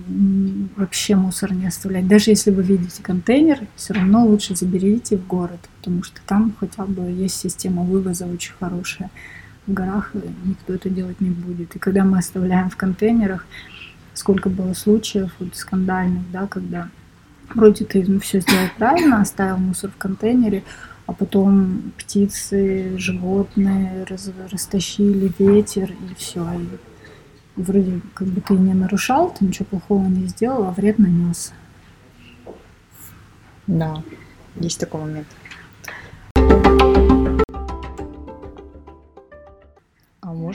вообще 0.77 1.15
мусор 1.15 1.53
не 1.53 1.67
оставлять. 1.67 2.09
Даже 2.09 2.31
если 2.31 2.51
вы 2.51 2.63
видите 2.63 3.03
контейнер, 3.03 3.61
все 3.77 3.95
равно 3.95 4.25
лучше 4.25 4.57
заберите 4.57 5.17
в 5.17 5.27
город, 5.27 5.61
потому 5.79 6.03
что 6.03 6.21
там 6.27 6.55
хотя 6.59 6.85
бы 6.85 7.03
есть 7.03 7.37
система 7.37 7.83
вывоза 7.83 8.27
очень 8.27 8.55
хорошая. 8.59 9.11
В 9.67 9.73
горах 9.73 10.13
никто 10.45 10.75
это 10.75 10.89
делать 10.89 11.21
не 11.21 11.31
будет. 11.31 11.75
И 11.75 11.79
когда 11.79 12.05
мы 12.05 12.19
оставляем 12.19 12.71
в 12.71 12.77
контейнерах, 12.77 13.47
сколько 14.15 14.49
было 14.49 14.73
случаев 14.75 15.33
вот, 15.39 15.57
скандальных, 15.57 16.31
да, 16.31 16.47
когда 16.47 16.89
вроде 17.55 17.85
ты 17.85 18.05
ну, 18.07 18.21
все 18.21 18.41
сделал 18.41 18.69
правильно, 18.79 19.21
оставил 19.21 19.59
мусор 19.59 19.91
в 19.91 19.97
контейнере, 19.97 20.63
а 21.07 21.13
потом 21.13 21.93
птицы, 21.99 22.97
животные 22.99 24.05
раз, 24.09 24.31
растащили 24.51 25.33
ветер 25.39 25.93
и 25.93 26.15
все. 26.17 26.45
И 27.57 27.61
вроде 27.61 28.01
как 28.15 28.29
бы 28.29 28.41
ты 28.41 28.55
не 28.55 28.75
нарушал, 28.75 29.33
ты 29.33 29.45
ничего 29.45 29.67
плохого 29.67 30.07
не 30.07 30.27
сделал, 30.27 30.65
а 30.65 30.73
вред 30.73 30.99
нанес. 30.99 31.53
Да, 33.67 34.03
есть 34.57 34.81
такой 34.81 35.01
момент. 35.03 35.27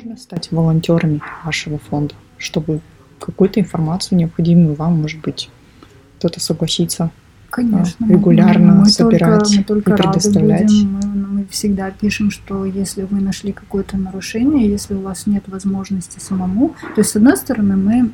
Можно 0.01 0.17
стать 0.17 0.51
волонтерами 0.51 1.21
вашего 1.43 1.77
фонда, 1.77 2.15
чтобы 2.37 2.81
какую-то 3.19 3.59
информацию 3.59 4.17
необходимую 4.17 4.75
вам, 4.75 4.99
может 5.01 5.21
быть, 5.21 5.49
кто-то 6.17 6.39
согласится 6.39 7.11
Конечно. 7.51 8.05
регулярно 8.07 8.75
мы 8.75 8.85
собирать 8.87 9.43
только, 9.43 9.57
мы 9.57 9.63
только 9.63 9.93
и 9.93 9.97
предоставлять. 9.97 10.61
Рады 10.61 10.73
будем. 10.73 10.91
Мы, 10.93 11.27
мы 11.27 11.45
всегда 11.47 11.91
пишем, 11.91 12.31
что 12.31 12.65
если 12.65 13.03
вы 13.03 13.21
нашли 13.21 13.51
какое-то 13.51 13.97
нарушение, 13.97 14.69
если 14.69 14.95
у 14.95 15.01
вас 15.01 15.27
нет 15.27 15.43
возможности 15.47 16.19
самому, 16.19 16.69
то 16.95 17.01
есть 17.01 17.11
с 17.11 17.15
одной 17.15 17.37
стороны 17.37 17.75
мы 17.75 18.11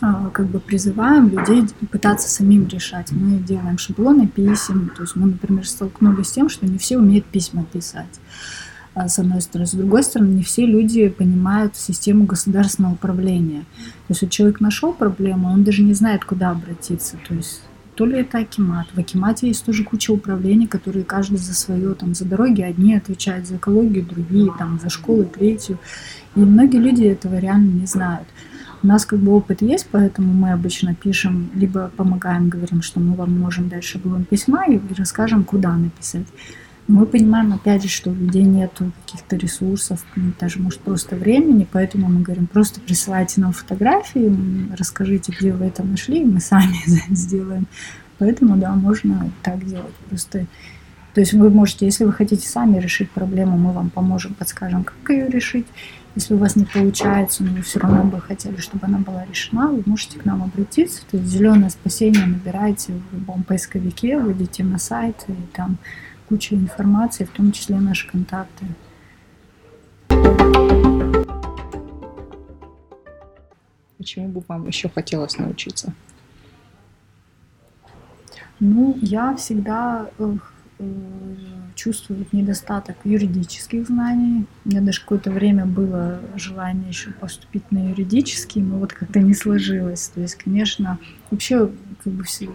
а, 0.00 0.30
как 0.30 0.46
бы 0.46 0.60
призываем 0.60 1.28
людей 1.28 1.64
пытаться 1.90 2.28
самим 2.28 2.68
решать. 2.68 3.12
Мы 3.12 3.38
делаем 3.38 3.76
шаблоны 3.76 4.26
писем, 4.26 4.90
то 4.96 5.02
есть 5.02 5.16
мы, 5.16 5.26
например, 5.26 5.66
столкнулись 5.66 6.28
с 6.28 6.32
тем, 6.32 6.48
что 6.48 6.66
не 6.66 6.78
все 6.78 6.96
умеют 6.96 7.26
письма 7.26 7.64
писать 7.64 8.06
а, 8.18 8.61
с 8.94 9.18
одной 9.18 9.40
стороны. 9.40 9.66
С 9.66 9.72
другой 9.72 10.02
стороны, 10.02 10.32
не 10.32 10.42
все 10.42 10.66
люди 10.66 11.08
понимают 11.08 11.76
систему 11.76 12.24
государственного 12.24 12.94
управления. 12.94 13.60
То 14.06 14.10
есть 14.10 14.22
вот 14.22 14.30
человек 14.30 14.60
нашел 14.60 14.92
проблему, 14.92 15.48
он 15.48 15.64
даже 15.64 15.82
не 15.82 15.94
знает, 15.94 16.24
куда 16.24 16.50
обратиться. 16.50 17.16
То 17.26 17.34
есть 17.34 17.62
то 17.94 18.06
ли 18.06 18.20
это 18.20 18.38
Акимат. 18.38 18.86
В 18.94 18.98
Акимате 18.98 19.48
есть 19.48 19.64
тоже 19.64 19.84
куча 19.84 20.10
управлений, 20.12 20.66
которые 20.66 21.04
каждый 21.04 21.36
за 21.36 21.54
свое, 21.54 21.94
там, 21.94 22.14
за 22.14 22.24
дороги 22.24 22.62
одни 22.62 22.94
отвечают 22.94 23.46
за 23.46 23.56
экологию, 23.56 24.04
другие, 24.04 24.50
там, 24.58 24.80
за 24.82 24.88
школы, 24.88 25.24
третью. 25.24 25.78
И 26.34 26.40
многие 26.40 26.78
люди 26.78 27.04
этого 27.04 27.38
реально 27.38 27.80
не 27.80 27.86
знают. 27.86 28.26
У 28.82 28.86
нас 28.86 29.04
как 29.04 29.20
бы 29.20 29.32
опыт 29.32 29.62
есть, 29.62 29.86
поэтому 29.92 30.32
мы 30.32 30.52
обычно 30.52 30.94
пишем, 30.94 31.50
либо 31.54 31.92
помогаем, 31.96 32.48
говорим, 32.48 32.82
что 32.82 32.98
мы 32.98 33.14
вам 33.14 33.38
можем 33.38 33.68
дать 33.68 33.84
шаблон 33.84 34.24
письма 34.24 34.64
и 34.66 34.80
расскажем, 34.96 35.44
куда 35.44 35.76
написать. 35.76 36.26
Мы 36.92 37.06
понимаем, 37.06 37.54
опять 37.54 37.82
же, 37.82 37.88
что 37.88 38.10
у 38.10 38.14
людей 38.14 38.42
нет 38.42 38.78
каких-то 39.06 39.36
ресурсов, 39.36 40.04
даже, 40.38 40.60
может, 40.60 40.80
просто 40.80 41.16
времени, 41.16 41.66
поэтому 41.70 42.08
мы 42.08 42.20
говорим, 42.20 42.46
просто 42.46 42.80
присылайте 42.80 43.40
нам 43.40 43.54
фотографии, 43.54 44.30
расскажите, 44.76 45.32
где 45.32 45.52
вы 45.52 45.64
это 45.64 45.82
нашли, 45.82 46.20
и 46.20 46.24
мы 46.26 46.40
сами 46.40 46.76
сделаем. 47.14 47.66
Поэтому, 48.18 48.58
да, 48.58 48.74
можно 48.74 49.30
так 49.42 49.64
делать. 49.64 49.94
Просто 50.10 50.46
то 51.14 51.20
есть 51.20 51.32
вы 51.34 51.50
можете, 51.50 51.86
если 51.86 52.04
вы 52.04 52.12
хотите 52.12 52.46
сами 52.48 52.78
решить 52.78 53.10
проблему, 53.10 53.58
мы 53.58 53.72
вам 53.72 53.90
поможем, 53.90 54.34
подскажем, 54.34 54.84
как 54.84 55.10
ее 55.10 55.28
решить. 55.28 55.66
Если 56.14 56.34
у 56.34 56.38
вас 56.38 56.56
не 56.56 56.64
получается, 56.64 57.42
но 57.42 57.52
вы 57.52 57.62
все 57.62 57.80
равно 57.80 58.04
бы 58.04 58.20
хотели, 58.20 58.56
чтобы 58.56 58.86
она 58.86 58.98
была 58.98 59.24
решена, 59.24 59.68
вы 59.68 59.82
можете 59.86 60.18
к 60.18 60.26
нам 60.26 60.42
обратиться. 60.42 61.02
То 61.10 61.16
есть 61.16 61.30
зеленое 61.30 61.70
спасение 61.70 62.26
набираете 62.26 62.92
в 62.92 63.14
любом 63.14 63.44
поисковике, 63.44 64.18
выйдите 64.18 64.62
на 64.62 64.78
сайт, 64.78 65.24
и 65.28 65.34
там 65.54 65.78
куча 66.32 66.54
информации, 66.54 67.24
в 67.24 67.30
том 67.30 67.52
числе 67.52 67.76
наши 67.78 68.08
контакты. 68.08 68.64
Почему 73.98 74.28
бы 74.28 74.42
вам 74.48 74.66
еще 74.66 74.88
хотелось 74.88 75.36
научиться? 75.36 75.92
Ну, 78.60 78.98
я 79.02 79.36
всегда 79.36 80.08
э, 80.18 80.36
э, 80.78 80.84
чувствую 81.74 82.24
недостаток 82.32 82.96
юридических 83.04 83.86
знаний. 83.86 84.46
У 84.64 84.70
меня 84.70 84.80
даже 84.80 85.02
какое-то 85.02 85.30
время 85.30 85.66
было 85.66 86.18
желание 86.36 86.88
еще 86.88 87.10
поступить 87.10 87.70
на 87.70 87.90
юридический, 87.90 88.62
но 88.62 88.78
вот 88.78 88.94
как-то 88.94 89.20
не 89.20 89.34
сложилось. 89.34 90.08
То 90.08 90.22
есть, 90.22 90.36
конечно, 90.36 90.98
вообще 91.30 91.70
как 92.02 92.12
бы 92.14 92.24
все 92.24 92.48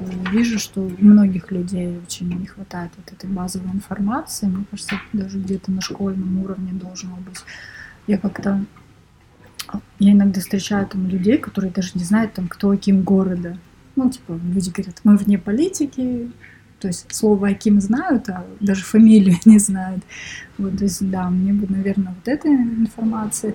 вижу, 0.00 0.58
что 0.58 0.82
у 0.82 0.92
многих 0.98 1.50
людей 1.50 1.98
очень 1.98 2.28
не 2.28 2.46
хватает 2.46 2.90
вот 2.96 3.12
этой 3.12 3.28
базовой 3.28 3.70
информации. 3.70 4.46
Мне 4.46 4.64
кажется, 4.70 5.00
даже 5.12 5.38
где-то 5.38 5.70
на 5.70 5.80
школьном 5.80 6.38
уровне 6.40 6.72
должно 6.72 7.16
быть. 7.16 7.42
Я 8.06 8.18
как-то 8.18 8.64
я 9.98 10.12
иногда 10.12 10.40
встречаю 10.40 10.86
там 10.86 11.06
людей, 11.08 11.38
которые 11.38 11.72
даже 11.72 11.92
не 11.94 12.04
знают, 12.04 12.34
там, 12.34 12.48
кто 12.48 12.70
Аким 12.70 13.02
города. 13.02 13.58
Ну, 13.96 14.10
типа, 14.10 14.38
люди 14.52 14.70
говорят, 14.70 15.00
мы 15.04 15.16
вне 15.16 15.38
политики, 15.38 16.30
то 16.80 16.88
есть 16.88 17.06
слово 17.14 17.48
Аким 17.48 17.80
знают, 17.80 18.28
а 18.28 18.44
даже 18.60 18.84
фамилию 18.84 19.36
не 19.44 19.58
знают. 19.58 20.02
Вот, 20.58 20.76
то 20.78 20.84
есть, 20.84 21.08
да, 21.10 21.30
мне 21.30 21.52
бы, 21.52 21.66
наверное, 21.72 22.14
вот 22.14 22.28
эта 22.28 22.48
информация. 22.48 23.54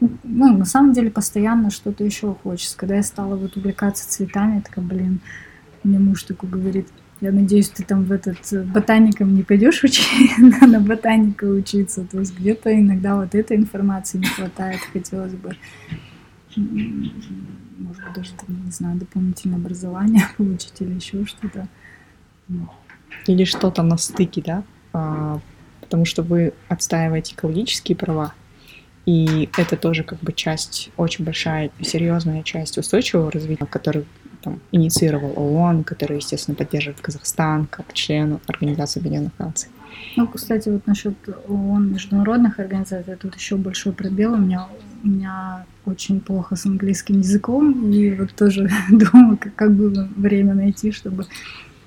Ну, 0.00 0.56
на 0.56 0.64
самом 0.64 0.92
деле, 0.92 1.10
постоянно 1.10 1.70
что-то 1.70 2.04
еще 2.04 2.34
хочется. 2.42 2.76
Когда 2.76 2.96
я 2.96 3.02
стала 3.02 3.36
вот 3.36 3.56
увлекаться 3.56 4.08
цветами, 4.08 4.56
я 4.56 4.60
такая, 4.60 4.84
блин, 4.84 5.20
мне 5.86 5.98
муж 5.98 6.24
такой 6.24 6.50
говорит, 6.50 6.88
я 7.20 7.32
надеюсь, 7.32 7.70
ты 7.70 7.82
там 7.82 8.04
в 8.04 8.12
этот 8.12 8.52
э, 8.52 8.62
ботаником 8.62 9.34
не 9.34 9.42
пойдешь 9.42 9.82
учить, 9.82 10.06
на 10.60 10.80
ботаника 10.80 11.44
учиться. 11.44 12.04
То 12.04 12.18
есть 12.18 12.38
где-то 12.38 12.78
иногда 12.78 13.16
вот 13.16 13.34
этой 13.34 13.56
информации 13.56 14.18
не 14.18 14.26
хватает, 14.26 14.80
хотелось 14.92 15.32
бы, 15.32 15.56
может 16.56 18.04
быть, 18.04 18.12
даже, 18.14 18.32
там, 18.32 18.64
не 18.64 18.70
знаю, 18.70 18.98
дополнительное 18.98 19.58
образование 19.58 20.24
получить 20.36 20.74
или 20.80 20.94
еще 20.94 21.24
что-то. 21.24 21.68
Или 23.26 23.44
что-то 23.44 23.82
на 23.82 23.96
стыке, 23.96 24.42
да? 24.44 24.62
А, 24.92 25.40
потому 25.80 26.04
что 26.04 26.22
вы 26.22 26.52
отстаиваете 26.68 27.34
экологические 27.34 27.96
права, 27.96 28.34
и 29.06 29.48
это 29.56 29.76
тоже 29.76 30.02
как 30.02 30.18
бы 30.20 30.32
часть, 30.32 30.90
очень 30.96 31.24
большая, 31.24 31.70
серьезная 31.80 32.42
часть 32.42 32.76
устойчивого 32.76 33.30
развития, 33.30 33.66
который 33.66 34.04
там, 34.46 34.60
инициировал 34.70 35.32
ООН, 35.36 35.82
который, 35.82 36.18
естественно, 36.18 36.54
поддерживает 36.54 37.00
Казахстан 37.00 37.66
как 37.66 37.92
член 37.92 38.38
Организации 38.46 39.00
Объединенных 39.00 39.32
Наций. 39.40 39.68
Ну, 40.16 40.28
кстати, 40.28 40.68
вот 40.68 40.86
насчет 40.86 41.14
ООН, 41.48 41.92
международных 41.92 42.60
организаций, 42.60 43.16
тут 43.16 43.34
еще 43.34 43.56
большой 43.56 43.92
пробел. 43.92 44.34
У 44.34 44.36
меня, 44.36 44.68
у 45.02 45.08
меня 45.08 45.66
очень 45.84 46.20
плохо 46.20 46.54
с 46.54 46.64
английским 46.64 47.18
языком, 47.18 47.90
и 47.90 48.14
вот 48.14 48.34
тоже 48.34 48.70
думаю, 48.90 49.36
как, 49.36 49.54
как 49.56 49.74
бы 49.74 50.08
время 50.16 50.54
найти, 50.54 50.92
чтобы 50.92 51.26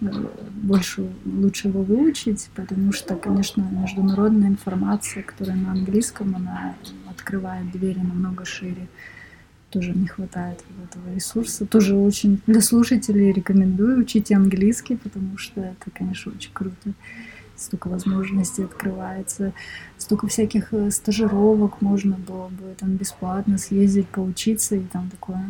э, 0.02 0.06
больше, 0.52 1.08
лучше 1.26 1.70
его 1.70 1.82
выучить, 1.82 2.50
потому 2.56 2.92
что, 2.92 3.16
конечно, 3.16 3.62
международная 3.72 4.50
информация, 4.50 5.24
которая 5.24 5.56
на 5.56 5.72
английском, 5.72 6.36
она 6.36 6.76
открывает 7.10 7.72
двери 7.72 8.00
намного 8.00 8.44
шире 8.44 8.88
тоже 9.70 9.92
не 9.92 10.08
хватает 10.08 10.64
вот 10.70 10.90
этого 10.90 11.14
ресурса. 11.14 11.66
Тоже 11.66 11.96
очень 11.96 12.42
для 12.48 12.62
слушателей 12.62 13.32
рекомендую 13.32 14.00
учить 14.00 14.32
английский, 14.32 14.98
потому 14.98 15.38
что 15.38 15.62
это, 15.62 15.92
конечно, 15.92 16.32
очень 16.32 16.52
круто. 16.54 16.94
Столько 17.56 17.90
возможностей 17.90 18.64
открывается, 18.64 19.52
столько 19.98 20.28
всяких 20.28 20.74
э, 20.74 20.92
стажировок 20.92 21.82
можно 21.82 22.16
было 22.16 22.48
бы 22.48 22.74
там 22.78 22.96
бесплатно 22.96 23.58
съездить, 23.58 24.08
поучиться 24.08 24.78
и 24.78 24.84
там 24.84 25.10
такое. 25.10 25.44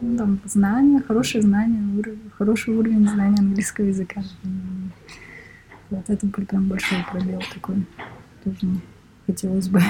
Ну, 0.00 0.16
там 0.16 0.40
знания, 0.46 1.02
хорошее 1.06 1.42
знание, 1.42 1.82
уровень, 1.98 2.30
хороший 2.38 2.74
уровень 2.74 3.06
знания 3.06 3.38
английского 3.38 3.84
языка. 3.84 4.22
Вот 5.90 6.08
это 6.08 6.26
прям 6.28 6.68
большой 6.68 7.04
пробел 7.10 7.42
такой. 7.52 7.84
Тоже 8.42 8.66
хотелось 9.26 9.68
бы. 9.68 9.82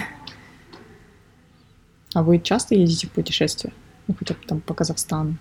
А 2.15 2.23
вы 2.23 2.39
часто 2.39 2.75
ездите 2.75 3.07
в 3.07 3.11
путешествия? 3.11 3.73
Ну, 4.09 4.15
хотя 4.19 4.35
бы 4.35 4.41
там 4.47 4.61
по 4.61 4.75
Казахстану? 4.75 5.37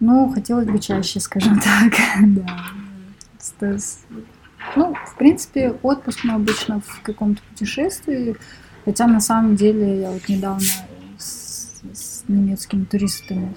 Ну, 0.00 0.32
хотелось 0.32 0.66
бы 0.66 0.78
чаще, 0.78 1.20
скажем 1.20 1.60
так, 1.64 1.94
да. 2.20 2.64
Ну, 4.76 4.94
в 4.94 5.16
принципе, 5.16 5.74
отпуск 5.82 6.24
мы 6.24 6.34
обычно 6.34 6.80
в 6.80 7.02
каком-то 7.02 7.42
путешествии 7.50 8.36
Хотя 8.84 9.06
на 9.06 9.20
самом 9.20 9.56
деле 9.56 10.00
я 10.00 10.10
вот 10.10 10.28
недавно 10.28 10.66
с, 11.18 11.80
с 11.92 12.24
немецкими 12.28 12.84
туристами 12.84 13.54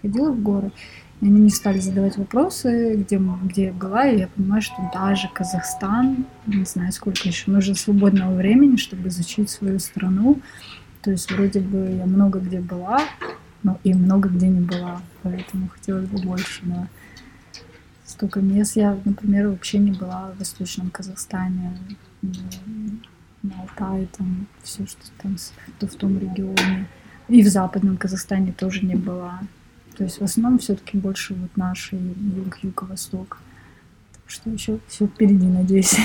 ходила 0.00 0.30
в 0.30 0.42
горы, 0.42 0.72
и 1.20 1.26
они 1.26 1.40
мне 1.40 1.50
стали 1.50 1.78
задавать 1.78 2.18
вопросы, 2.18 2.94
где, 2.96 3.20
где 3.44 3.64
я 3.66 3.72
была, 3.72 4.06
и 4.06 4.18
я 4.18 4.28
понимаю, 4.28 4.60
что 4.60 4.90
даже 4.92 5.30
Казахстан, 5.32 6.26
не 6.46 6.64
знаю, 6.64 6.92
сколько 6.92 7.26
еще 7.26 7.50
нужно 7.50 7.74
свободного 7.74 8.34
времени, 8.34 8.76
чтобы 8.76 9.08
изучить 9.08 9.48
свою 9.48 9.78
страну. 9.78 10.40
То 11.00 11.10
есть 11.12 11.30
вроде 11.30 11.60
бы 11.60 11.96
я 11.98 12.04
много 12.04 12.38
где 12.38 12.60
была, 12.60 13.00
но 13.62 13.78
и 13.82 13.94
много 13.94 14.28
где 14.28 14.48
не 14.48 14.60
была, 14.60 15.00
поэтому 15.22 15.68
хотелось 15.68 16.06
бы 16.06 16.18
больше, 16.18 16.60
да. 16.64 16.88
Столько 18.04 18.40
мест. 18.40 18.76
Я, 18.76 18.98
например, 19.04 19.48
вообще 19.48 19.78
не 19.78 19.92
была 19.92 20.32
в 20.34 20.38
Восточном 20.38 20.90
Казахстане, 20.90 21.78
на 23.42 23.62
Алтае, 23.62 24.06
там 24.16 24.46
все, 24.62 24.86
что 24.86 25.00
там 25.22 25.36
то 25.78 25.86
в 25.86 25.94
том 25.94 26.18
регионе. 26.18 26.86
И 27.28 27.42
в 27.42 27.48
Западном 27.48 27.96
Казахстане 27.96 28.52
тоже 28.52 28.84
не 28.84 28.94
была. 28.94 29.40
То 29.96 30.04
есть 30.04 30.20
в 30.20 30.24
основном 30.24 30.58
все-таки 30.58 30.98
больше 30.98 31.34
вот 31.34 31.56
наш 31.56 31.92
юг, 31.92 32.58
юго-восток. 32.62 33.38
Так 34.12 34.22
что 34.26 34.50
еще 34.50 34.78
все 34.88 35.06
впереди, 35.06 35.46
надеюсь. 35.46 35.96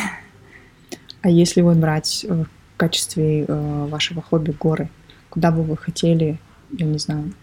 А 1.22 1.30
если 1.30 1.62
вот 1.62 1.78
брать 1.78 2.26
э, 2.28 2.34
в 2.44 2.78
качестве 2.78 3.46
э, 3.48 3.88
вашего 3.90 4.22
хобби 4.22 4.56
горы, 4.60 4.90
куда 5.30 5.52
бы 5.52 5.62
вы 5.62 5.78
хотели, 5.78 6.40
я 6.72 6.86
не 6.86 6.98
знаю, 6.98 7.34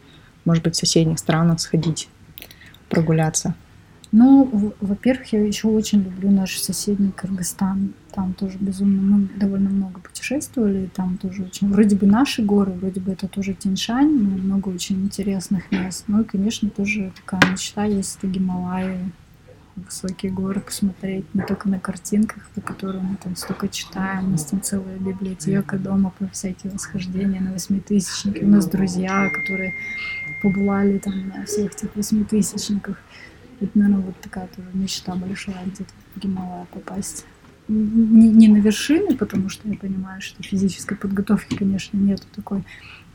может 0.45 0.65
быть, 0.65 0.75
в 0.75 0.79
соседних 0.79 1.19
странах 1.19 1.61
сходить, 1.61 2.09
прогуляться? 2.89 3.55
Ну, 4.11 4.73
во-первых, 4.81 5.33
я 5.35 5.45
еще 5.45 5.69
очень 5.69 6.03
люблю 6.03 6.31
наш 6.31 6.59
соседний 6.59 7.13
Кыргызстан. 7.13 7.93
Там 8.13 8.33
тоже 8.33 8.57
безумно 8.59 9.03
мы 9.03 9.29
довольно 9.39 9.69
много 9.69 10.01
путешествовали. 10.01 10.89
Там 10.95 11.19
тоже 11.19 11.45
очень 11.45 11.69
вроде 11.69 11.95
бы 11.95 12.07
наши 12.07 12.43
горы, 12.43 12.73
вроде 12.73 13.01
бы 13.01 13.13
это 13.13 13.29
тоже 13.29 13.53
Тиньшань, 13.53 14.19
но 14.19 14.31
много 14.31 14.71
очень 14.71 15.03
интересных 15.05 15.71
мест. 15.71 16.05
Ну 16.09 16.23
и, 16.23 16.25
конечно, 16.25 16.71
тоже 16.71 17.13
такая 17.17 17.53
мечта 17.53 17.85
есть 17.85 18.17
это 18.17 18.29
Гималаи, 18.29 18.99
высокие 19.77 20.33
горы 20.33 20.61
посмотреть, 20.61 21.27
не 21.35 21.43
только 21.43 21.69
на 21.69 21.79
картинках, 21.79 22.49
по 22.55 22.61
которым 22.61 23.05
мы 23.05 23.17
там 23.23 23.37
столько 23.37 23.69
читаем. 23.69 24.29
У 24.29 24.31
нас 24.31 24.45
там 24.45 24.63
целая 24.63 24.97
библиотека 24.97 25.79
дома 25.79 26.13
по 26.19 26.27
всякие 26.29 26.73
восхождения 26.73 27.41
на 27.41 27.53
восьмитысячники. 27.53 28.43
У 28.43 28.49
нас 28.49 28.67
друзья, 28.67 29.29
которые 29.29 29.75
побывали 30.43 30.99
там 30.99 31.29
на 31.29 31.45
всех 31.45 31.75
этих 31.75 31.95
восьмитысячниках. 31.95 32.97
Это, 33.61 33.71
наверное, 33.79 34.05
вот 34.05 34.21
такая 34.21 34.49
тоже 34.49 34.69
мечта 34.73 35.15
большая, 35.15 35.65
где-то 35.67 35.91
в 36.15 36.21
Гималая 36.21 36.67
попасть. 36.73 37.27
Не, 37.67 38.29
не 38.29 38.49
на 38.49 38.59
вершины, 38.59 39.17
потому 39.17 39.49
что 39.49 39.69
я 39.69 39.77
понимаю, 39.77 40.21
что 40.23 40.43
физической 40.43 40.97
подготовки, 40.97 41.55
конечно, 41.55 41.99
нету 41.99 42.25
такой, 42.35 42.65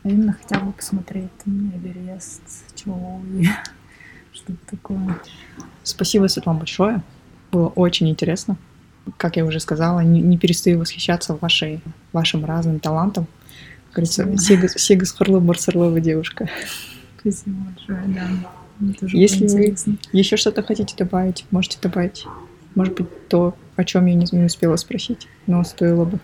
а 0.03 0.09
именно 0.09 0.33
хотя 0.33 0.59
бы 0.59 0.73
посмотреть 0.73 1.31
там 1.43 1.71
Эверест, 1.75 2.41
Чоуи, 2.75 3.49
что-то 4.33 4.59
такое. 4.69 5.17
Спасибо, 5.83 6.27
Светлана, 6.27 6.59
большое. 6.59 7.01
Было 7.51 7.69
очень 7.69 8.09
интересно. 8.09 8.57
Как 9.17 9.37
я 9.37 9.45
уже 9.45 9.59
сказала, 9.59 10.01
не, 10.01 10.21
не 10.21 10.37
перестаю 10.37 10.79
восхищаться 10.79 11.35
вашей, 11.35 11.81
вашим 12.11 12.45
разным 12.45 12.79
талантом. 12.79 13.27
Как 13.91 14.03
говорится, 14.05 14.37
Сегас 14.77 15.11
Харлы 15.11 15.53
Сарлова 15.55 15.99
девушка. 15.99 16.49
Спасибо 17.19 17.55
большое, 17.57 18.03
да. 18.07 18.27
Если 19.13 19.47
вы 19.47 19.75
еще 20.11 20.37
что-то 20.37 20.63
хотите 20.63 20.95
добавить, 20.97 21.45
можете 21.51 21.77
добавить. 21.81 22.25
Может 22.75 22.95
быть, 22.95 23.27
то, 23.27 23.55
о 23.75 23.83
чем 23.83 24.05
я 24.07 24.15
не, 24.15 24.25
не 24.31 24.45
успела 24.45 24.75
спросить, 24.77 25.27
но 25.47 25.63
стоило 25.63 26.05
бы. 26.05 26.19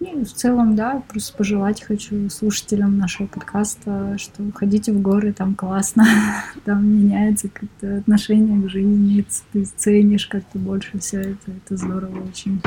Ну, 0.00 0.24
в 0.24 0.32
целом, 0.32 0.76
да, 0.76 1.02
просто 1.08 1.36
пожелать 1.36 1.82
хочу 1.82 2.30
слушателям 2.30 2.98
нашего 2.98 3.26
подкаста, 3.26 4.16
что 4.16 4.44
ходите 4.54 4.92
в 4.92 5.02
горы, 5.02 5.32
там 5.32 5.56
классно, 5.56 6.06
там 6.64 6.86
меняется 6.86 7.48
как-то 7.48 7.98
отношение 7.98 8.62
к 8.62 8.70
жизни, 8.70 9.26
ты 9.52 9.64
ценишь 9.64 10.26
как-то 10.26 10.58
больше 10.58 10.98
все 11.00 11.20
это, 11.20 11.50
это 11.50 11.76
здорово 11.76 12.28
очень. 12.28 12.60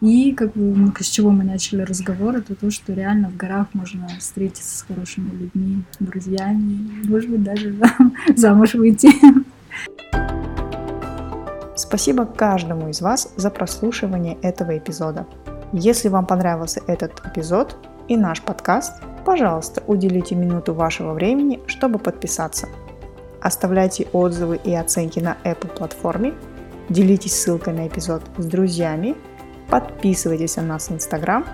И 0.00 0.32
как 0.32 0.52
бы 0.52 0.92
с 1.00 1.08
чего 1.08 1.30
мы 1.30 1.42
начали 1.42 1.82
разговор, 1.82 2.36
это 2.36 2.54
то, 2.54 2.70
что 2.70 2.92
реально 2.92 3.30
в 3.30 3.36
горах 3.36 3.66
можно 3.72 4.06
встретиться 4.20 4.78
с 4.78 4.82
хорошими 4.82 5.28
людьми, 5.30 5.82
друзьями, 5.98 7.04
может 7.08 7.28
быть, 7.28 7.42
даже 7.42 7.74
замуж 8.36 8.74
выйти. 8.74 9.08
Спасибо 11.74 12.26
каждому 12.26 12.88
из 12.90 13.00
вас 13.00 13.32
за 13.36 13.50
прослушивание 13.50 14.38
этого 14.40 14.78
эпизода. 14.78 15.26
Если 15.72 16.08
вам 16.08 16.26
понравился 16.26 16.80
этот 16.86 17.20
эпизод 17.26 17.76
и 18.06 18.16
наш 18.16 18.40
подкаст, 18.40 19.02
пожалуйста, 19.24 19.82
уделите 19.88 20.36
минуту 20.36 20.74
вашего 20.74 21.12
времени, 21.12 21.58
чтобы 21.66 21.98
подписаться. 21.98 22.68
Оставляйте 23.40 24.06
отзывы 24.12 24.60
и 24.62 24.72
оценки 24.74 25.18
на 25.18 25.36
Apple 25.44 25.76
платформе, 25.76 26.34
делитесь 26.88 27.34
ссылкой 27.34 27.74
на 27.74 27.88
эпизод 27.88 28.22
с 28.38 28.44
друзьями 28.44 29.16
Подписывайтесь 29.68 30.56
на 30.56 30.62
нас 30.62 30.88
в 30.88 30.92
Инстаграм, 30.92 31.44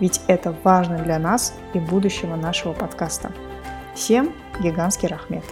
ведь 0.00 0.20
это 0.26 0.54
важно 0.64 0.98
для 0.98 1.18
нас 1.18 1.54
и 1.74 1.78
будущего 1.78 2.36
нашего 2.36 2.72
подкаста. 2.72 3.32
Всем 3.94 4.32
гигантский 4.60 5.08
рахмет! 5.08 5.44